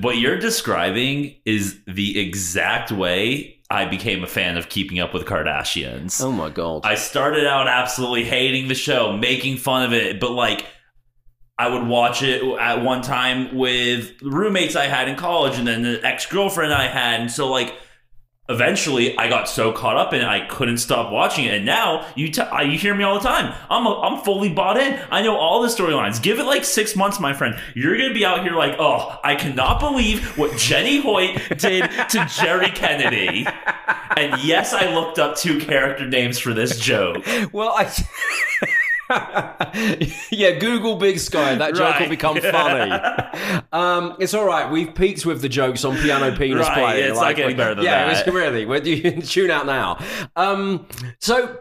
what 0.00 0.18
you're 0.18 0.38
describing 0.38 1.36
is 1.44 1.78
the 1.86 2.18
exact 2.20 2.92
way 2.92 3.60
I 3.70 3.84
became 3.84 4.24
a 4.24 4.26
fan 4.26 4.56
of 4.56 4.68
Keeping 4.68 4.98
Up 4.98 5.12
with 5.12 5.24
Kardashians. 5.24 6.22
Oh 6.22 6.32
my 6.32 6.50
god. 6.50 6.82
I 6.84 6.94
started 6.94 7.46
out 7.46 7.68
absolutely 7.68 8.24
hating 8.24 8.68
the 8.68 8.74
show, 8.74 9.16
making 9.16 9.58
fun 9.58 9.84
of 9.84 9.92
it, 9.92 10.20
but 10.20 10.30
like 10.32 10.64
I 11.58 11.68
would 11.68 11.86
watch 11.86 12.22
it 12.22 12.42
at 12.60 12.82
one 12.82 13.02
time 13.02 13.56
with 13.56 14.12
roommates 14.22 14.76
I 14.76 14.86
had 14.86 15.08
in 15.08 15.16
college 15.16 15.58
and 15.58 15.66
then 15.66 15.82
the 15.82 16.00
ex 16.04 16.24
girlfriend 16.24 16.72
I 16.72 16.86
had. 16.86 17.20
And 17.20 17.30
so, 17.30 17.50
like, 17.50 17.74
eventually 18.48 19.16
I 19.18 19.28
got 19.28 19.48
so 19.48 19.72
caught 19.72 19.96
up 19.96 20.12
in 20.12 20.20
it, 20.20 20.26
I 20.26 20.46
couldn't 20.46 20.78
stop 20.78 21.12
watching 21.12 21.44
it. 21.44 21.54
And 21.54 21.64
now 21.66 22.06
you, 22.16 22.30
t- 22.30 22.40
I- 22.40 22.62
you 22.62 22.78
hear 22.78 22.94
me 22.94 23.04
all 23.04 23.14
the 23.14 23.26
time. 23.28 23.54
I'm, 23.68 23.86
a, 23.86 24.00
I'm 24.00 24.22
fully 24.24 24.48
bought 24.48 24.78
in. 24.78 24.98
I 25.10 25.22
know 25.22 25.36
all 25.36 25.60
the 25.62 25.68
storylines. 25.68 26.22
Give 26.22 26.38
it 26.38 26.44
like 26.44 26.64
six 26.64 26.96
months, 26.96 27.20
my 27.20 27.32
friend. 27.32 27.58
You're 27.74 27.96
to 27.96 28.14
be 28.14 28.24
out 28.24 28.42
here 28.42 28.54
like, 28.54 28.76
oh, 28.78 29.18
I 29.22 29.34
cannot 29.34 29.80
believe 29.80 30.36
what 30.38 30.56
Jenny 30.56 31.00
Hoyt 31.00 31.36
did 31.58 31.82
to 32.10 32.26
Jerrie 32.26 32.70
Kennedy. 32.70 33.46
And 34.16 34.42
yes, 34.42 34.72
I 34.72 34.94
looked 34.94 35.18
up 35.18 35.36
two 35.36 35.58
character 35.60 36.06
names 36.06 36.38
for 36.38 36.54
this 36.54 36.78
joke. 36.78 37.24
Well, 37.52 37.74
I. 37.76 37.90
yeah, 40.30 40.52
Google 40.58 40.96
Big 40.96 41.18
Sky. 41.18 41.54
That 41.54 41.74
joke 41.74 41.98
will 42.00 42.08
become 42.08 42.40
funny. 42.40 42.90
um, 43.72 44.16
it's 44.18 44.34
all 44.34 44.44
right. 44.46 44.70
We've 44.70 44.94
peaked 44.94 45.24
with 45.24 45.40
the 45.42 45.48
jokes 45.48 45.84
on 45.84 45.96
piano 45.96 46.36
penis 46.36 46.66
Right, 46.68 46.74
playing. 46.74 47.10
it's 47.10 47.20
not 47.20 47.36
getting 47.36 47.56
better 47.56 47.74
than 47.74 47.84
yeah, 47.84 48.12
that. 48.12 48.26
it's 48.26 48.34
really. 48.34 48.66
Well, 48.66 48.86
You 48.86 49.22
tune 49.22 49.50
out 49.50 49.66
now. 49.66 49.98
Um, 50.36 50.86
so. 51.20 51.58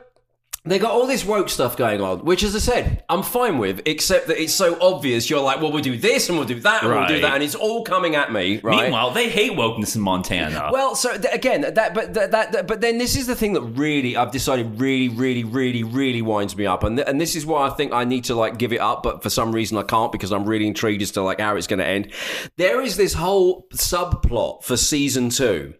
They 0.70 0.80
got 0.80 0.92
all 0.92 1.08
this 1.08 1.26
woke 1.26 1.50
stuff 1.50 1.78
going 1.78 2.02
on, 2.02 2.20
which, 2.26 2.44
as 2.44 2.56
I 2.56 2.60
said, 2.60 3.04
I'm 3.10 3.24
fine 3.24 3.58
with, 3.58 3.82
except 3.86 4.28
that 4.28 4.42
it's 4.42 4.54
so 4.54 4.78
obvious. 4.82 5.30
You're 5.30 5.42
like, 5.42 5.62
well, 5.62 5.72
we'll 5.72 5.84
do 5.84 5.98
this 5.98 6.30
and 6.30 6.38
we'll 6.38 6.48
do 6.48 6.60
that 6.62 6.84
and 6.84 6.92
we'll 6.92 7.08
do 7.08 7.22
that, 7.22 7.34
and 7.36 7.44
it's 7.44 7.56
all 7.56 7.84
coming 7.84 8.16
at 8.16 8.32
me, 8.32 8.60
right? 8.60 8.84
Meanwhile, 8.84 9.12
they 9.12 9.30
hate 9.30 9.52
wokeness 9.54 9.96
in 9.96 10.02
Montana. 10.02 10.70
Well, 10.72 10.96
so 10.96 11.18
th- 11.18 11.34
again, 11.34 11.62
that 11.62 11.94
but 11.94 12.14
that, 12.14 12.32
that, 12.32 12.52
that 12.52 12.68
but 12.68 12.82
then 12.82 12.98
this 12.98 13.16
is 13.16 13.28
the 13.28 13.36
thing 13.36 13.54
that 13.54 13.62
really 13.62 14.16
I've 14.18 14.32
decided 14.32 14.80
really, 14.80 15.10
really, 15.10 15.44
really, 15.44 15.84
really 15.84 16.22
winds 16.22 16.56
me 16.56 16.66
up, 16.66 16.84
and 16.84 16.98
th- 16.98 17.08
and 17.08 17.20
this 17.20 17.36
is 17.36 17.46
why 17.46 17.68
I 17.68 17.70
think 17.72 17.94
I 17.94 18.04
need 18.04 18.26
to 18.26 18.36
like 18.36 18.58
give 18.58 18.74
it 18.74 18.82
up, 18.82 19.04
but 19.04 19.24
for 19.24 19.30
some 19.30 19.54
reason 19.54 19.78
I 19.78 19.84
can't 19.84 20.12
because 20.12 20.32
I'm 20.32 20.46
really 20.46 20.68
intrigued 20.68 21.02
as 21.02 21.12
to 21.12 21.22
like 21.22 21.40
how 21.40 21.56
it's 21.56 21.68
going 21.68 21.80
to 21.80 21.86
end. 21.88 22.12
There 22.58 22.82
is 22.82 22.98
this 22.98 23.14
whole 23.14 23.68
subplot 23.74 24.64
for 24.64 24.76
season 24.78 25.30
two 25.30 25.74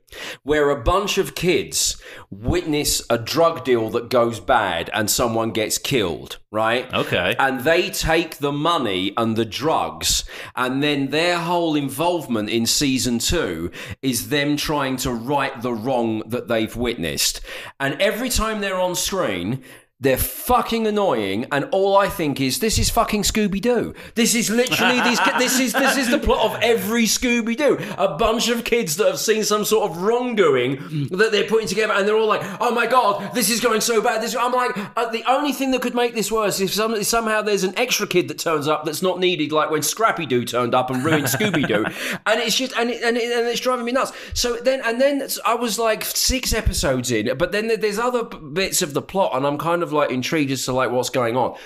where 0.44 0.70
a 0.70 0.82
bunch 0.82 1.18
of 1.18 1.36
kids 1.36 2.02
witness 2.30 3.02
a 3.10 3.18
drug 3.18 3.66
deal 3.66 3.90
that 3.90 4.10
goes 4.10 4.40
bad 4.40 4.77
and 4.94 5.10
someone 5.10 5.52
gets 5.52 5.78
killed, 5.78 6.38
right? 6.52 6.92
Okay. 6.94 7.36
And 7.40 7.62
they 7.62 7.90
take 7.90 8.38
the 8.38 8.52
money 8.52 9.14
and 9.18 9.36
the 9.36 9.46
drugs, 9.46 10.24
and 10.56 10.82
then 10.84 11.10
their 11.10 11.38
whole 11.38 11.76
involvement 11.76 12.50
in 12.50 12.66
season 12.66 13.20
two 13.20 13.72
is 14.02 14.30
them 14.30 14.58
trying 14.58 14.98
to 14.98 15.12
right 15.12 15.62
the 15.62 15.74
wrong 15.74 16.24
that 16.28 16.48
they've 16.48 16.76
witnessed. 16.76 17.42
And 17.80 18.02
every 18.02 18.30
time 18.30 18.62
they're 18.62 18.80
on 18.80 18.96
screen, 18.96 19.64
they're 20.00 20.16
fucking 20.16 20.86
annoying, 20.86 21.48
and 21.52 21.66
all 21.72 21.98
I 21.98 22.08
think 22.08 22.40
is 22.40 22.60
this 22.60 22.78
is 22.78 22.88
fucking 22.88 23.24
Scooby 23.24 23.60
Doo. 23.60 23.96
This 24.14 24.36
is 24.36 24.48
literally 24.48 25.02
these. 25.02 25.20
This 25.40 25.60
is 25.60 25.74
this 25.74 25.98
is 25.98 26.12
the 26.12 26.20
plot 26.20 26.46
of 26.46 26.62
every 26.62 27.06
Scooby 27.06 27.58
Doo. 27.58 27.80
A 27.98 28.16
bunch 28.16 28.48
of 28.48 28.64
kids 28.64 28.98
that 28.98 29.08
have 29.08 29.18
seen 29.18 29.44
some 29.44 29.66
sort 29.66 29.90
of 29.90 29.98
wrongdoing 29.98 31.08
that 31.10 31.32
they're 31.32 31.48
putting 31.48 31.68
together, 31.68 31.94
and 31.94 32.08
they're 32.08 32.16
all 32.16 32.28
like, 32.28 32.44
"Oh 32.62 32.76
my 32.76 32.86
god, 32.86 33.34
this 33.34 33.50
is 33.50 33.60
going 33.60 33.82
so 33.82 34.00
bad." 34.00 34.22
This 34.22 34.36
I'm 34.36 34.52
like, 34.52 34.78
uh, 34.96 35.10
the 35.10 35.24
only 35.28 35.52
thing 35.52 35.72
that 35.72 35.82
could 35.82 35.96
make 35.96 36.14
this 36.14 36.32
worse 36.32 36.60
is 36.60 36.74
some, 36.74 37.04
somehow 37.04 37.42
there's 37.42 37.64
an 37.64 37.74
extra 37.76 38.06
kid 38.06 38.28
that 38.28 38.38
turns 38.38 38.68
up 38.68 38.86
that's 38.86 39.02
not 39.02 39.20
needed, 39.20 39.52
like 39.52 39.72
when 39.72 39.82
Scrappy 39.82 40.28
Doo 40.28 40.46
turned 40.46 40.76
up 40.76 40.92
and 40.92 41.04
ruined 41.04 41.26
Scooby 41.26 41.68
Doo, 41.68 41.86
and 42.28 42.40
it's 42.40 42.56
just 42.56 42.78
and 42.78 42.92
it, 42.92 43.02
and, 43.02 43.18
it, 43.18 43.36
and 43.36 43.48
it's 43.48 43.62
driving 43.62 43.86
me 43.86 43.94
nuts. 43.94 44.12
So 44.36 44.58
then 44.58 44.80
and 44.86 45.02
then 45.02 45.28
I 45.44 45.56
was 45.56 45.80
like 45.80 46.06
six 46.06 46.54
episodes 46.54 47.10
in, 47.10 47.36
but 47.36 47.52
then 47.52 47.68
there's 47.80 47.98
other 47.98 48.24
bits 48.24 48.84
of 48.84 48.94
the 48.94 49.02
plot, 49.02 49.32
and 49.34 49.48
I'm 49.48 49.58
kind 49.58 49.82
of 49.82 49.87
like 49.92 50.12
intrigued 50.12 50.52
as 50.52 50.66
to 50.66 50.74
like 50.74 50.92
what's 50.92 51.10
going 51.10 51.36
on. 51.36 51.58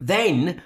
Then. 0.00 0.62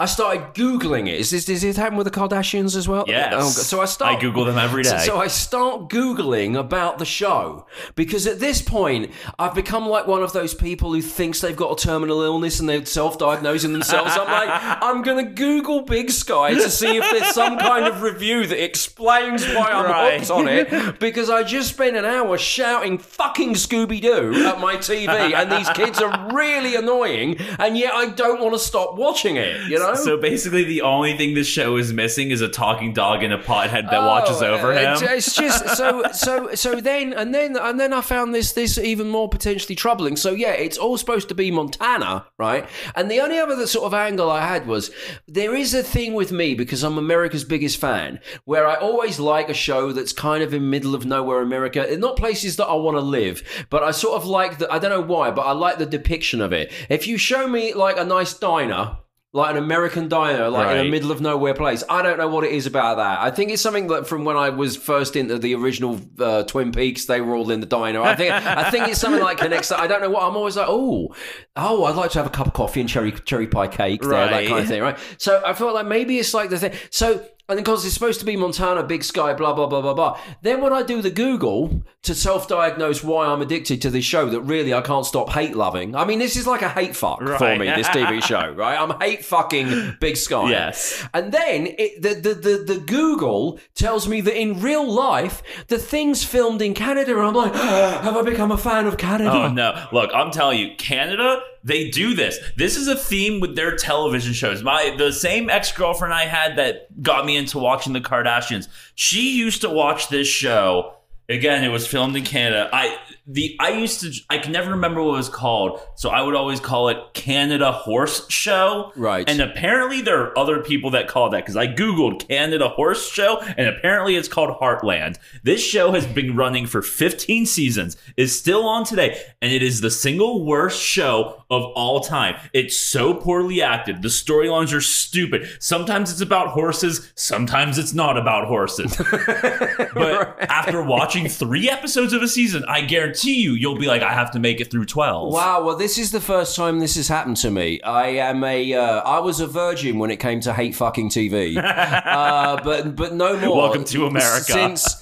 I 0.00 0.06
started 0.06 0.54
googling 0.54 1.08
it. 1.08 1.20
Is 1.20 1.30
this 1.30 1.44
does 1.44 1.62
it 1.62 1.76
happen 1.76 1.96
with 1.98 2.06
the 2.06 2.10
Kardashians 2.10 2.74
as 2.74 2.88
well? 2.88 3.04
Yes. 3.06 3.34
Oh, 3.36 3.48
so 3.50 3.80
I 3.82 3.84
start. 3.84 4.16
I 4.16 4.20
Google 4.20 4.46
them 4.46 4.56
every 4.56 4.82
day. 4.82 4.88
So, 4.88 4.98
so 4.98 5.18
I 5.18 5.26
start 5.26 5.90
googling 5.90 6.58
about 6.58 6.96
the 6.98 7.04
show 7.04 7.66
because 7.96 8.26
at 8.26 8.40
this 8.40 8.62
point 8.62 9.10
I've 9.38 9.54
become 9.54 9.86
like 9.86 10.06
one 10.06 10.22
of 10.22 10.32
those 10.32 10.54
people 10.54 10.92
who 10.94 11.02
thinks 11.02 11.42
they've 11.42 11.54
got 11.54 11.78
a 11.78 11.84
terminal 11.84 12.22
illness 12.22 12.60
and 12.60 12.68
they're 12.68 12.86
self-diagnosing 12.86 13.74
themselves. 13.74 14.12
I'm 14.16 14.26
like, 14.26 14.78
I'm 14.82 15.02
gonna 15.02 15.24
Google 15.24 15.82
Big 15.82 16.10
Sky 16.10 16.54
to 16.54 16.70
see 16.70 16.96
if 16.96 17.04
there's 17.10 17.34
some 17.34 17.58
kind 17.58 17.84
of 17.86 18.00
review 18.00 18.46
that 18.46 18.62
explains 18.64 19.44
why 19.48 19.68
I'm 19.70 19.84
Right. 19.90 20.18
hooked 20.20 20.30
on 20.30 20.48
it 20.48 20.98
because 20.98 21.28
I 21.28 21.42
just 21.42 21.68
spent 21.74 21.94
an 21.96 22.06
hour 22.06 22.38
shouting 22.38 22.96
"fucking 22.96 23.52
Scooby 23.54 24.00
Doo" 24.00 24.46
at 24.46 24.58
my 24.60 24.76
TV, 24.76 25.08
and 25.34 25.52
these 25.52 25.68
kids 25.70 26.00
are 26.00 26.32
really 26.34 26.74
annoying, 26.74 27.36
and 27.58 27.76
yet 27.76 27.92
I 27.92 28.06
don't 28.10 28.40
want 28.40 28.54
to 28.54 28.58
stop 28.58 28.94
watching 28.94 29.36
it. 29.36 29.68
You 29.68 29.78
know. 29.78 29.89
So 29.94 30.14
oh. 30.14 30.20
basically, 30.20 30.64
the 30.64 30.82
only 30.82 31.16
thing 31.16 31.34
this 31.34 31.46
show 31.46 31.76
is 31.76 31.92
missing 31.92 32.30
is 32.30 32.40
a 32.40 32.48
talking 32.48 32.92
dog 32.92 33.22
and 33.22 33.32
a 33.32 33.38
pothead 33.38 33.90
that 33.90 34.02
watches 34.02 34.40
Oh, 34.42 34.54
over 34.54 34.72
him. 34.72 34.92
It's, 34.92 35.02
it's 35.02 35.34
just 35.34 35.76
so 35.76 36.04
so 36.12 36.54
so 36.54 36.80
then 36.80 37.12
and 37.12 37.34
then 37.34 37.56
and 37.56 37.78
then 37.78 37.92
I 37.92 38.00
found 38.00 38.34
this 38.34 38.52
this 38.52 38.78
even 38.78 39.08
more 39.08 39.28
potentially 39.28 39.74
troubling. 39.74 40.16
So 40.16 40.32
yeah, 40.32 40.52
it's 40.52 40.78
all 40.78 40.96
supposed 40.96 41.28
to 41.28 41.34
be 41.34 41.50
Montana, 41.50 42.26
right? 42.38 42.68
And 42.94 43.10
the 43.10 43.20
only 43.20 43.38
other 43.38 43.66
sort 43.66 43.86
of 43.86 43.94
angle 43.94 44.30
I 44.30 44.46
had 44.46 44.66
was 44.66 44.90
there 45.26 45.54
is 45.54 45.74
a 45.74 45.82
thing 45.82 46.14
with 46.14 46.32
me 46.32 46.54
because 46.54 46.82
I'm 46.82 46.98
America's 46.98 47.44
biggest 47.44 47.78
fan, 47.78 48.20
where 48.44 48.66
I 48.66 48.74
always 48.76 49.18
like 49.18 49.48
a 49.48 49.54
show 49.54 49.92
that's 49.92 50.12
kind 50.12 50.42
of 50.42 50.54
in 50.54 50.70
middle 50.70 50.94
of 50.94 51.04
nowhere 51.04 51.42
America. 51.42 51.84
They're 51.88 51.98
not 51.98 52.16
places 52.16 52.56
that 52.56 52.66
I 52.66 52.74
want 52.74 52.96
to 52.96 53.02
live, 53.02 53.42
but 53.70 53.82
I 53.82 53.90
sort 53.90 54.20
of 54.20 54.26
like 54.26 54.58
the 54.58 54.72
I 54.72 54.78
don't 54.78 54.90
know 54.90 55.00
why, 55.00 55.30
but 55.30 55.42
I 55.42 55.52
like 55.52 55.78
the 55.78 55.86
depiction 55.86 56.40
of 56.40 56.52
it. 56.52 56.72
If 56.88 57.06
you 57.06 57.18
show 57.18 57.48
me 57.48 57.74
like 57.74 57.98
a 57.98 58.04
nice 58.04 58.34
diner 58.34 58.98
like 59.32 59.52
an 59.52 59.56
American 59.62 60.08
diner, 60.08 60.48
like 60.48 60.70
in 60.70 60.76
Right. 60.78 60.86
a 60.86 60.90
middle 60.90 61.12
of 61.12 61.20
nowhere 61.20 61.54
place. 61.54 61.84
I 61.88 62.02
don't 62.02 62.18
know 62.18 62.26
what 62.26 62.42
it 62.42 62.50
is 62.50 62.66
about 62.66 62.96
that. 62.96 63.20
I 63.20 63.30
think 63.30 63.52
it's 63.52 63.62
something 63.62 63.86
that 63.86 64.06
from 64.08 64.24
when 64.24 64.36
I 64.36 64.48
was 64.48 64.76
first 64.76 65.14
into 65.14 65.38
the 65.38 65.54
original 65.54 66.00
uh, 66.18 66.42
Twin 66.42 66.72
Peaks, 66.72 67.04
they 67.04 67.20
were 67.20 67.36
all 67.36 67.50
in 67.52 67.60
the 67.60 67.66
diner. 67.66 68.02
I 68.02 68.16
think 68.16 68.32
I 68.32 68.70
think 68.70 68.88
it's 68.88 69.00
something 69.00 69.22
like 69.22 69.38
connects. 69.38 69.68
that. 69.68 69.78
I 69.78 69.86
don't 69.86 70.00
know 70.02 70.10
what. 70.10 70.24
I'm 70.24 70.36
always 70.36 70.56
like, 70.56 70.66
oh, 70.68 71.14
oh, 71.54 71.84
I'd 71.84 71.94
like 71.94 72.10
to 72.12 72.18
have 72.18 72.26
a 72.26 72.30
cup 72.30 72.48
of 72.48 72.52
coffee 72.54 72.80
and 72.80 72.88
cherry 72.88 73.12
cherry 73.12 73.46
pie 73.46 73.68
cake, 73.68 74.02
there, 74.02 74.10
that 74.10 74.46
kind 74.48 74.60
of 74.62 74.66
thing, 74.68 74.82
right? 74.82 74.98
So 75.18 75.40
I 75.46 75.52
felt 75.52 75.74
like 75.74 75.86
maybe 75.86 76.18
it's 76.18 76.34
like 76.34 76.50
the 76.50 76.58
thing. 76.58 76.72
So. 76.90 77.24
And 77.50 77.58
because 77.58 77.84
it's 77.84 77.94
supposed 77.94 78.20
to 78.20 78.26
be 78.26 78.36
Montana, 78.36 78.84
Big 78.84 79.02
Sky, 79.02 79.34
blah 79.34 79.52
blah 79.52 79.66
blah 79.66 79.80
blah 79.80 79.94
blah. 79.94 80.20
Then 80.42 80.60
when 80.60 80.72
I 80.72 80.82
do 80.84 81.02
the 81.02 81.10
Google 81.10 81.82
to 82.02 82.14
self-diagnose 82.14 83.02
why 83.02 83.26
I'm 83.26 83.42
addicted 83.42 83.82
to 83.82 83.90
this 83.90 84.04
show 84.04 84.26
that 84.30 84.40
really 84.42 84.72
I 84.72 84.80
can't 84.80 85.04
stop 85.04 85.30
hate 85.30 85.56
loving. 85.56 85.96
I 85.96 86.04
mean, 86.04 86.20
this 86.20 86.36
is 86.36 86.46
like 86.46 86.62
a 86.62 86.68
hate 86.68 86.94
fuck 86.94 87.18
for 87.18 87.56
me. 87.56 87.66
This 87.66 87.88
TV 87.88 88.22
show, 88.22 88.52
right? 88.52 88.80
I'm 88.80 88.98
hate 89.00 89.24
fucking 89.24 89.96
Big 90.00 90.16
Sky. 90.16 90.50
Yes. 90.50 91.04
And 91.12 91.32
then 91.32 91.66
it, 91.78 92.00
the, 92.00 92.14
the 92.14 92.34
the 92.34 92.74
the 92.74 92.80
Google 92.80 93.58
tells 93.74 94.06
me 94.06 94.20
that 94.20 94.38
in 94.38 94.60
real 94.60 94.88
life 94.88 95.42
the 95.66 95.78
things 95.78 96.22
filmed 96.22 96.62
in 96.62 96.72
Canada. 96.72 97.18
I'm 97.18 97.34
like, 97.34 97.54
have 97.54 98.16
I 98.16 98.22
become 98.22 98.52
a 98.52 98.58
fan 98.58 98.86
of 98.86 98.96
Canada? 98.96 99.32
Oh 99.32 99.48
no! 99.52 99.88
Look, 99.92 100.10
I'm 100.14 100.30
telling 100.30 100.58
you, 100.60 100.76
Canada, 100.76 101.42
they 101.62 101.90
do 101.90 102.14
this. 102.14 102.38
This 102.56 102.76
is 102.76 102.88
a 102.88 102.96
theme 102.96 103.40
with 103.40 103.56
their 103.56 103.76
television 103.76 104.32
shows. 104.32 104.62
My 104.62 104.94
the 104.96 105.12
same 105.12 105.50
ex 105.50 105.72
girlfriend 105.72 106.14
I 106.14 106.24
had 106.24 106.56
that 106.56 107.02
got 107.02 107.26
me 107.26 107.36
into 107.36 107.58
watching 107.58 107.92
the 107.92 108.00
Kardashians. 108.00 108.68
She 108.94 109.36
used 109.36 109.60
to 109.62 109.70
watch 109.70 110.08
this 110.08 110.28
show. 110.28 110.94
Again, 111.28 111.62
it 111.62 111.68
was 111.68 111.86
filmed 111.86 112.16
in 112.16 112.24
Canada. 112.24 112.68
I 112.72 112.96
the 113.26 113.56
I 113.60 113.70
used 113.70 114.00
to 114.00 114.12
I 114.28 114.38
can 114.38 114.52
never 114.52 114.70
remember 114.72 115.02
what 115.02 115.14
it 115.14 115.18
was 115.18 115.28
called, 115.28 115.80
so 115.94 116.10
I 116.10 116.22
would 116.22 116.34
always 116.34 116.58
call 116.58 116.88
it 116.88 116.98
Canada 117.14 117.70
Horse 117.70 118.28
Show. 118.30 118.92
Right. 118.96 119.28
And 119.28 119.40
apparently 119.40 120.00
there 120.00 120.20
are 120.20 120.38
other 120.38 120.60
people 120.60 120.90
that 120.90 121.06
call 121.06 121.30
that 121.30 121.44
because 121.44 121.56
I 121.56 121.66
googled 121.66 122.26
Canada 122.26 122.68
Horse 122.68 123.10
Show, 123.10 123.40
and 123.40 123.68
apparently 123.68 124.16
it's 124.16 124.28
called 124.28 124.58
Heartland. 124.58 125.18
This 125.42 125.62
show 125.62 125.92
has 125.92 126.06
been 126.06 126.34
running 126.34 126.66
for 126.66 126.82
15 126.82 127.46
seasons, 127.46 127.96
is 128.16 128.36
still 128.36 128.66
on 128.66 128.84
today, 128.84 129.20
and 129.40 129.52
it 129.52 129.62
is 129.62 129.80
the 129.80 129.90
single 129.90 130.44
worst 130.44 130.80
show 130.80 131.44
of 131.50 131.62
all 131.74 132.00
time. 132.00 132.36
It's 132.52 132.76
so 132.76 133.14
poorly 133.14 133.62
acted. 133.62 134.02
The 134.02 134.08
storylines 134.08 134.72
are 134.74 134.80
stupid. 134.80 135.48
Sometimes 135.60 136.10
it's 136.10 136.20
about 136.20 136.48
horses, 136.48 137.12
sometimes 137.14 137.78
it's 137.78 137.92
not 137.92 138.16
about 138.16 138.46
horses. 138.46 138.96
but 139.94 140.36
after 140.40 140.82
watching 140.82 141.28
three 141.28 141.68
episodes 141.68 142.12
of 142.12 142.22
a 142.22 142.28
season, 142.28 142.64
I 142.66 142.80
guarantee 142.80 143.09
you, 143.24 143.52
you'll 143.52 143.78
be 143.78 143.86
like, 143.86 144.02
I 144.02 144.12
have 144.12 144.30
to 144.32 144.38
make 144.38 144.60
it 144.60 144.70
through 144.70 144.86
12. 144.86 145.32
Wow, 145.32 145.64
well, 145.64 145.76
this 145.76 145.98
is 145.98 146.10
the 146.10 146.20
first 146.20 146.56
time 146.56 146.78
this 146.78 146.96
has 146.96 147.08
happened 147.08 147.36
to 147.38 147.50
me. 147.50 147.80
I 147.82 148.08
am 148.08 148.42
a, 148.44 148.74
uh, 148.74 149.00
I 149.00 149.20
was 149.20 149.40
a 149.40 149.46
virgin 149.46 149.98
when 149.98 150.10
it 150.10 150.16
came 150.18 150.40
to 150.40 150.52
hate 150.52 150.74
fucking 150.74 151.10
TV, 151.10 151.56
uh, 151.62 152.62
but 152.62 152.96
but 152.96 153.14
no 153.14 153.38
more. 153.38 153.56
Welcome 153.56 153.84
to 153.84 154.06
America. 154.06 154.52
Since 154.52 155.00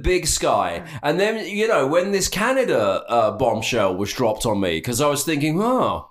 Big 0.00 0.26
Sky, 0.26 0.86
and 1.02 1.18
then 1.18 1.46
you 1.46 1.68
know 1.68 1.86
when 1.86 2.12
this 2.12 2.28
Canada 2.28 3.04
uh, 3.08 3.30
bombshell 3.32 3.96
was 3.96 4.12
dropped 4.12 4.46
on 4.46 4.60
me 4.60 4.78
because 4.78 5.00
I 5.00 5.08
was 5.08 5.24
thinking, 5.24 5.60
oh. 5.60 6.10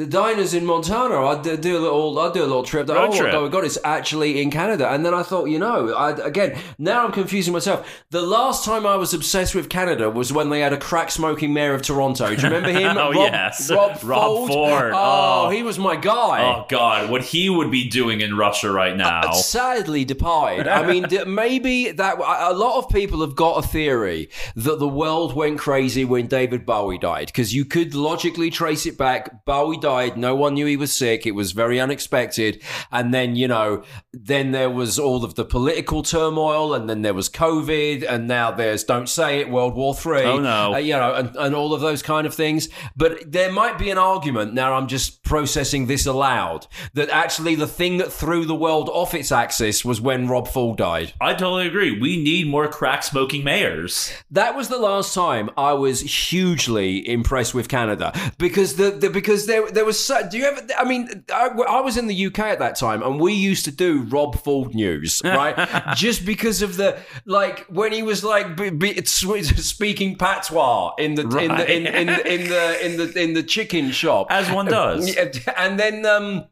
The 0.00 0.06
diners 0.06 0.54
in 0.54 0.64
Montana. 0.64 1.26
I 1.26 1.42
do, 1.42 1.58
do 1.58 1.76
a 1.76 1.78
little, 1.78 2.18
I 2.18 2.32
do 2.32 2.40
a 2.40 2.46
little 2.46 2.62
trip. 2.62 2.88
Road 2.88 3.10
oh 3.12 3.16
trip. 3.16 3.34
my 3.34 3.48
god, 3.48 3.64
it's 3.64 3.76
actually 3.84 4.40
in 4.40 4.50
Canada. 4.50 4.90
And 4.90 5.04
then 5.04 5.12
I 5.12 5.22
thought, 5.22 5.44
you 5.50 5.58
know, 5.58 5.92
I, 5.92 6.12
again, 6.12 6.58
now 6.78 7.04
I'm 7.04 7.12
confusing 7.12 7.52
myself. 7.52 7.86
The 8.08 8.22
last 8.22 8.64
time 8.64 8.86
I 8.86 8.96
was 8.96 9.12
obsessed 9.12 9.54
with 9.54 9.68
Canada 9.68 10.08
was 10.08 10.32
when 10.32 10.48
they 10.48 10.60
had 10.60 10.72
a 10.72 10.78
crack 10.78 11.10
smoking 11.10 11.52
mayor 11.52 11.74
of 11.74 11.82
Toronto. 11.82 12.34
Do 12.34 12.34
you 12.34 12.42
remember 12.42 12.70
him? 12.70 12.90
Oh, 13.00 13.12
Rob, 13.12 13.32
yes. 13.32 13.70
Rob, 13.70 13.98
Rob 14.02 14.48
Ford. 14.48 14.50
Ford. 14.50 14.92
Oh, 14.94 15.46
Oh. 15.46 15.50
he 15.50 15.62
was 15.62 15.78
my 15.78 15.96
guy. 15.96 16.42
Oh 16.42 16.66
God, 16.68 17.10
what 17.10 17.22
he 17.22 17.48
would 17.48 17.70
be 17.70 17.88
doing 17.88 18.20
in 18.20 18.36
Russia 18.36 18.70
right 18.70 18.92
uh, 18.92 18.96
now? 18.96 19.32
sadly 19.32 20.04
departed. 20.04 20.66
I 20.66 20.86
mean, 20.86 21.06
maybe 21.34 21.92
that 21.92 22.18
a 22.18 22.52
lot 22.52 22.78
of 22.78 22.88
people 22.90 23.20
have 23.20 23.36
got 23.36 23.64
a 23.64 23.66
theory 23.66 24.28
that 24.56 24.78
the 24.78 24.88
world 24.88 25.34
went 25.34 25.58
crazy 25.58 26.04
when 26.04 26.26
David 26.26 26.66
Bowie 26.66 26.98
died 26.98 27.26
because 27.26 27.54
you 27.54 27.64
could 27.64 27.94
logically 27.94 28.50
trace 28.50 28.86
it 28.86 28.98
back. 28.98 29.44
Bowie 29.44 29.78
died, 29.78 29.89
no 30.16 30.34
one 30.34 30.54
knew 30.54 30.66
he 30.66 30.76
was 30.76 30.94
sick. 30.94 31.26
It 31.26 31.32
was 31.32 31.52
very 31.52 31.80
unexpected, 31.80 32.62
and 32.90 33.12
then 33.12 33.36
you 33.36 33.48
know, 33.48 33.84
then 34.12 34.52
there 34.52 34.70
was 34.70 34.98
all 34.98 35.24
of 35.24 35.34
the 35.34 35.44
political 35.44 36.02
turmoil, 36.02 36.74
and 36.74 36.88
then 36.88 37.02
there 37.02 37.14
was 37.14 37.28
COVID, 37.28 38.04
and 38.08 38.26
now 38.26 38.50
there's 38.50 38.84
don't 38.84 39.08
say 39.08 39.40
it, 39.40 39.50
World 39.50 39.74
War 39.74 39.94
Three. 39.94 40.22
Oh, 40.22 40.38
no. 40.38 40.74
Uh, 40.74 40.78
you 40.78 40.94
know, 40.94 41.14
and, 41.14 41.36
and 41.36 41.54
all 41.54 41.74
of 41.74 41.80
those 41.80 42.02
kind 42.02 42.26
of 42.26 42.34
things. 42.34 42.68
But 42.96 43.30
there 43.30 43.52
might 43.52 43.78
be 43.78 43.90
an 43.90 43.98
argument, 43.98 44.54
now 44.54 44.74
I'm 44.74 44.88
just 44.88 45.22
processing 45.22 45.86
this 45.86 46.06
aloud, 46.06 46.66
that 46.94 47.08
actually 47.10 47.54
the 47.54 47.66
thing 47.66 47.98
that 47.98 48.12
threw 48.12 48.44
the 48.44 48.54
world 48.54 48.88
off 48.88 49.14
its 49.14 49.32
axis 49.32 49.84
was 49.84 50.00
when 50.00 50.28
Rob 50.28 50.48
Ford 50.48 50.78
died. 50.78 51.12
I 51.20 51.32
totally 51.34 51.66
agree. 51.66 51.98
We 51.98 52.22
need 52.22 52.48
more 52.48 52.68
crack 52.68 53.02
smoking 53.02 53.44
mayors. 53.44 54.12
That 54.30 54.56
was 54.56 54.68
the 54.68 54.78
last 54.78 55.14
time 55.14 55.50
I 55.56 55.72
was 55.72 56.00
hugely 56.00 57.08
impressed 57.08 57.54
with 57.54 57.68
Canada 57.68 58.12
because 58.38 58.76
the, 58.76 58.90
the 58.90 59.10
because 59.10 59.46
there 59.46 59.79
there 59.80 59.86
was 59.86 60.04
so, 60.04 60.28
do 60.28 60.36
you 60.36 60.44
ever 60.44 60.60
I 60.76 60.84
mean 60.84 61.24
I, 61.32 61.46
I 61.46 61.80
was 61.80 61.96
in 61.96 62.06
the 62.06 62.26
UK 62.26 62.40
at 62.40 62.58
that 62.58 62.76
time 62.76 63.02
and 63.02 63.18
we 63.18 63.32
used 63.32 63.64
to 63.64 63.70
do 63.70 64.02
Rob 64.02 64.38
Ford 64.38 64.74
news 64.74 65.22
right 65.24 65.96
just 65.96 66.26
because 66.26 66.60
of 66.60 66.76
the 66.76 66.98
like 67.24 67.60
when 67.70 67.90
he 67.90 68.02
was 68.02 68.22
like 68.22 68.58
be, 68.58 68.68
be, 68.68 69.02
speaking 69.06 70.16
patois 70.16 70.92
in 70.98 71.14
the, 71.14 71.22
in, 71.22 71.56
the 71.56 71.74
in, 71.74 71.86
in, 71.86 72.06
the 72.08 72.34
in 72.34 72.48
the 72.50 72.84
in 72.84 72.96
the 72.98 73.22
in 73.22 73.32
the 73.32 73.42
chicken 73.42 73.90
shop 73.90 74.26
As 74.28 74.50
one 74.50 74.66
does. 74.66 75.16
And 75.56 75.80
then 75.80 76.04
um, 76.04 76.44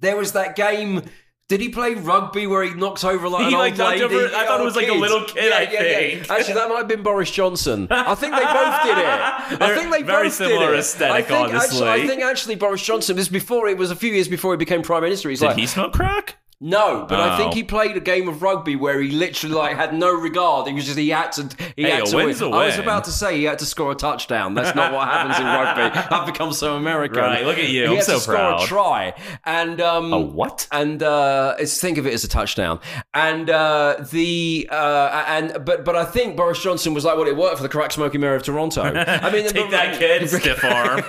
there 0.00 0.16
was 0.16 0.32
that 0.32 0.56
game. 0.56 1.02
Did 1.50 1.60
he 1.60 1.68
play 1.68 1.94
rugby 1.94 2.46
where 2.46 2.62
he 2.62 2.74
knocks 2.74 3.02
over 3.02 3.28
like 3.28 3.48
He, 3.48 3.54
an 3.54 3.58
like, 3.58 3.72
old 3.72 3.88
lady? 3.90 4.04
over- 4.04 4.26
I 4.36 4.46
thought 4.46 4.60
it 4.60 4.62
Oh, 4.62 4.64
was 4.66 4.76
like 4.76 4.86
a 4.86 4.90
oh, 4.92 4.94
little 4.98 5.24
kid, 5.24 5.52
I 5.52 5.66
think. 5.66 6.30
Actually, 6.30 6.54
that 6.54 6.68
might 6.68 6.78
have 6.78 6.86
been 6.86 7.02
Boris 7.02 7.28
Johnson. 7.28 7.88
I 7.90 8.14
think 8.14 8.34
they 8.36 8.44
both 8.44 8.82
did 8.84 8.98
it. 8.98 9.60
I 9.60 9.74
think 9.76 9.90
they 9.92 10.02
very 10.02 10.28
both 10.28 10.34
similar 10.34 10.66
did 10.68 10.74
it. 10.76 10.78
aesthetic, 10.78 11.12
I 11.16 11.22
think, 11.22 11.48
honestly. 11.48 11.86
Actually, 11.88 11.90
I 12.04 12.06
think 12.06 12.22
actually 12.22 12.54
Boris 12.54 12.80
Johnson. 12.82 13.16
This 13.16 13.26
before 13.28 13.66
it 13.66 13.76
was 13.76 13.90
a 13.90 13.96
few 13.96 14.12
years 14.12 14.28
before 14.28 14.52
he 14.52 14.58
became 14.58 14.82
prime 14.82 15.02
minister. 15.02 15.28
He's 15.28 15.40
Did 15.40 15.46
like, 15.46 15.56
he 15.56 15.66
smoke 15.66 15.92
crack? 15.92 16.36
No, 16.60 17.06
but 17.08 17.18
I 17.18 17.36
think 17.38 17.52
Oh. 17.52 17.54
he 17.54 17.62
played 17.62 17.96
a 17.96 18.00
game 18.00 18.28
of 18.28 18.42
rugby 18.42 18.76
where 18.76 19.00
he 19.00 19.10
literally 19.10 19.54
like 19.54 19.76
had 19.76 19.94
no 19.94 20.12
regard. 20.12 20.66
He 20.68 20.74
was 20.74 20.84
just 20.84 20.98
he 20.98 21.08
had 21.08 21.32
to 21.32 21.48
he 21.74 21.84
Hey, 21.84 21.90
had 21.90 22.06
to 22.06 22.16
win. 22.16 22.30
a 22.42 22.50
I 22.50 22.66
was 22.66 22.78
about 22.78 23.04
to 23.04 23.10
say 23.12 23.36
he 23.38 23.44
had 23.44 23.58
to 23.60 23.64
score 23.66 23.92
a 23.92 23.94
touchdown. 23.94 24.54
That's 24.54 24.74
not 24.76 24.92
what 24.92 25.08
happens 25.08 25.38
in 25.38 25.44
rugby. 25.46 25.98
I've 26.14 26.26
become 26.26 26.52
so 26.52 26.76
American. 26.76 27.18
Right, 27.22 27.44
look 27.46 27.56
at 27.58 27.68
you. 27.70 27.82
He 27.84 27.88
I'm 27.88 27.94
had 27.96 28.04
so 28.04 28.14
to 28.16 28.20
score 28.20 28.34
proud. 28.34 28.62
a 28.62 28.66
try, 28.66 29.14
and 29.44 29.80
um, 29.80 30.12
A 30.12 30.20
what? 30.20 30.68
and 30.70 31.02
uh, 31.02 31.54
it's 31.58 31.80
think 31.80 31.96
of 31.98 32.06
it 32.06 32.12
as 32.12 32.24
a 32.24 32.28
touchdown. 32.28 32.78
And 33.14 33.48
uh, 33.48 34.04
the 34.10 34.68
uh, 34.70 35.24
and 35.28 35.64
but 35.64 35.84
but 35.86 35.96
I 35.96 36.04
think 36.04 36.36
Boris 36.36 36.62
Johnson 36.62 36.92
was 36.92 37.04
like, 37.06 37.16
well, 37.16 37.26
it 37.26 37.36
worked 37.36 37.56
for 37.56 37.62
the 37.62 37.68
crack 37.70 37.90
smoking 37.92 38.20
mayor 38.20 38.34
of 38.34 38.42
Toronto. 38.42 38.82
I 38.82 39.30
mean, 39.32 39.48
Take 39.48 39.70
that 39.70 39.98
kid, 39.98 40.28
stiff 40.30 40.62
arm. 40.62 41.00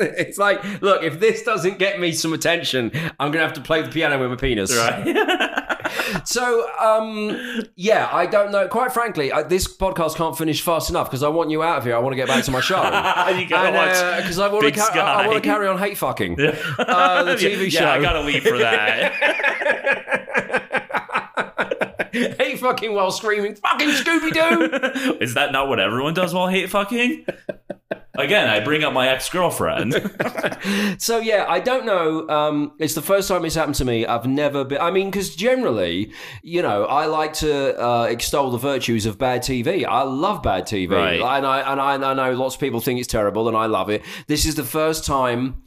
it's 0.18 0.38
like, 0.38 0.62
look, 0.80 1.02
if 1.02 1.20
this 1.20 1.42
doesn't 1.42 1.78
get 1.78 2.00
me 2.00 2.12
some 2.12 2.32
attention, 2.32 2.90
I'm 3.18 3.30
gonna 3.30 3.44
have 3.44 3.54
to 3.54 3.60
play 3.60 3.82
the 3.82 3.90
piano 3.90 4.18
with 4.18 4.30
my 4.30 4.36
penis. 4.36 4.76
right. 4.76 5.56
So, 6.24 6.68
um, 6.78 7.64
yeah, 7.76 8.08
I 8.12 8.26
don't 8.26 8.52
know. 8.52 8.68
Quite 8.68 8.92
frankly, 8.92 9.32
I, 9.32 9.42
this 9.42 9.66
podcast 9.66 10.16
can't 10.16 10.36
finish 10.36 10.62
fast 10.62 10.90
enough 10.90 11.08
because 11.08 11.22
I 11.22 11.28
want 11.28 11.50
you 11.50 11.62
out 11.62 11.78
of 11.78 11.84
here. 11.84 11.96
I 11.96 11.98
want 11.98 12.12
to 12.12 12.16
get 12.16 12.28
back 12.28 12.44
to 12.44 12.50
my 12.50 12.60
show. 12.60 12.76
you 13.36 13.48
gotta 13.48 13.76
watch 13.76 14.22
because 14.22 14.38
I 14.38 14.48
want 14.48 14.64
to 14.64 14.72
ca- 14.72 14.90
I, 14.94 15.24
I 15.24 15.26
want 15.26 15.42
to 15.42 15.48
carry 15.48 15.66
on 15.66 15.78
hate 15.78 15.98
fucking 15.98 16.34
uh, 16.40 17.24
the 17.24 17.34
TV 17.34 17.70
show. 17.70 17.80
Yeah, 17.80 17.92
I 17.92 18.00
gotta 18.00 18.20
leave 18.20 18.42
for 18.42 18.58
that. 18.58 19.12
hate 22.12 22.58
fucking 22.58 22.92
while 22.92 23.10
screaming 23.10 23.54
fucking 23.54 23.88
Scooby 23.90 24.32
Doo. 24.32 25.18
Is 25.20 25.34
that 25.34 25.52
not 25.52 25.68
what 25.68 25.80
everyone 25.80 26.14
does 26.14 26.34
while 26.34 26.48
hate 26.48 26.70
fucking? 26.70 27.26
Again, 28.20 28.48
I 28.48 28.60
bring 28.60 28.84
up 28.84 28.92
my 28.92 29.08
ex 29.08 29.28
girlfriend. 29.28 29.94
so 30.98 31.18
yeah, 31.18 31.46
I 31.48 31.60
don't 31.60 31.84
know. 31.86 32.28
Um, 32.28 32.72
it's 32.78 32.94
the 32.94 33.02
first 33.02 33.28
time 33.28 33.44
it's 33.44 33.54
happened 33.54 33.74
to 33.76 33.84
me. 33.84 34.06
I've 34.06 34.26
never 34.26 34.64
been. 34.64 34.78
I 34.80 34.90
mean, 34.90 35.10
because 35.10 35.34
generally, 35.34 36.12
you 36.42 36.62
know, 36.62 36.84
I 36.84 37.06
like 37.06 37.32
to 37.34 37.78
uh, 37.80 38.04
extol 38.04 38.50
the 38.50 38.58
virtues 38.58 39.06
of 39.06 39.18
bad 39.18 39.42
TV. 39.42 39.84
I 39.86 40.02
love 40.02 40.42
bad 40.42 40.64
TV, 40.66 40.90
Right. 40.90 41.14
and 41.20 41.46
I 41.46 41.60
and 41.72 41.80
I, 41.80 41.94
and 41.94 42.04
I 42.04 42.14
know 42.14 42.32
lots 42.34 42.54
of 42.54 42.60
people 42.60 42.80
think 42.80 42.98
it's 42.98 43.08
terrible, 43.08 43.48
and 43.48 43.56
I 43.56 43.66
love 43.66 43.90
it. 43.90 44.02
This 44.26 44.44
is 44.46 44.54
the 44.54 44.64
first 44.64 45.04
time. 45.04 45.62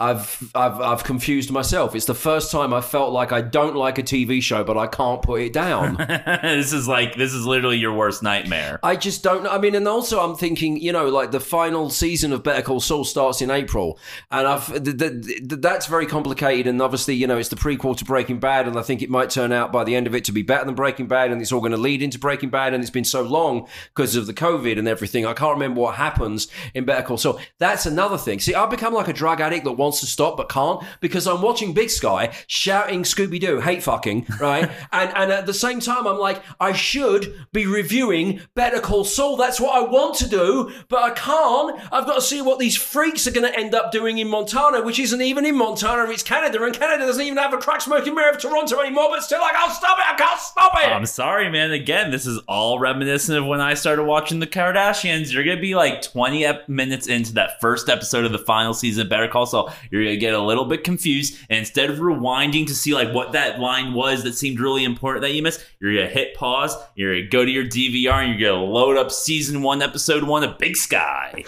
I've, 0.00 0.52
I've 0.54 0.80
I've 0.80 1.02
confused 1.02 1.50
myself. 1.50 1.96
It's 1.96 2.04
the 2.04 2.14
first 2.14 2.52
time 2.52 2.72
I 2.72 2.80
felt 2.80 3.12
like 3.12 3.32
I 3.32 3.40
don't 3.40 3.74
like 3.74 3.98
a 3.98 4.04
TV 4.04 4.40
show, 4.40 4.62
but 4.62 4.76
I 4.76 4.86
can't 4.86 5.20
put 5.20 5.40
it 5.40 5.52
down. 5.52 5.96
this 6.42 6.72
is 6.72 6.86
like 6.86 7.16
this 7.16 7.34
is 7.34 7.44
literally 7.44 7.78
your 7.78 7.92
worst 7.92 8.22
nightmare. 8.22 8.78
I 8.84 8.94
just 8.94 9.24
don't 9.24 9.42
know. 9.42 9.50
I 9.50 9.58
mean, 9.58 9.74
and 9.74 9.88
also 9.88 10.20
I'm 10.20 10.36
thinking, 10.36 10.76
you 10.76 10.92
know, 10.92 11.08
like 11.08 11.32
the 11.32 11.40
final 11.40 11.90
season 11.90 12.32
of 12.32 12.44
Better 12.44 12.62
Call 12.62 12.78
Saul 12.78 13.02
starts 13.02 13.42
in 13.42 13.50
April, 13.50 13.98
and 14.30 14.46
I've 14.46 14.68
th- 14.68 14.98
th- 14.98 15.26
th- 15.26 15.60
that's 15.60 15.86
very 15.86 16.06
complicated. 16.06 16.68
And 16.68 16.80
obviously, 16.80 17.16
you 17.16 17.26
know, 17.26 17.36
it's 17.36 17.48
the 17.48 17.56
prequel 17.56 17.96
to 17.96 18.04
Breaking 18.04 18.38
Bad, 18.38 18.68
and 18.68 18.78
I 18.78 18.82
think 18.82 19.02
it 19.02 19.10
might 19.10 19.30
turn 19.30 19.50
out 19.50 19.72
by 19.72 19.82
the 19.82 19.96
end 19.96 20.06
of 20.06 20.14
it 20.14 20.22
to 20.26 20.32
be 20.32 20.42
better 20.42 20.64
than 20.64 20.76
Breaking 20.76 21.08
Bad, 21.08 21.32
and 21.32 21.42
it's 21.42 21.50
all 21.50 21.58
going 21.58 21.72
to 21.72 21.76
lead 21.76 22.02
into 22.02 22.20
Breaking 22.20 22.50
Bad. 22.50 22.72
And 22.72 22.84
it's 22.84 22.90
been 22.90 23.02
so 23.02 23.22
long 23.22 23.66
because 23.96 24.14
of 24.14 24.28
the 24.28 24.34
COVID 24.34 24.78
and 24.78 24.86
everything. 24.86 25.26
I 25.26 25.32
can't 25.32 25.54
remember 25.54 25.80
what 25.80 25.96
happens 25.96 26.46
in 26.72 26.84
Better 26.84 27.02
Call 27.04 27.18
Saul. 27.18 27.40
That's 27.58 27.84
another 27.84 28.16
thing. 28.16 28.38
See, 28.38 28.54
I've 28.54 28.70
become 28.70 28.94
like 28.94 29.08
a 29.08 29.12
drug 29.12 29.40
addict 29.40 29.64
that 29.64 29.72
wants 29.72 29.87
to 29.92 30.06
stop 30.06 30.36
but 30.36 30.48
can't 30.48 30.82
because 31.00 31.26
I'm 31.26 31.42
watching 31.42 31.72
Big 31.72 31.90
Sky 31.90 32.34
shouting 32.46 33.02
Scooby 33.02 33.40
Doo, 33.40 33.60
hate 33.60 33.82
fucking, 33.82 34.26
right? 34.40 34.70
and 34.92 35.10
and 35.16 35.32
at 35.32 35.46
the 35.46 35.54
same 35.54 35.80
time, 35.80 36.06
I'm 36.06 36.18
like, 36.18 36.42
I 36.60 36.72
should 36.72 37.46
be 37.52 37.66
reviewing 37.66 38.40
Better 38.54 38.80
Call 38.80 39.04
Saul. 39.04 39.36
That's 39.36 39.60
what 39.60 39.76
I 39.76 39.88
want 39.88 40.16
to 40.16 40.28
do, 40.28 40.72
but 40.88 41.02
I 41.02 41.10
can't. 41.10 41.78
I've 41.92 42.06
got 42.06 42.14
to 42.14 42.20
see 42.20 42.42
what 42.42 42.58
these 42.58 42.76
freaks 42.76 43.26
are 43.26 43.30
going 43.30 43.50
to 43.50 43.58
end 43.58 43.74
up 43.74 43.92
doing 43.92 44.18
in 44.18 44.28
Montana, 44.28 44.82
which 44.82 44.98
isn't 44.98 45.20
even 45.20 45.44
in 45.46 45.56
Montana. 45.56 46.10
It's 46.10 46.22
Canada, 46.22 46.62
and 46.62 46.74
Canada 46.74 47.06
doesn't 47.06 47.24
even 47.24 47.38
have 47.38 47.52
a 47.52 47.58
crack 47.58 47.80
smoking 47.80 48.14
mayor 48.14 48.30
of 48.30 48.38
Toronto 48.38 48.80
anymore. 48.80 49.08
But 49.10 49.22
still, 49.22 49.40
I 49.42 49.52
can't 49.52 49.72
stop 49.72 49.98
it. 49.98 50.04
I 50.06 50.16
can't 50.16 50.40
stop 50.40 50.72
it. 50.76 50.86
I'm 50.86 51.06
sorry, 51.06 51.50
man. 51.50 51.72
Again, 51.72 52.10
this 52.10 52.26
is 52.26 52.40
all 52.48 52.78
reminiscent 52.78 53.38
of 53.38 53.46
when 53.46 53.60
I 53.60 53.74
started 53.74 54.04
watching 54.04 54.40
the 54.40 54.46
Kardashians. 54.46 55.32
You're 55.32 55.44
gonna 55.44 55.60
be 55.60 55.74
like 55.74 56.02
20 56.02 56.44
ep- 56.44 56.68
minutes 56.68 57.06
into 57.06 57.34
that 57.34 57.60
first 57.60 57.88
episode 57.88 58.24
of 58.24 58.32
the 58.32 58.38
final 58.38 58.74
season 58.74 59.02
of 59.02 59.08
Better 59.10 59.28
Call 59.28 59.46
Saul. 59.46 59.72
You're 59.90 60.04
gonna 60.04 60.16
get 60.16 60.34
a 60.34 60.42
little 60.42 60.64
bit 60.64 60.84
confused, 60.84 61.38
and 61.48 61.58
instead 61.60 61.90
of 61.90 61.98
rewinding 61.98 62.66
to 62.66 62.74
see 62.74 62.94
like 62.94 63.12
what 63.12 63.32
that 63.32 63.60
line 63.60 63.94
was 63.94 64.22
that 64.24 64.34
seemed 64.34 64.60
really 64.60 64.84
important 64.84 65.22
that 65.22 65.32
you 65.32 65.42
missed, 65.42 65.64
you're 65.80 65.94
gonna 65.94 66.08
hit 66.08 66.34
pause. 66.34 66.76
You're 66.94 67.16
gonna 67.16 67.28
go 67.28 67.44
to 67.44 67.50
your 67.50 67.64
DVR 67.64 68.24
and 68.24 68.38
you're 68.38 68.50
gonna 68.50 68.64
load 68.64 68.96
up 68.96 69.10
season 69.10 69.62
one, 69.62 69.82
episode 69.82 70.24
one 70.24 70.44
of 70.44 70.58
Big 70.58 70.76
Sky. 70.76 71.44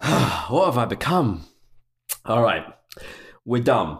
what 0.48 0.66
have 0.66 0.78
I 0.78 0.84
become? 0.84 1.44
All 2.24 2.42
right, 2.42 2.64
we're 3.44 3.62
done. 3.62 3.98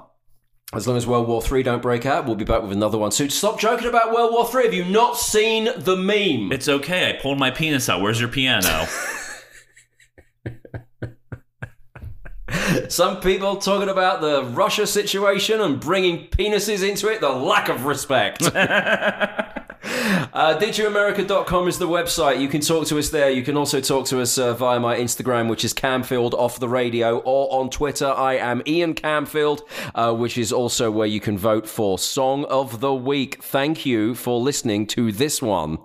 As 0.74 0.88
long 0.88 0.96
as 0.96 1.06
World 1.06 1.28
War 1.28 1.40
Three 1.40 1.62
don't 1.62 1.82
break 1.82 2.04
out, 2.04 2.26
we'll 2.26 2.34
be 2.34 2.44
back 2.44 2.62
with 2.62 2.72
another 2.72 2.98
one 2.98 3.12
soon. 3.12 3.30
Stop 3.30 3.60
joking 3.60 3.86
about 3.86 4.12
World 4.12 4.32
War 4.32 4.46
Three. 4.46 4.64
Have 4.64 4.74
you 4.74 4.84
not 4.84 5.16
seen 5.16 5.68
the 5.76 5.96
meme? 5.96 6.50
It's 6.52 6.68
okay. 6.68 7.10
I 7.10 7.12
pulled 7.22 7.38
my 7.38 7.50
penis 7.52 7.88
out. 7.88 8.00
Where's 8.00 8.18
your 8.18 8.28
piano? 8.28 8.86
Some 12.88 13.20
people 13.20 13.56
talking 13.56 13.88
about 13.88 14.20
the 14.20 14.44
Russia 14.44 14.86
situation 14.86 15.60
and 15.60 15.80
bringing 15.80 16.28
penises 16.28 16.88
into 16.88 17.08
it. 17.08 17.20
The 17.20 17.30
lack 17.30 17.68
of 17.68 17.84
respect. 17.84 18.42
Uh, 20.32 20.58
DidYouAmerica.com 20.58 21.68
is 21.68 21.78
the 21.78 21.86
website. 21.86 22.40
You 22.40 22.48
can 22.48 22.60
talk 22.60 22.86
to 22.88 22.98
us 22.98 23.10
there. 23.10 23.30
You 23.30 23.42
can 23.42 23.56
also 23.56 23.80
talk 23.80 24.06
to 24.06 24.20
us 24.20 24.36
uh, 24.38 24.54
via 24.54 24.80
my 24.80 24.96
Instagram, 24.96 25.48
which 25.48 25.64
is 25.64 25.72
Camfield 25.72 26.32
off 26.34 26.58
the 26.58 26.68
radio, 26.68 27.18
or 27.18 27.52
on 27.60 27.70
Twitter. 27.70 28.06
I 28.06 28.34
am 28.34 28.62
Ian 28.66 28.94
Camfield, 28.94 29.60
uh, 29.94 30.12
which 30.14 30.36
is 30.36 30.52
also 30.52 30.90
where 30.90 31.06
you 31.06 31.20
can 31.20 31.38
vote 31.38 31.68
for 31.68 31.98
Song 31.98 32.44
of 32.46 32.80
the 32.80 32.94
Week. 32.94 33.42
Thank 33.42 33.86
you 33.86 34.14
for 34.14 34.40
listening 34.40 34.86
to 34.88 35.12
this 35.12 35.40
one. 35.40 35.78